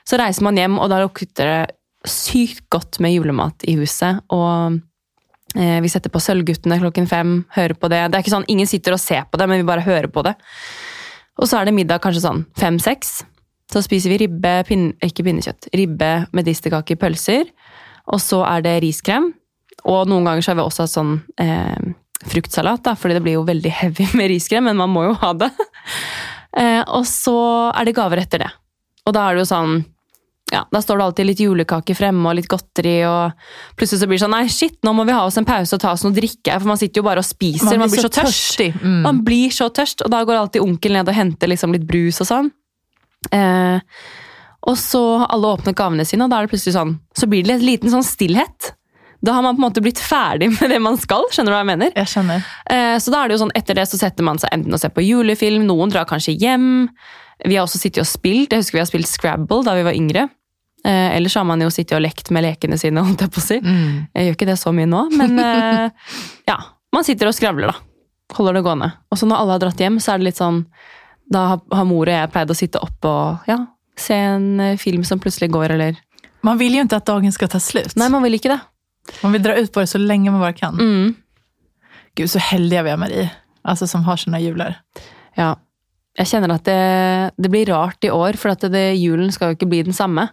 så 0.04 0.20
reiser 0.20 0.44
man 0.44 0.58
hjem, 0.60 0.78
og 0.80 0.90
da 0.92 1.00
lukter 1.02 1.50
det 1.50 2.10
sykt 2.10 2.66
godt 2.72 3.00
med 3.00 3.14
julemat 3.14 3.64
i 3.64 3.76
huset. 3.78 4.20
Og 4.34 4.76
eh, 5.56 5.78
vi 5.80 5.92
setter 5.92 6.12
på 6.12 6.20
Sølvguttene 6.20 6.80
klokken 6.82 7.08
fem, 7.08 7.38
hører 7.56 7.76
på 7.78 7.88
det. 7.92 8.02
Det 8.10 8.18
er 8.18 8.26
ikke 8.26 8.34
sånn, 8.36 8.50
Ingen 8.52 8.68
sitter 8.68 8.96
og 8.96 9.00
ser 9.02 9.24
på 9.30 9.40
det, 9.40 9.48
men 9.48 9.62
vi 9.62 9.68
bare 9.68 9.86
hører 9.86 10.10
på 10.12 10.24
det. 10.26 10.34
Og 11.40 11.48
så 11.50 11.58
er 11.58 11.68
det 11.68 11.76
middag 11.76 12.02
kanskje 12.04 12.26
sånn 12.26 12.44
fem-seks. 12.60 13.22
Så 13.72 13.80
spiser 13.82 14.12
vi 14.12 14.20
ribbe, 14.26 14.58
pinne, 14.68 14.92
ikke 15.02 15.24
pinnekjøtt, 15.26 15.70
ribbe, 15.74 16.12
medisterkake, 16.36 16.98
pølser. 17.00 17.48
Og 18.12 18.20
så 18.22 18.42
er 18.46 18.62
det 18.66 18.76
riskrem. 18.84 19.32
Og 19.88 20.08
noen 20.08 20.28
ganger 20.28 20.44
så 20.44 20.52
har 20.52 20.60
vi 20.60 20.66
også 20.68 20.84
hatt 20.84 20.92
sånn 20.92 21.14
eh, 21.40 21.94
fruktsalat, 22.24 22.84
da, 22.86 22.94
fordi 22.98 23.18
det 23.18 23.24
blir 23.24 23.38
jo 23.38 23.46
veldig 23.48 23.72
heavy 23.80 24.06
med 24.18 24.30
riskrem, 24.32 24.68
men 24.68 24.78
man 24.78 24.92
må 24.92 25.06
jo 25.08 25.16
ha 25.22 25.32
det. 25.38 25.50
eh, 26.60 26.82
og 26.86 27.06
så 27.08 27.38
er 27.72 27.88
det 27.88 27.96
gaver 27.96 28.22
etter 28.22 28.46
det. 28.46 28.52
Og 29.04 29.16
da 29.16 29.26
er 29.26 29.36
det 29.36 29.44
jo 29.44 29.50
sånn 29.50 29.82
ja, 30.52 30.62
Da 30.72 30.80
står 30.80 30.98
det 30.98 31.04
alltid 31.04 31.26
litt 31.26 31.40
julekake 31.40 31.94
fremme 31.96 32.28
og 32.30 32.36
litt 32.38 32.48
godteri, 32.48 32.98
og 33.08 33.76
plutselig 33.78 34.02
så 34.02 34.08
blir 34.08 34.18
det 34.18 34.24
sånn 34.24 34.34
Nei, 34.36 34.44
shit, 34.52 34.76
nå 34.86 34.92
må 34.96 35.06
vi 35.08 35.14
ha 35.16 35.22
oss 35.26 35.38
en 35.40 35.48
pause 35.48 35.76
og 35.76 35.82
ta 35.82 35.94
oss 35.96 36.04
noe 36.06 36.14
drikke, 36.14 36.58
for 36.58 36.70
man 36.70 36.80
sitter 36.80 37.00
jo 37.00 37.06
bare 37.06 37.24
og 37.24 37.26
spiser. 37.26 37.78
Man, 37.80 37.90
blir 37.92 38.04
så, 38.04 38.12
tørst. 38.12 38.60
Mm. 38.76 39.00
Man 39.06 39.22
blir 39.26 39.54
så 39.54 39.70
tørst, 39.74 40.04
og 40.04 40.12
da 40.12 40.20
går 40.24 40.42
alltid 40.42 40.64
onkel 40.64 40.94
ned 40.98 41.10
og 41.10 41.16
henter 41.16 41.50
liksom 41.50 41.74
litt 41.74 41.88
brus 41.88 42.20
og 42.22 42.30
sånn. 42.30 42.52
Eh, 43.34 43.96
og 44.68 44.78
så 44.80 45.02
har 45.22 45.32
alle 45.34 45.52
åpnet 45.56 45.76
gavene 45.76 46.06
sine, 46.08 46.26
og 46.26 46.32
da 46.32 46.38
er 46.38 46.46
det 46.46 46.52
plutselig 46.52 46.74
sånn 46.74 46.90
Så 47.16 47.28
blir 47.28 47.44
det 47.46 47.54
en 47.56 47.64
liten 47.64 47.92
sånn 47.92 48.04
stillhet. 48.04 48.74
Da 49.24 49.32
har 49.36 49.44
man 49.44 49.56
på 49.56 49.62
en 49.62 49.66
måte 49.68 49.82
blitt 49.84 50.00
ferdig 50.02 50.50
med 50.54 50.70
det 50.72 50.80
man 50.82 50.96
skal. 51.00 51.26
skjønner 51.32 51.52
du 51.52 51.56
hva 51.56 51.62
jeg 51.62 51.70
mener? 51.72 51.92
Jeg 51.96 52.10
skjønner. 52.12 52.46
Eh, 52.70 52.94
så 53.00 53.12
da 53.14 53.22
er 53.22 53.30
det 53.30 53.36
jo 53.36 53.42
sånn, 53.44 53.54
etter 53.58 53.78
det 53.78 53.86
så 53.90 54.00
setter 54.00 54.26
man 54.26 54.40
seg 54.42 54.52
enten 54.56 54.74
og 54.74 54.82
ser 54.82 54.94
på 54.94 55.04
julefilm, 55.04 55.66
noen 55.68 55.92
drar 55.92 56.08
kanskje 56.08 56.36
hjem. 56.40 56.88
Vi 57.44 57.56
har 57.56 57.66
også 57.66 57.80
sittet 57.80 58.04
og 58.04 58.08
spilt, 58.08 58.52
jeg 58.52 58.62
husker 58.62 58.78
vi 58.78 58.82
har 58.82 58.90
spilt 58.90 59.10
Scrabble 59.10 59.64
da 59.66 59.76
vi 59.78 59.86
var 59.86 59.96
yngre. 59.96 60.28
Eh, 60.84 61.16
ellers 61.16 61.34
har 61.34 61.46
man 61.48 61.62
jo 61.64 61.70
sittet 61.72 61.96
og 61.96 62.02
lekt 62.04 62.28
med 62.34 62.44
lekene 62.44 62.76
sine, 62.80 63.02
holdt 63.06 63.24
jeg 63.24 63.32
på 63.32 63.40
å 63.40 63.46
si. 63.46 63.60
Mm. 63.64 64.04
Jeg 64.12 64.28
gjør 64.28 64.38
ikke 64.38 64.50
det 64.50 64.58
så 64.60 64.74
mye 64.76 64.90
nå, 64.90 65.06
men 65.16 65.40
eh, 65.48 66.10
ja. 66.50 66.60
Man 66.94 67.06
sitter 67.06 67.26
og 67.26 67.34
skravler, 67.34 67.72
da. 67.72 68.36
Holder 68.36 68.58
det 68.58 68.64
gående. 68.66 68.90
Og 69.10 69.18
så 69.18 69.26
når 69.28 69.40
alle 69.40 69.56
har 69.56 69.62
dratt 69.64 69.80
hjem, 69.82 69.96
så 70.02 70.12
er 70.12 70.20
det 70.20 70.28
litt 70.28 70.38
sånn 70.40 70.62
Da 71.30 71.42
har, 71.54 71.86
mor 71.88 72.06
og 72.06 72.14
jeg 72.14 72.30
pleid 72.32 72.52
å 72.52 72.56
sitte 72.56 72.80
oppe 72.84 73.10
og 73.10 73.48
ja, 73.50 73.58
se 73.98 74.14
en 74.14 74.60
eh, 74.60 74.76
film 74.80 75.02
som 75.08 75.20
plutselig 75.22 75.50
går, 75.54 75.74
eller 75.74 75.98
Man 76.44 76.60
vil 76.60 76.76
jo 76.76 76.84
ikke 76.84 77.00
at 77.00 77.08
dagen 77.08 77.32
skal 77.32 77.50
ta 77.50 77.58
slut. 77.62 77.96
Nei, 77.96 78.10
man 78.12 78.22
vil 78.24 78.36
ikke 78.36 78.52
det. 78.52 78.60
Man 79.22 79.32
vill 79.32 79.42
dra 79.42 79.56
ut 79.56 79.72
på 79.72 79.80
det 79.80 79.86
så 79.86 79.98
länge 79.98 80.30
man 80.30 80.40
bara 80.40 80.52
kan. 80.52 80.80
Mm. 80.80 81.14
Gud, 82.14 82.30
så 82.30 82.38
heldiga 82.38 82.82
vi 82.82 82.90
är 82.90 82.96
Marie. 82.96 83.30
Alltså 83.62 83.86
som 83.86 84.04
har 84.04 84.16
sånne 84.16 84.40
jular. 84.40 84.80
Ja. 85.34 85.54
Jeg 86.14 86.30
kjenner 86.30 86.52
at 86.54 86.66
det, 86.68 87.34
det 87.36 87.50
blir 87.50 87.66
rart 87.66 88.04
i 88.06 88.10
år, 88.12 88.36
for 88.38 88.52
at 88.52 88.62
det, 88.70 88.84
julen 89.00 89.32
skal 89.34 89.50
jo 89.50 89.56
ikke 89.56 89.70
bli 89.72 89.80
den 89.88 89.96
samme. 89.96 90.28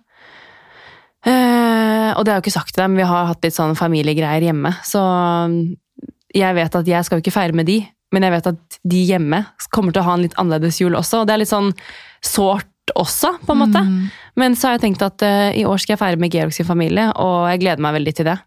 Eh, 1.26 2.12
og 2.14 2.22
det 2.22 2.32
har 2.32 2.38
jeg 2.38 2.42
jo 2.42 2.46
ikke 2.46 2.60
sagt 2.60 2.76
til 2.76 2.84
dem, 2.84 3.00
vi 3.00 3.08
har 3.08 3.30
hatt 3.32 3.42
litt 3.46 3.56
sånn 3.56 3.74
familiegreier 3.78 4.46
hjemme. 4.46 4.76
Så 4.86 5.02
jeg 6.38 6.58
vet 6.58 6.78
at 6.78 6.92
jeg 6.92 7.08
skal 7.08 7.18
jo 7.18 7.26
ikke 7.26 7.34
feire 7.34 7.58
med 7.58 7.70
de, 7.70 7.80
men 8.14 8.28
jeg 8.28 8.36
vet 8.36 8.52
at 8.52 8.80
de 8.94 9.02
hjemme 9.08 9.42
kommer 9.74 9.96
til 9.96 10.04
å 10.04 10.10
ha 10.10 10.18
en 10.18 10.26
litt 10.28 10.38
annerledes 10.42 10.82
jul 10.84 10.98
også. 11.00 11.24
Og 11.24 11.30
det 11.30 11.34
er 11.34 11.42
litt 11.42 11.52
sånn 11.52 11.72
sårt 12.22 12.94
også, 12.98 13.34
på 13.46 13.56
en 13.56 13.62
måte. 13.64 13.82
Mm. 13.82 14.06
Men 14.38 14.58
så 14.58 14.70
har 14.70 14.78
jeg 14.78 14.86
tenkt 14.86 15.06
at 15.06 15.24
eh, 15.26 15.50
i 15.62 15.66
år 15.66 15.82
skal 15.82 15.96
jeg 15.96 16.04
feire 16.04 16.22
med 16.22 16.34
Georg 16.34 16.54
sin 16.54 16.68
familie, 16.68 17.10
og 17.18 17.50
jeg 17.50 17.64
gleder 17.64 17.84
meg 17.84 17.98
veldig 17.98 18.16
til 18.20 18.30
det. 18.30 18.38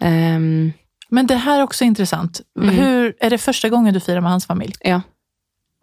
Ehm, 0.00 0.72
Men 1.08 1.26
det 1.26 1.36
här 1.36 1.58
är 1.58 1.62
också 1.62 1.84
intressant. 1.84 2.40
Mm. 2.58 2.74
Hur, 2.74 3.14
är 3.20 3.30
det 3.30 3.38
första 3.38 3.68
gången 3.68 3.94
du 3.94 4.00
firar 4.00 4.20
med 4.20 4.30
hans 4.30 4.46
familj? 4.46 4.74
ja. 4.80 5.00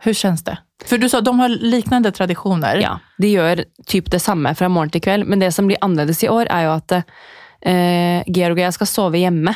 Hur 0.04 0.14
känns 0.14 0.44
det? 0.44 0.58
For 0.86 0.98
du 0.98 1.10
sa 1.10 1.22
de 1.22 1.40
har 1.40 1.50
liknende 1.50 2.12
tradisjoner. 2.12 2.76
Ja, 2.76 3.00
de 3.18 3.28
gjør 3.32 3.64
typ 3.88 4.12
det 4.12 4.20
samme 4.20 4.52
fra 4.56 4.68
morgen 4.70 4.90
til 4.92 5.02
kveld, 5.02 5.24
men 5.28 5.40
det 5.40 5.52
som 5.56 5.68
blir 5.70 5.80
annerledes 5.82 6.24
i 6.24 6.30
år, 6.30 6.50
er 6.52 6.66
jo 6.66 6.74
at 6.74 6.96
eh, 6.98 8.24
Georg 8.28 8.58
og 8.58 8.66
jeg 8.66 8.76
skal 8.76 8.90
sove 8.90 9.22
hjemme. 9.22 9.54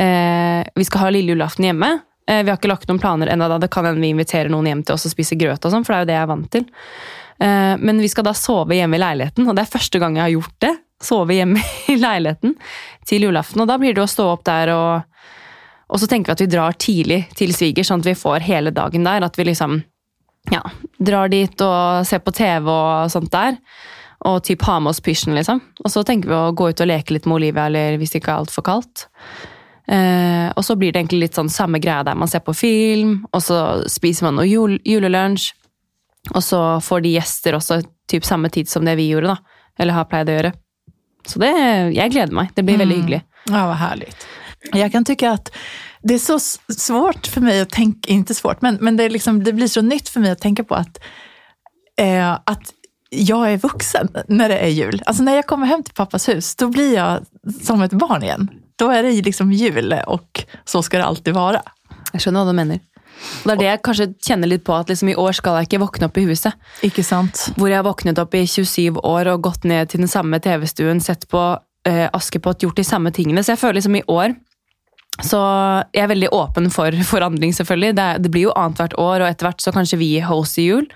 Eh, 0.00 0.62
vi 0.74 0.86
skal 0.88 1.04
ha 1.04 1.10
lille 1.12 1.34
julaften 1.36 1.68
hjemme. 1.68 1.90
Eh, 2.24 2.40
vi 2.40 2.48
har 2.48 2.56
ikke 2.56 2.72
lagt 2.72 2.88
noen 2.88 3.02
planer 3.02 3.28
ennå, 3.34 3.48
da. 3.52 3.58
det 3.60 3.68
kan 3.74 3.84
hende 3.84 4.00
vi 4.00 4.14
inviterer 4.14 4.48
noen 4.48 4.70
hjem 4.70 4.86
til 4.88 4.96
oss 4.96 5.04
og 5.04 5.12
spiser 5.12 5.36
grøt 5.36 5.68
og 5.68 5.74
sånn, 5.74 5.84
for 5.84 5.92
det 5.92 5.98
er 5.98 6.06
jo 6.06 6.10
det 6.12 6.16
jeg 6.16 6.24
er 6.24 6.32
vant 6.32 6.50
til. 6.56 6.64
Eh, 7.44 7.74
men 7.84 8.00
vi 8.00 8.08
skal 8.08 8.24
da 8.30 8.32
sove 8.38 8.78
hjemme 8.78 8.96
i 8.96 9.04
leiligheten, 9.04 9.44
og 9.50 9.58
det 9.58 9.66
er 9.66 9.74
første 9.76 10.00
gang 10.00 10.16
jeg 10.16 10.24
har 10.24 10.34
gjort 10.38 10.56
det. 10.64 10.72
Sove 11.02 11.36
hjemme 11.36 11.62
i 11.92 11.96
leiligheten 11.98 12.54
til 13.08 13.26
julaften, 13.28 13.64
og 13.64 13.70
da 13.70 13.78
blir 13.80 13.96
det 13.96 14.04
å 14.04 14.10
stå 14.10 14.28
opp 14.36 14.46
der 14.46 14.74
og 14.74 15.10
Og 15.94 16.00
så 16.00 16.06
tenker 16.08 16.32
vi 16.32 16.32
at 16.32 16.40
vi 16.40 16.50
drar 16.50 16.76
tidlig 16.80 17.18
til 17.36 17.52
svigers, 17.54 17.90
sånn 17.90 18.00
at 18.00 18.06
vi 18.08 18.14
får 18.16 18.40
hele 18.42 18.70
dagen 18.74 19.04
der. 19.04 19.22
At 19.22 19.36
vi 19.38 19.44
liksom 19.44 19.82
ja, 20.50 20.62
drar 20.98 21.28
dit 21.28 21.60
og 21.60 22.06
ser 22.08 22.22
på 22.24 22.32
TV 22.34 22.70
og 22.72 23.10
sånt 23.12 23.30
der. 23.32 23.58
Og 24.24 24.40
typ 24.44 24.64
ha 24.64 24.78
med 24.80 24.94
oss 24.94 25.02
pysjen, 25.04 25.36
liksom. 25.36 25.60
Og 25.84 25.92
så 25.92 26.02
tenker 26.02 26.32
vi 26.32 26.38
å 26.38 26.54
gå 26.56 26.70
ut 26.72 26.80
og 26.80 26.88
leke 26.88 27.14
litt 27.14 27.28
med 27.28 27.36
Olivia, 27.36 27.66
eller 27.68 27.98
hvis 28.00 28.14
det 28.14 28.22
ikke 28.22 28.32
er 28.32 28.42
altfor 28.42 28.64
kaldt. 28.64 29.04
Eh, 29.84 30.48
og 30.56 30.64
så 30.64 30.78
blir 30.80 30.94
det 30.94 31.02
egentlig 31.02 31.26
litt 31.26 31.36
sånn 31.36 31.52
samme 31.52 31.78
greia 31.84 32.00
der 32.08 32.16
man 32.16 32.30
ser 32.32 32.40
på 32.44 32.56
film, 32.56 33.18
og 33.32 33.44
så 33.44 33.58
spiser 33.92 34.30
man 34.30 34.40
noe 34.40 34.48
jul 34.48 34.78
julelunsj. 34.88 35.52
Og 36.32 36.40
så 36.40 36.60
får 36.80 37.04
de 37.04 37.16
gjester 37.18 37.58
også 37.58 37.82
typ 38.08 38.24
samme 38.24 38.48
tid 38.48 38.70
som 38.70 38.86
det 38.88 38.96
vi 38.96 39.10
gjorde, 39.10 39.34
da. 39.34 39.60
Eller 39.78 39.98
har 39.98 40.08
pleid 40.08 40.30
å 40.32 40.38
gjøre. 40.38 40.54
Så 41.26 41.38
det, 41.38 41.52
jeg 41.94 42.10
gleder 42.12 42.34
meg. 42.34 42.50
Det 42.54 42.64
blir 42.64 42.78
veldig 42.78 42.96
hyggelig. 42.96 43.22
Ja, 43.48 43.66
vad 43.66 43.76
härligt. 43.76 44.26
Jag 44.72 44.92
kan 44.92 45.04
tycka 45.04 45.30
att 45.30 45.50
det 46.02 46.14
är 46.14 46.18
så 46.18 46.38
svårt 46.78 47.26
för 47.26 47.40
mig 47.40 47.60
att 47.60 47.70
tänka, 47.70 48.12
inte 48.12 48.34
svårt, 48.34 48.62
men, 48.62 48.78
men 48.80 48.96
det, 48.96 49.04
är 49.04 49.10
liksom, 49.10 49.44
det 49.44 49.52
blir 49.52 49.68
så 49.68 49.82
nytt 49.82 50.08
för 50.08 50.20
mig 50.20 50.30
att 50.30 50.40
tänka 50.40 50.64
på 50.64 50.74
att, 50.74 50.98
eh, 51.96 52.32
att 52.32 52.72
jag 53.10 53.52
är 53.52 53.56
vuxen 53.56 54.08
när 54.28 54.48
det 54.48 54.58
är 54.58 54.68
jul. 54.68 55.02
Alltså 55.06 55.22
när 55.22 55.34
jag 55.34 55.46
kommer 55.46 55.66
hem 55.66 55.82
till 55.82 55.94
pappas 55.94 56.28
hus, 56.28 56.56
då 56.56 56.68
blir 56.68 56.94
jag 56.94 57.24
som 57.62 57.82
ett 57.82 57.92
barn 57.92 58.22
igen. 58.22 58.50
Då 58.76 58.90
är 58.90 59.02
det 59.02 59.10
liksom 59.22 59.52
jul 59.52 59.94
och 60.06 60.44
så 60.64 60.82
ska 60.82 60.98
det 60.98 61.04
alltid 61.04 61.34
vara. 61.34 61.62
Jeg 62.14 62.22
skjønner 62.22 62.44
hva 62.44 62.52
du 62.52 62.54
mener. 62.54 62.78
Og 63.44 63.48
det 63.48 63.54
er 63.54 63.60
det 63.60 63.68
jeg 63.68 63.82
kanskje 63.86 64.06
kjenner 64.26 64.50
litt 64.50 64.64
på, 64.66 64.74
at 64.76 64.90
liksom 64.90 65.10
i 65.12 65.16
år 65.20 65.36
skal 65.36 65.58
jeg 65.58 65.68
ikke 65.68 65.82
våkne 65.84 66.08
opp 66.08 66.18
i 66.20 66.26
huset. 66.28 66.56
Ikke 66.86 67.04
sant? 67.06 67.46
Hvor 67.58 67.70
jeg 67.70 67.78
har 67.80 67.86
våknet 67.86 68.20
opp 68.20 68.34
i 68.36 68.44
27 68.48 69.00
år 69.00 69.30
og 69.34 69.44
gått 69.46 69.68
ned 69.68 69.92
til 69.92 70.04
den 70.04 70.10
samme 70.10 70.40
TV-stuen, 70.44 71.02
sett 71.04 71.28
på 71.30 71.42
eh, 71.88 72.06
Askepott, 72.12 72.64
gjort 72.64 72.80
de 72.80 72.86
samme 72.86 73.12
tingene. 73.14 73.44
Så 73.44 73.54
jeg 73.54 73.62
føler 73.62 73.80
liksom 73.80 74.00
i 74.00 74.04
år 74.10 74.36
Så 75.22 75.38
jeg 75.94 76.02
er 76.02 76.10
veldig 76.10 76.32
åpen 76.34 76.70
for 76.74 76.90
forandring, 77.12 77.54
selvfølgelig. 77.54 77.94
Det, 77.94 78.08
det 78.24 78.32
blir 78.34 78.48
jo 78.48 78.56
annethvert 78.58 78.96
år, 78.98 79.22
og 79.22 79.28
etter 79.30 79.48
hvert 79.48 79.62
så 79.62 79.72
kanskje 79.74 80.00
vi 80.00 80.10
hoster 80.26 80.64
jul. 80.66 80.88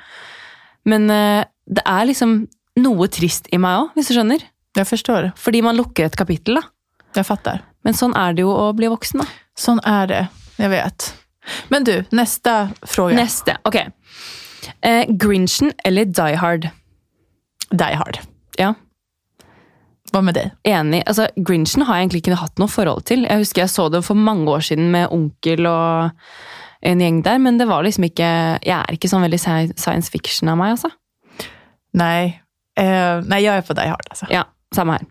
Men 0.89 1.07
eh, 1.13 1.45
det 1.69 1.85
er 1.87 2.09
liksom 2.09 2.41
noe 2.83 3.09
trist 3.13 3.47
i 3.53 3.61
meg 3.63 3.85
òg, 3.85 3.95
hvis 3.95 4.11
du 4.11 4.17
skjønner. 4.17 4.43
Jeg 4.79 4.87
forstår. 4.87 5.33
Fordi 5.39 5.63
man 5.65 5.79
lukker 5.79 6.07
et 6.07 6.19
kapittel, 6.19 6.61
da. 6.61 6.67
Jeg 7.17 7.27
fatter. 7.27 7.63
Men 7.87 7.97
sånn 7.97 8.15
er 8.19 8.35
det 8.37 8.45
jo 8.45 8.53
å 8.53 8.69
bli 8.77 8.91
voksen, 8.91 9.23
da. 9.23 9.27
Sånn 9.59 9.81
er 9.87 10.11
det. 10.11 10.21
Jeg 10.59 10.71
vet. 10.75 11.09
Men 11.69 11.85
du, 11.85 12.05
nästa 12.11 12.71
fråga. 12.83 13.17
Neste. 13.17 13.57
Ok. 13.65 13.77
Eh, 14.81 15.05
Grinchen 15.09 15.73
eller 15.85 16.05
Die 16.05 16.37
Hard? 16.37 16.69
Die 17.71 17.95
Hard. 17.95 18.19
Ja. 18.59 18.75
Hva 20.13 20.23
med 20.25 20.39
det? 20.39 20.51
Enig. 20.65 21.03
Altså, 21.07 21.29
Grinchen 21.37 21.85
har 21.85 21.99
jeg 21.99 22.09
egentlig 22.09 22.23
ikke 22.25 22.41
hatt 22.41 22.61
noe 22.61 22.73
forhold 22.73 23.05
til. 23.09 23.27
Jeg 23.29 23.43
husker 23.43 23.65
jeg 23.65 23.73
så 23.73 23.89
det 23.93 24.05
for 24.07 24.17
mange 24.17 24.49
år 24.51 24.65
siden 24.65 24.89
med 24.95 25.13
onkel 25.13 25.69
og 25.69 26.11
en 26.81 27.03
gjeng 27.03 27.21
der, 27.27 27.41
men 27.43 27.59
det 27.59 27.67
var 27.67 27.83
liksom 27.83 28.05
ikke 28.07 28.27
Jeg 28.63 28.75
er 28.77 28.95
ikke 28.95 29.09
sånn 29.11 29.25
veldig 29.27 29.41
science 29.43 30.13
fiction 30.15 30.51
av 30.53 30.61
meg, 30.61 30.77
altså. 30.77 30.93
Nei. 31.99 32.39
Eh, 32.79 33.15
nei, 33.27 33.43
jeg 33.43 33.59
er 33.59 33.67
på 33.67 33.75
Die 33.77 33.89
Hard 33.91 34.11
altså. 34.13 34.29
Ja, 34.33 34.45
samme 34.75 34.99
her. 34.99 35.07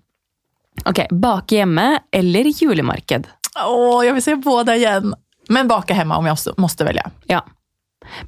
Ok, 0.87 1.03
Bake 1.11 1.57
hjemme 1.57 1.87
eller 2.13 2.47
julemarked? 2.53 3.27
Åh, 3.57 4.05
jeg 4.05 4.13
vil 4.15 4.23
se 4.23 4.35
både 4.41 4.77
igen. 4.79 5.15
Men 5.49 5.67
baka 5.67 5.93
hemma 5.93 6.17
om 6.17 6.25
jag 6.25 6.33
måste- 6.33 6.53
måtte 6.57 6.83
välja. 6.83 7.09
Ja. 7.27 7.41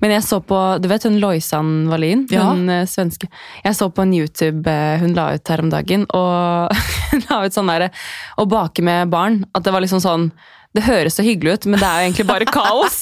Men 0.01 0.11
jeg 0.11 0.23
så 0.23 0.41
på 0.43 0.57
Du 0.81 0.87
vet 0.87 1.03
hun 1.03 1.19
Loisan 1.19 1.87
Wallin? 1.89 2.27
Ja. 2.31 2.41
Hun 2.49 2.69
eh, 2.69 2.85
svenske. 2.85 3.27
Jeg 3.63 3.75
så 3.75 3.89
på 3.89 4.01
en 4.01 4.13
YouTube 4.13 4.67
eh, 4.71 4.99
hun 4.99 5.13
la 5.15 5.33
ut 5.35 5.47
her 5.47 5.61
om 5.61 5.69
dagen, 5.69 6.05
og 6.09 6.71
hun 7.11 7.21
la 7.29 7.45
ut 7.45 7.53
sånn 7.55 7.67
derre 7.71 7.91
Å 8.37 8.45
bake 8.49 8.81
med 8.83 9.09
barn. 9.09 9.45
At 9.53 9.63
det 9.63 9.71
var 9.71 9.81
liksom 9.85 10.01
sånn 10.03 10.31
Det 10.75 10.83
høres 10.83 11.15
så 11.15 11.23
hyggelig 11.23 11.53
ut, 11.53 11.65
men 11.65 11.79
det 11.79 11.87
er 11.87 12.01
jo 12.01 12.07
egentlig 12.09 12.27
bare 12.27 12.45
kaos. 12.45 12.99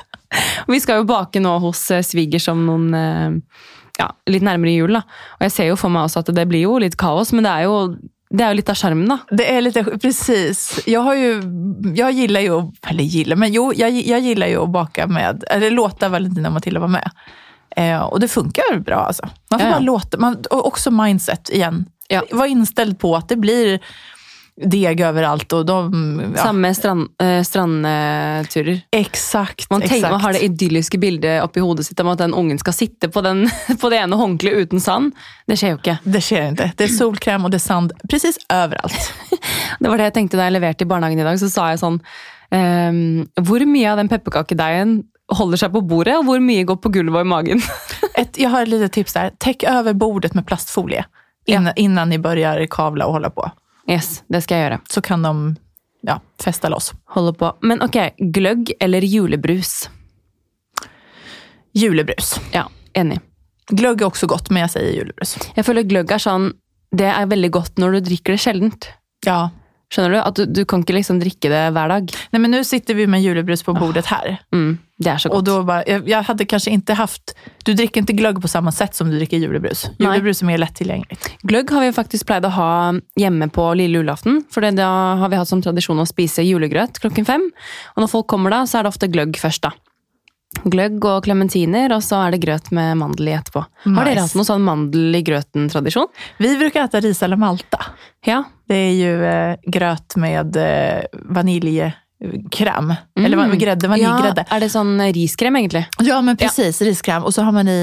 Vi 0.68 0.78
skal 0.80 1.00
jo 1.00 1.04
bake 1.08 1.40
nå 1.40 1.58
hos 1.64 1.90
eh, 1.90 2.02
svigers 2.04 2.48
om 2.52 2.66
noen 2.66 3.42
Ja, 3.98 4.06
litt 4.26 4.42
nærmere 4.42 4.72
jul, 4.74 4.92
da. 4.96 5.02
Og 5.38 5.42
jeg 5.46 5.52
ser 5.52 5.66
jo 5.68 5.76
for 5.76 5.92
meg 5.92 6.06
også 6.08 6.22
at 6.22 6.30
det 6.34 6.46
blir 6.48 6.62
jo 6.64 6.78
litt 6.80 6.96
kaos, 6.98 7.32
men 7.36 7.44
det 7.44 7.50
er 7.52 7.66
jo, 7.68 7.74
det 8.32 8.44
er 8.44 8.48
jo 8.52 8.56
litt 8.56 8.68
av 8.72 8.74
sjarmen, 8.80 9.08
da. 9.08 9.18
Det 9.30 9.46
är 9.54 9.60
lite, 9.60 9.84
precis. 9.84 10.80
Jag, 10.86 11.00
har 11.00 11.14
ju, 11.14 11.42
jag 11.94 12.12
gillar 12.12 12.40
ju, 12.40 12.62
eller 12.88 13.04
gillar, 13.04 13.36
men 13.36 13.52
jo, 13.52 13.72
jag, 13.76 13.90
jag 13.90 14.20
gillar 14.20 14.46
ju 14.46 14.56
att 14.62 14.70
baka 14.70 15.06
med, 15.06 15.44
eller 15.50 15.70
låta 15.70 16.08
Valentina 16.08 16.48
och 16.48 16.54
Matilda 16.54 16.80
vara 16.80 16.90
med. 16.90 17.10
Eh, 17.76 18.00
och 18.02 18.20
det 18.20 18.28
funkar 18.28 18.78
bra 18.78 18.96
alltså. 18.96 19.28
Man 19.50 19.60
får 19.60 19.68
Ja, 19.68 19.74
ja. 19.74 19.78
bara 19.78 19.84
låta, 19.84 20.18
man, 20.18 20.36
och 20.50 20.66
också 20.66 20.90
mindset 20.90 21.50
igen. 21.50 21.86
Ja. 22.08 22.22
Var 22.30 22.46
inställd 22.46 22.98
på 22.98 23.16
att 23.16 23.28
det 23.28 23.36
blir 23.36 23.80
deg 24.60 25.00
överallt 25.00 25.52
och 25.52 25.66
de... 25.66 26.32
Ja, 26.36 26.42
Samme 26.42 26.74
strand, 26.74 27.08
eh, 27.22 27.42
strandturer. 27.42 28.80
exakt, 28.90 29.70
Man, 29.70 29.80
tenker, 29.80 29.96
exakt. 29.96 30.10
man 30.12 30.20
har 30.20 30.32
det 30.32 30.44
idylliske 30.44 30.98
bildet 30.98 31.42
oppi 31.42 31.60
hodet 31.60 31.86
sitt 31.86 32.00
om 32.00 32.08
at 32.12 32.18
den 32.18 32.34
ungen 32.34 32.58
skal 32.58 32.72
sitte 32.72 33.08
på, 33.08 33.20
den, 33.20 33.50
på 33.80 33.90
det 33.90 33.96
ene 33.96 34.16
håndkleet 34.16 34.66
uten 34.66 34.80
sand. 34.80 35.16
Det 35.46 35.56
skjer 35.56 35.72
jo 35.74 35.78
ikke. 35.80 35.96
Det 36.04 36.20
skjer 36.22 36.52
ikke. 36.52 36.68
Det 36.76 36.84
er 36.84 36.92
solkrem 36.92 37.44
og 37.48 37.54
det 37.54 37.62
er 37.62 37.64
sand 37.64 37.94
precis 38.10 38.38
overalt. 38.52 39.12
Det 39.80 39.88
var 39.88 39.98
det 39.98 40.10
jeg 40.10 40.14
tenkte 40.14 40.36
da 40.38 40.44
jeg 40.46 40.54
leverte 40.58 40.84
i 40.84 40.90
barnehagen 40.90 41.18
i 41.18 41.24
dag. 41.26 41.38
Så 41.40 41.48
sa 41.50 41.70
jeg 41.72 41.80
sånn 41.80 41.96
ehm, 42.54 43.24
Hvor 43.40 43.64
mye 43.66 43.88
av 43.90 43.98
den 43.98 44.10
pepperkakedeigen 44.12 45.00
holder 45.32 45.62
seg 45.62 45.72
på 45.72 45.80
bordet, 45.88 46.18
og 46.20 46.26
hvor 46.28 46.42
mye 46.44 46.66
går 46.68 46.76
på 46.82 46.92
gulvet 46.92 47.22
og 47.22 47.26
i 47.26 47.30
magen? 47.32 47.64
Et, 48.20 48.36
jeg 48.36 48.52
har 48.52 48.66
et 48.66 48.68
lite 48.68 48.90
tips 48.92 49.16
der. 49.16 49.32
Täck 49.40 49.64
over 49.64 49.96
bordet 49.96 50.34
med 50.36 50.44
plastfolie 50.46 51.06
innan, 51.48 51.72
innan 51.80 52.12
ni 52.12 52.18
börjar 52.18 52.60
kavla 52.70 53.06
og 53.08 53.16
holde 53.16 53.30
på. 53.32 53.48
Yes, 53.90 54.22
det 54.30 54.42
skal 54.44 54.58
jeg 54.58 54.66
gjøre. 54.66 54.80
Så 54.90 55.02
kan 55.04 55.24
de 55.26 55.32
ja, 56.06 56.20
fästa 56.42 56.68
loss. 56.68 56.92
Holde 57.14 57.34
på. 57.38 57.50
Men 57.66 57.82
ok, 57.82 57.98
gløgg 58.34 58.72
eller 58.80 59.04
julebrus? 59.06 59.90
Julebrus. 61.72 62.36
Ja, 62.52 62.66
enig. 62.98 63.20
Gløgg 63.70 64.02
er 64.02 64.10
også 64.10 64.28
godt, 64.28 64.50
men 64.50 64.66
jeg 64.66 64.74
sier 64.74 64.94
julebrus. 64.98 65.36
Jeg 65.56 65.64
føler 65.66 65.86
gløgg 65.88 66.10
er 66.12 66.20
sånn 66.20 66.50
Det 66.92 67.06
er 67.08 67.28
veldig 67.30 67.48
godt 67.54 67.78
når 67.80 67.94
du 67.96 68.08
drikker 68.10 68.34
det 68.34 68.42
sjeldent. 68.42 68.88
Ja. 69.24 69.46
Skjønner 69.92 70.12
du? 70.12 70.18
At 70.20 70.36
du, 70.36 70.44
du 70.48 70.62
kan 70.68 70.82
ikke 70.84 70.96
liksom 70.96 71.20
drikke 71.22 71.48
det 71.52 71.62
hver 71.72 71.92
dag. 71.92 72.12
Nei, 72.32 72.40
men 72.40 72.52
nå 72.52 72.62
sitter 72.68 72.96
vi 72.96 73.06
med 73.08 73.24
julebrus 73.24 73.64
på 73.64 73.74
bordet 73.76 74.06
her. 74.10 74.38
Mm, 74.52 74.74
det 75.02 75.10
er 75.10 75.18
så 75.18 75.28
Och 75.28 75.34
godt. 75.34 75.44
då 75.44 75.62
bara, 75.62 75.82
jag, 75.86 76.08
jag 76.08 76.22
hade 76.22 76.44
kanske 76.44 76.70
inte 76.70 76.94
haft... 76.94 77.34
Du 77.64 77.74
dricker 77.74 78.00
inte 78.00 78.12
glögg 78.12 78.42
på 78.42 78.48
samma 78.48 78.72
sätt 78.72 78.94
som 78.94 79.10
du 79.10 79.16
dricker 79.18 79.36
julebrus. 79.36 79.90
Julebrus 79.98 80.42
är 80.42 80.46
mer 80.46 80.58
lättillgängligt. 80.58 81.30
Gløgg 81.42 81.70
har 81.70 81.80
vi 81.80 81.92
faktisk 81.92 82.26
pleid 82.26 82.44
å 82.46 82.48
ha 82.48 82.94
hjemme 83.16 83.48
på 83.48 83.74
lille 83.74 83.98
julaften. 83.98 84.44
For 84.50 84.60
da 84.60 84.88
har 85.20 85.28
vi 85.28 85.36
hatt 85.36 85.48
som 85.48 85.62
tradisjon 85.62 86.00
å 86.02 86.06
spise 86.06 86.42
julegrøt 86.42 86.98
klokken 87.02 87.24
fem. 87.24 87.48
Og 87.94 88.00
når 88.02 88.10
folk 88.10 88.26
kommer 88.26 88.50
da, 88.50 88.66
så 88.66 88.78
er 88.78 88.82
det 88.82 88.88
ofte 88.94 89.06
gløgg 89.12 89.38
først, 89.38 89.62
da. 89.62 89.70
Gløgg 90.68 91.00
og 91.08 91.24
klementiner, 91.24 91.94
og 91.96 92.02
så 92.04 92.18
er 92.26 92.34
det 92.34 92.42
grøt 92.42 92.66
med 92.76 92.98
mandel 93.00 93.30
i 93.30 93.32
etterpå. 93.38 93.62
Har 93.96 94.04
dere 94.04 94.20
hatt 94.26 94.34
noe 94.36 94.44
sånn 94.44 94.62
mandel 94.66 95.16
i 95.16 95.22
grøten-tradisjon? 95.24 96.10
Vi 96.38 96.50
bruker 96.60 96.84
spise 96.84 96.98
ris 97.00 97.22
eller 97.24 97.40
Malta. 97.40 97.78
Ja. 98.26 98.42
Det 98.68 98.76
er 98.76 98.92
jo 98.98 99.14
eh, 99.26 99.54
grøt 99.72 100.16
med 100.20 100.56
eh, 100.60 101.06
vaniljkräm. 102.22 102.94
Eller 103.20 103.36
va- 103.36 103.46
grädde, 103.54 103.88
vaniljgrädde. 103.88 104.44
Ja, 104.50 104.56
er 104.56 104.60
det 104.60 104.68
sånn 104.70 105.00
riskräm 105.12 105.56
egentlig? 105.56 105.86
Ja, 106.00 106.20
men 106.22 106.36
precis. 106.36 106.80
Riskräm. 106.82 107.24
Och 107.24 107.34
så 107.34 107.42
har 107.42 107.52
man 107.52 107.68
i 107.68 107.78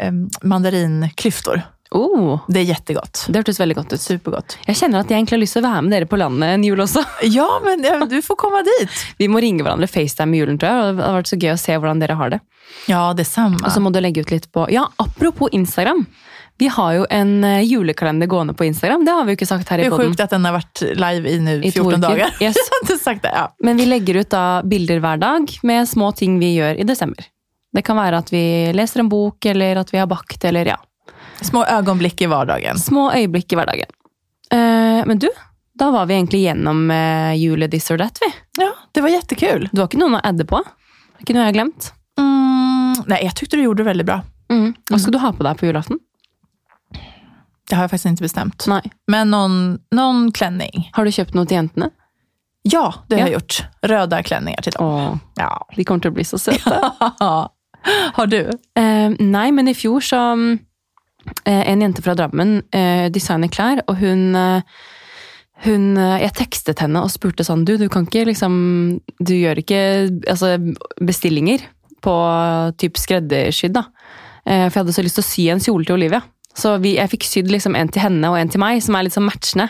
eh, 0.00 0.12
mandarinklyftor. 0.48 1.62
Oh, 1.92 2.40
Det 2.48 2.60
är 2.60 2.64
jättegott. 2.64 3.24
det 3.28 3.38
hørtes 3.38 3.60
veldig 3.60 3.76
godt 3.76 3.92
ut. 3.92 4.00
Supergott. 4.00 4.58
Jeg 4.66 4.76
kjenner 4.78 5.00
at 5.02 5.10
jeg 5.10 5.18
egentlig 5.18 5.34
har 5.36 5.40
lyst 5.42 5.56
til 5.56 5.64
å 5.64 5.70
være 5.72 5.82
med 5.82 5.90
dere 5.92 6.06
på 6.06 6.18
landet 6.20 6.52
en 6.54 6.62
jul 6.64 6.78
også. 6.84 7.02
Ja, 7.26 7.48
men 7.64 7.82
ja, 7.82 7.96
du 8.06 8.20
får 8.22 8.36
komma 8.38 8.60
dit. 8.62 8.90
Vi 9.18 9.26
må 9.28 9.40
ringe 9.42 9.64
hverandre 9.66 9.88
FaceTime 9.90 10.36
i 10.36 10.38
julen, 10.44 10.58
tror 10.62 10.70
jeg. 10.70 10.94
Det 11.00 11.04
har 11.08 11.16
vært 11.18 11.32
så 11.32 11.38
gøy 11.42 11.50
å 11.56 11.58
se 11.58 11.74
hvordan 11.74 11.98
dere 12.04 12.14
har 12.20 12.30
det. 12.30 12.40
Ja, 12.86 13.02
detsamma. 13.18 13.58
Og 13.66 13.72
så 13.74 13.82
må 13.82 13.90
du 13.90 13.98
legge 14.00 14.22
ut 14.22 14.30
litt 14.30 14.46
på 14.54 14.68
Ja, 14.70 14.86
apropos 15.02 15.50
Instagram. 15.52 16.04
Vi 16.60 16.68
har 16.68 16.92
jo 16.92 17.06
en 17.10 17.44
eh, 17.44 17.62
julekalender 17.64 18.28
gående 18.28 18.54
på 18.54 18.64
Instagram. 18.64 19.04
Det 19.04 19.12
har 19.16 19.24
vi 19.24 19.32
jo 19.32 19.38
ikke 19.38 19.46
sagt 19.48 19.68
her 19.72 19.80
det 19.80 19.86
i 19.86 19.86
är 19.86 19.94
podden. 19.94 20.10
sjukt 20.10 20.20
at 20.20 20.32
den 20.34 20.44
har 20.44 20.52
vært 20.58 20.82
live 20.92 21.30
i 21.30 21.38
nå 21.40 21.54
14 21.70 22.02
dager. 22.02 22.34
Yes. 22.44 22.56
Det. 23.00 23.30
Ja. 23.32 23.46
Men 23.64 23.78
vi 23.80 23.86
legger 23.86 24.18
ut 24.20 24.28
da 24.30 24.60
bilder 24.62 25.00
hver 25.00 25.16
dag 25.20 25.52
med 25.64 25.88
små 25.88 26.10
ting 26.12 26.36
vi 26.40 26.50
gjør 26.58 26.76
i 26.80 26.84
desember. 26.84 27.24
Det 27.72 27.82
kan 27.86 27.96
være 27.96 28.18
at 28.20 28.32
vi 28.32 28.42
leser 28.76 29.00
en 29.00 29.08
bok, 29.08 29.46
eller 29.46 29.80
at 29.80 29.92
vi 29.94 30.00
har 30.02 30.08
bakt, 30.10 30.44
eller 30.44 30.68
ja. 30.68 30.76
Små 31.40 31.62
øyeblikk 31.64 32.20
i 32.20 32.28
hverdagen. 32.28 32.80
Små 32.82 33.06
øyeblikk 33.14 33.54
i 33.54 33.58
hverdagen. 33.60 33.92
Uh, 34.52 35.00
men 35.08 35.22
du, 35.22 35.30
da 35.80 35.88
var 35.94 36.10
vi 36.10 36.18
egentlig 36.18 36.42
gjennom 36.42 36.82
uh, 36.92 37.32
jule 37.40 37.70
this 37.72 37.88
or 37.90 38.02
that, 38.02 38.20
vi. 38.20 38.28
Ja, 38.60 38.72
det 38.92 39.06
var 39.06 39.14
jättekul. 39.14 39.68
Du 39.72 39.80
har 39.80 39.88
ikke 39.88 40.02
noen 40.02 40.18
å 40.18 40.22
adde 40.32 40.44
på? 40.50 40.60
Ikke 41.22 41.36
noe 41.36 41.46
jeg 41.46 41.54
har 41.54 41.58
glemt? 41.60 41.90
Mm, 42.20 43.06
nei, 43.06 43.22
jeg 43.24 43.32
syntes 43.38 43.56
du 43.56 43.64
gjorde 43.64 43.84
det 43.84 43.90
veldig 43.94 44.08
bra. 44.12 44.20
Mm. 44.52 44.70
Hva 44.90 45.00
skal 45.00 45.16
du 45.16 45.22
ha 45.24 45.32
på 45.32 45.46
deg 45.46 45.60
på 45.62 45.70
julaften? 45.70 46.02
Det 47.70 47.76
har 47.76 47.82
jag 47.84 47.90
faktiskt 47.90 48.06
inte 48.10 48.22
bestämt. 48.22 48.64
Nei. 48.66 48.82
Men 49.06 49.30
någon, 49.30 49.78
någon 49.94 50.32
klänning. 50.34 50.90
Har 50.92 51.04
du 51.06 51.12
kjøpt 51.14 51.34
noe 51.38 51.46
til 51.46 51.54
jentene? 51.60 51.90
Ja, 52.66 52.94
det 53.08 53.14
har 53.14 53.20
Ja. 53.20 53.26
jag 53.26 53.32
gjort. 53.32 53.64
Röda 53.82 54.22
klänningar 54.22 54.62
till 54.62 54.72
dem. 54.72 54.84
Åh, 54.86 55.16
Ja. 55.36 55.66
de 55.76 55.84
kommer 55.84 56.00
til 56.02 56.10
å 56.10 56.14
bli 56.14 56.24
så 56.24 56.38
søte. 56.38 56.80
har 58.16 58.26
du? 58.26 58.40
Eh, 58.76 59.08
nei, 59.18 59.50
men 59.52 59.68
i 59.68 59.74
fjor 59.74 60.00
så 60.04 60.20
eh, 61.46 61.70
En 61.70 61.80
jente 61.80 62.02
fra 62.02 62.14
Drammen 62.14 62.62
eh, 62.74 63.06
designer 63.12 63.48
klær, 63.48 63.80
og 63.88 63.96
hun 64.02 64.34
eh, 64.36 64.62
hun, 65.64 65.96
eh, 65.96 66.18
jeg 66.24 66.34
tekstet 66.40 66.80
henne 66.80 67.02
og 67.04 67.10
spurte 67.12 67.44
sånn 67.44 67.64
Du, 67.68 67.74
du 67.76 67.86
kan 67.92 68.06
ikke 68.06 68.22
liksom 68.30 69.00
Du 69.20 69.34
gjør 69.36 69.60
ikke 69.60 69.80
altså, 70.28 70.54
bestillinger 71.00 71.60
på 72.00 72.14
typ 72.80 72.96
skreddersydd, 72.96 73.74
da. 73.76 73.82
Eh, 74.46 74.66
for 74.70 74.80
jeg 74.80 74.84
hadde 74.86 74.92
så 74.96 75.02
lyst 75.04 75.18
til 75.20 75.24
å 75.24 75.28
sy 75.30 75.48
en 75.52 75.60
kjole 75.60 75.84
til 75.84 75.98
Olivia. 75.98 76.22
Så 76.58 76.74
vi, 76.82 76.96
jeg 76.98 77.12
fikk 77.12 77.26
sydd 77.28 77.50
liksom 77.52 77.76
en 77.78 77.90
til 77.92 78.02
henne 78.02 78.30
og 78.32 78.38
en 78.40 78.50
til 78.50 78.60
meg, 78.62 78.80
som 78.82 78.96
er 78.98 79.06
litt 79.06 79.14
sånn 79.14 79.28
matchende. 79.28 79.68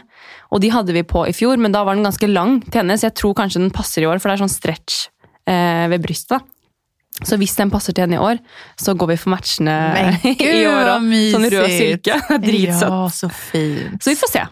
Og 0.51 0.63
de 0.65 0.71
hadde 0.73 0.95
vi 0.97 1.03
på 1.07 1.27
i 1.29 1.35
fjor, 1.37 1.61
men 1.61 1.75
da 1.75 1.85
var 1.87 1.99
den 1.99 2.07
ganske 2.07 2.31
lang 2.31 2.61
til 2.67 2.83
henne, 2.83 2.97
så 2.99 3.11
jeg 3.11 3.19
tror 3.21 3.37
kanskje 3.39 3.63
den 3.63 3.75
passer 3.75 4.05
i 4.05 4.09
år, 4.09 4.19
for 4.19 4.31
det 4.31 4.39
er 4.39 4.43
sånn 4.47 4.55
stretch 4.55 5.03
eh, 5.51 5.87
ved 5.93 6.03
brystet. 6.07 6.41
da. 6.41 7.27
Så 7.27 7.37
hvis 7.37 7.53
den 7.59 7.73
passer 7.73 7.93
til 7.93 8.07
henne 8.07 8.17
i 8.17 8.23
år, 8.23 8.39
så 8.81 8.95
går 8.97 9.13
vi 9.13 9.19
for 9.21 9.35
matchene 9.35 9.75
Men 9.93 10.15
i 10.31 10.35
gud, 10.39 10.71
år 10.71 10.93
òg. 10.95 11.11
Sånn 11.35 11.47
rød 11.53 11.75
silke. 11.75 12.17
Dritsøtt. 12.47 12.87
Ja, 12.87 13.03
så. 13.13 13.29
Så 13.29 14.13
vi 14.15 14.17
får 14.23 14.33
se. 14.33 14.47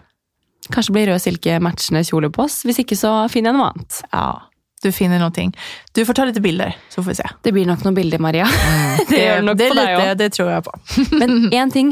Kanskje 0.69 0.93
blir 0.93 1.09
rød 1.09 1.23
silke 1.23 1.57
matchende 1.65 2.03
kjole 2.05 2.29
på 2.33 2.45
oss. 2.45 2.61
Hvis 2.67 2.83
ikke 2.83 2.97
så 2.99 3.13
finner 3.33 3.51
jeg 3.51 3.57
noe 3.57 3.71
annet. 3.71 4.01
Ja, 4.13 4.27
du 4.83 4.91
finner 4.95 5.19
noen 5.19 5.35
ting. 5.35 5.51
Du 5.95 6.05
får 6.07 6.15
ta 6.15 6.25
litt 6.29 6.39
bilder, 6.43 6.75
så 6.89 7.01
får 7.03 7.11
vi 7.11 7.17
se. 7.19 7.27
Det 7.43 7.51
blir 7.55 7.67
nok 7.67 7.83
noen 7.83 7.97
bilder, 7.97 8.21
Maria. 8.23 8.47
det, 9.09 9.19
gjør 9.25 9.41
nok 9.49 9.57
det, 9.59 9.65
är 9.65 9.73
på 9.73 9.79
deg 9.79 9.95
også. 9.95 10.07
òg. 10.07 10.17
det 10.21 10.29
tror 10.37 10.51
jeg 10.53 10.63
på. 10.63 10.75
Men 11.19 11.35
én 11.51 11.73
ting, 11.73 11.91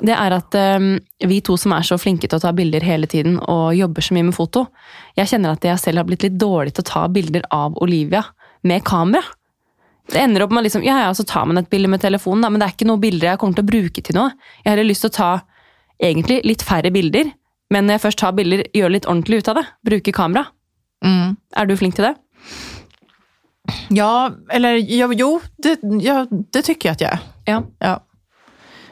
det 0.00 0.16
er 0.16 0.34
at 0.34 0.58
um, 0.58 0.88
vi 1.30 1.38
to 1.46 1.56
som 1.60 1.76
er 1.76 1.86
så 1.86 1.98
flinke 2.00 2.26
til 2.26 2.40
å 2.40 2.42
ta 2.42 2.50
bilder 2.56 2.82
hele 2.82 3.06
tiden 3.10 3.38
og 3.38 3.76
jobber 3.78 4.02
så 4.02 4.16
mye 4.16 4.26
med 4.30 4.36
foto, 4.36 4.66
jeg 5.14 5.30
kjenner 5.30 5.54
at 5.54 5.68
jeg 5.68 5.78
selv 5.82 6.02
har 6.02 6.08
blitt 6.10 6.26
litt 6.26 6.40
dårlig 6.40 6.74
til 6.74 6.82
å 6.82 6.90
ta 6.90 7.06
bilder 7.12 7.46
av 7.54 7.78
Olivia 7.84 8.24
med 8.66 8.82
kamera. 8.86 9.22
Det 10.10 10.20
ender 10.20 10.44
opp 10.44 10.52
med 10.52 10.66
liksom, 10.66 10.82
ja, 10.84 10.98
ja, 11.06 11.14
så 11.16 11.24
tar 11.24 11.46
man 11.48 11.62
et 11.62 11.70
bilde 11.70 11.88
med 11.88 12.02
telefonen, 12.02 12.42
da, 12.44 12.50
men 12.52 12.60
det 12.60 12.66
er 12.66 12.74
ikke 12.74 12.88
noen 12.90 13.00
bilder 13.00 13.30
jeg 13.30 13.40
kommer 13.40 13.56
til 13.56 13.64
å 13.64 13.70
bruke 13.70 14.02
til 14.04 14.18
noe. 14.18 14.34
Jeg 14.64 14.74
har 14.74 14.84
lyst 14.84 15.06
til 15.06 15.12
å 15.12 15.16
ta 15.16 15.30
egentlig 16.02 16.42
litt 16.44 16.66
færre 16.66 16.90
bilder, 16.92 17.30
men 17.72 17.86
når 17.86 17.96
jeg 17.96 18.02
først 18.02 18.20
tar 18.20 18.34
bilder, 18.36 18.66
gjør 18.76 18.92
litt 18.92 19.08
ordentlig 19.08 19.40
ut 19.40 19.48
av 19.54 19.62
det. 19.62 19.64
Bruke 19.86 20.12
kamera. 20.12 20.44
Mm. 21.04 21.36
Er 21.56 21.68
du 21.68 21.76
flink 21.78 21.96
til 21.96 22.08
det? 22.08 22.14
Ja, 23.88 24.32
eller 24.50 24.74
ja, 24.74 25.12
jo, 25.12 25.40
det, 25.56 25.78
ja, 26.00 26.26
det 26.52 26.62
tycker 26.62 26.88
jag 26.88 26.92
att 26.92 27.00
jag 27.00 27.12
är. 27.12 27.18
Ja. 27.44 27.62
Ja. 27.78 28.04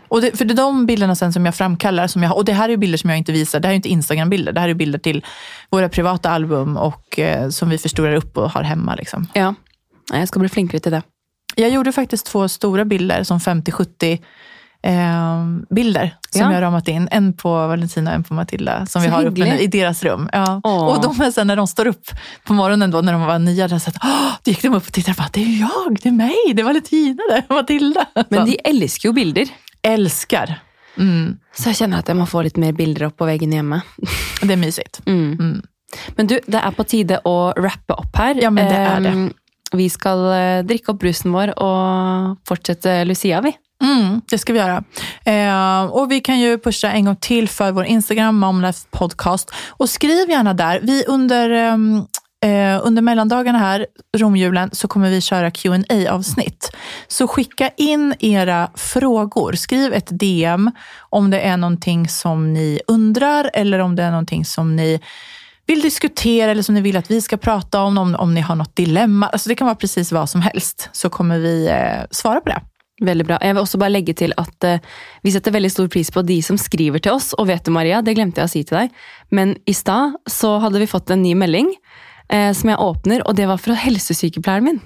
Och 0.09 0.21
det, 0.21 0.39
för 0.39 0.45
det 0.45 0.55
är 0.55 0.57
de 0.57 0.87
bilderna 0.87 1.15
sen 1.15 1.33
som 1.33 1.45
jag 1.45 1.55
framkallar, 1.55 2.07
som 2.07 2.23
jag, 2.23 2.37
och 2.37 2.45
det 2.45 2.53
här 2.53 2.65
är 2.65 2.69
ju 2.69 2.77
bilder 2.77 2.99
som 2.99 3.11
jag 3.11 3.19
inte 3.19 3.33
visar, 3.33 3.61
det 3.61 3.69
här 3.69 3.71
är 3.71 3.75
ju 3.75 3.77
inte 3.77 3.89
Instagram-bilder, 3.89 4.53
det 4.53 4.61
här 4.61 4.69
är 4.69 4.75
bilder 4.75 4.99
till 4.99 5.25
våra 5.71 5.89
privata 5.89 6.31
album 6.31 6.77
och 6.77 7.19
eh, 7.19 7.49
som 7.49 7.69
vi 7.69 7.79
förstorar 7.79 8.15
upp 8.15 8.37
och 8.37 8.51
har 8.51 8.63
hemma. 8.63 8.95
Liksom. 8.95 9.27
ja. 9.35 9.55
jag 10.13 10.29
skal 10.29 10.41
bli 10.41 10.49
flinkere 10.49 10.81
til 10.81 10.93
det. 10.93 11.03
Jag 11.57 11.71
gjorde 11.71 11.93
faktiskt 11.93 12.27
två 12.27 12.49
stora 12.49 12.85
bilder, 12.85 13.23
som 13.23 13.39
50-70 13.39 14.19
eh, 14.83 15.45
bilder 15.75 16.15
som 16.31 16.41
Ja. 16.41 16.47
jag 16.47 16.55
har 16.55 16.61
ramat 16.61 16.89
in. 16.89 17.09
En 17.11 17.33
på 17.33 17.49
Valentina 17.67 18.11
och 18.11 18.15
en 18.17 18.25
på 18.25 18.35
Matilda 18.35 18.87
som 18.87 19.03
vi 19.03 19.09
Så 19.09 19.15
har 19.15 19.25
uppe 19.25 19.41
nu, 19.45 19.59
i 19.59 19.67
deras 19.67 20.03
rum. 20.03 20.29
Ja. 20.33 20.61
Åh. 20.65 20.87
Och 20.87 21.03
de 21.03 21.33
sen 21.33 21.47
när 21.47 21.57
de 21.57 21.67
står 21.67 21.87
upp 21.87 22.07
på 22.45 22.53
morgonen 22.53 22.91
då, 22.91 23.01
när 23.01 23.13
de 23.13 23.23
var 23.23 23.39
nya, 23.39 23.69
där, 23.69 23.79
så 23.79 23.91
att, 23.91 23.97
Åh! 24.05 24.33
då 24.45 24.51
gick 24.51 24.63
de 24.63 24.75
upp 24.75 24.87
och 24.87 24.93
tittade 24.93 25.15
bara, 25.19 25.29
det 25.33 25.43
är 25.43 25.61
jag, 25.61 25.99
det 26.03 26.09
är 26.09 26.13
mig, 26.13 26.37
det 26.55 26.63
är 26.63 26.65
Valentina, 26.65 27.23
det 27.31 27.37
är 27.49 27.55
Matilda. 27.55 28.07
Men 28.29 28.47
de 28.47 28.59
elsker 28.65 29.09
jo 29.09 29.13
bilder. 29.13 29.49
Älskar. 29.83 30.61
Mm. 30.99 31.39
Så 31.57 31.69
jeg 31.69 31.77
kjenner 31.77 31.99
at 32.03 32.09
jeg 32.09 32.17
må 32.17 32.27
få 32.29 32.43
litt 32.45 32.57
mer 32.61 32.73
bilder 32.77 33.07
opp 33.09 33.17
på 33.17 33.25
veggen 33.27 33.53
hjemme. 33.53 33.81
Det 34.43 34.53
är 34.53 34.57
mysigt. 34.57 35.01
Mm. 35.07 35.33
Mm. 35.41 35.63
Men 36.17 36.27
du, 36.27 36.39
det 36.47 36.61
er 36.61 36.71
på 36.77 36.85
tide 36.85 37.19
å 37.25 37.53
rappe 37.57 37.95
opp 37.95 38.17
her. 38.17 38.35
Ja, 38.43 38.51
men 38.51 38.65
det 38.69 38.77
er 38.81 39.01
det. 39.01 39.13
Ehm, 39.13 39.31
Vi 39.73 39.87
skal 39.89 40.19
eh, 40.33 40.63
drikke 40.69 40.93
opp 40.93 40.99
brusen 41.01 41.33
vår 41.33 41.55
og 41.57 42.37
fortsette 42.49 43.05
Lucia, 43.09 43.41
vi. 43.41 43.53
Mm, 43.83 44.21
det 44.31 44.39
ska 44.39 44.53
vi 44.53 44.59
göra. 44.59 44.85
Eh, 45.25 45.85
och 45.85 46.11
vi 46.11 46.21
kan 46.21 46.41
ju 46.41 46.59
pusha 46.59 46.91
en 46.91 47.05
gång 47.05 47.17
till 47.17 47.49
för 47.49 47.73
vår 47.73 47.85
Instagram, 47.85 48.39
Momlife 48.39 48.87
Podcast. 48.91 49.51
Och 49.69 49.89
skriv 49.89 50.31
gärna 50.31 50.55
där. 50.55 50.81
Vi 50.83 51.05
under, 51.09 51.51
ehm, 51.51 51.97
eh, 52.45 52.81
under 52.87 53.03
mellandagarna 53.03 53.59
här, 53.59 53.87
romjulen, 54.17 54.71
så 54.73 54.89
kommer 54.89 55.11
vi 55.11 55.21
köra 55.21 55.51
qa 55.51 56.11
avsnitt 56.11 56.77
Så 57.09 57.27
skicka 57.27 57.71
in 57.77 58.15
era 58.21 58.71
frågor. 58.75 59.53
Skriv 59.53 59.93
ett 59.93 60.19
DM 60.19 60.71
om 61.11 61.31
det 61.31 61.41
är 61.41 61.57
någonting 61.57 62.09
som 62.09 62.53
ni 62.53 62.81
undrar 62.87 63.51
eller 63.55 63.79
om 63.79 63.97
det 63.97 64.03
är 64.03 64.11
någonting 64.11 64.45
som 64.45 64.77
ni 64.77 65.01
vill 65.67 65.81
diskutera 65.81 66.51
eller 66.51 66.63
som 66.63 66.75
ni 66.75 66.81
vill 66.81 66.97
att 66.97 67.11
vi 67.11 67.21
ska 67.21 67.37
prata 67.37 67.83
om, 67.83 67.99
om, 67.99 68.15
om 68.15 68.35
ni 68.35 68.41
har 68.41 68.55
något 68.55 68.77
dilemma. 68.77 69.29
Alltså 69.29 69.49
det 69.49 69.55
kan 69.55 69.67
vara 69.67 69.77
precis 69.77 70.13
vad 70.13 70.31
som 70.31 70.41
helst, 70.41 70.89
så 70.93 71.11
kommer 71.11 71.39
vi 71.39 71.69
eh, 71.69 72.07
svara 72.11 72.41
på 72.41 72.49
det. 72.49 72.61
Veldig 73.03 73.27
bra. 73.27 73.39
Jeg 73.43 73.57
vil 73.57 73.65
også 73.65 73.81
bare 73.83 73.95
legge 73.97 74.15
til 74.15 74.35
at 74.39 74.69
uh, 74.69 74.79
vi 75.27 75.33
setter 75.35 75.55
veldig 75.55 75.73
stor 75.75 75.91
pris 75.91 76.13
på 76.15 76.23
de 76.27 76.39
som 76.45 76.59
skriver 76.61 77.03
til 77.03 77.17
oss. 77.17 77.33
Og 77.35 77.49
vet 77.51 77.65
du, 77.67 77.73
Maria, 77.75 78.01
det 78.05 78.15
glemte 78.19 78.43
jeg 78.43 78.51
å 78.51 78.53
si 78.53 78.63
til 78.69 78.79
deg, 78.79 78.97
men 79.35 79.57
i 79.67 79.75
stad 79.77 80.19
så 80.31 80.57
hadde 80.63 80.83
vi 80.83 80.91
fått 80.91 81.11
en 81.11 81.25
ny 81.25 81.35
melding 81.39 81.73
uh, 81.75 82.53
som 82.55 82.73
jeg 82.73 82.83
åpner, 82.83 83.27
og 83.27 83.39
det 83.39 83.51
var 83.51 83.63
fra 83.63 83.79
helsesykepleieren 83.83 84.71
min 84.71 84.83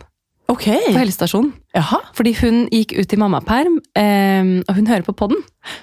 Ok. 0.49 0.65
på 0.65 0.99
helsestasjonen. 0.99 1.53
Jaha. 1.75 1.99
Fordi 2.17 2.33
hun 2.39 2.63
gikk 2.73 2.95
ut 2.97 3.13
i 3.13 3.19
mammaperm, 3.19 3.81
eh, 3.99 4.51
og 4.63 4.79
hun 4.79 4.87
hører 4.87 5.05
på 5.07 5.15
podden. 5.19 5.43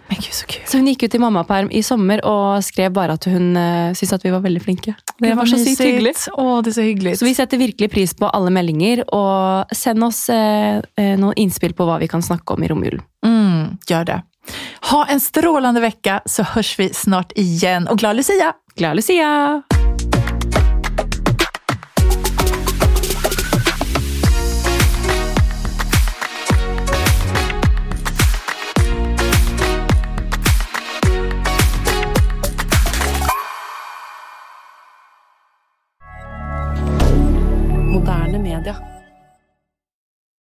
Men 0.10 0.22
gud, 0.24 0.32
så 0.34 0.48
kul. 0.48 0.64
Så 0.70 0.80
hun 0.80 0.88
gikk 0.88 1.04
ut 1.04 1.16
i 1.18 1.22
mammaperm 1.22 1.70
i 1.72 1.84
sommer 1.84 2.24
og 2.28 2.64
skrev 2.64 2.94
bare 2.96 3.18
at 3.20 3.28
hun 3.30 3.58
eh, 3.60 3.92
syntes 3.92 4.16
at 4.18 4.26
vi 4.26 4.32
var 4.34 4.44
veldig 4.46 4.64
flinke. 4.64 4.96
Det 5.20 5.34
var 5.36 5.50
så 5.50 5.60
sykt 5.60 5.84
hyggelig. 5.84 6.16
Å, 6.32 6.62
det 6.64 6.74
er 6.74 6.78
så 6.80 6.88
hyggelig. 6.88 7.16
Så 7.20 7.28
vi 7.28 7.36
setter 7.38 7.62
virkelig 7.62 7.92
pris 7.92 8.16
på 8.18 8.32
alle 8.32 8.54
meldinger, 8.56 9.04
og 9.12 9.76
send 9.76 10.08
oss 10.08 10.26
eh, 10.34 10.80
eh, 10.80 11.16
noen 11.20 11.38
innspill 11.44 11.76
på 11.78 11.88
hva 11.90 12.00
vi 12.02 12.12
kan 12.12 12.24
snakke 12.24 12.56
om 12.56 12.64
i 12.64 12.72
romjulen. 12.72 13.04
Mm, 13.26 13.80
gjør 13.90 14.10
det. 14.14 14.20
Ha 14.92 15.06
en 15.12 15.24
strålende 15.24 15.84
uke, 15.84 16.20
så 16.28 16.48
høres 16.56 16.76
vi 16.80 16.92
snart 16.96 17.36
igjen. 17.40 17.88
Og 17.92 18.00
glad 18.00 18.20
Lucia! 18.20 18.54
Glad 18.80 19.00
Lucia! 19.00 19.83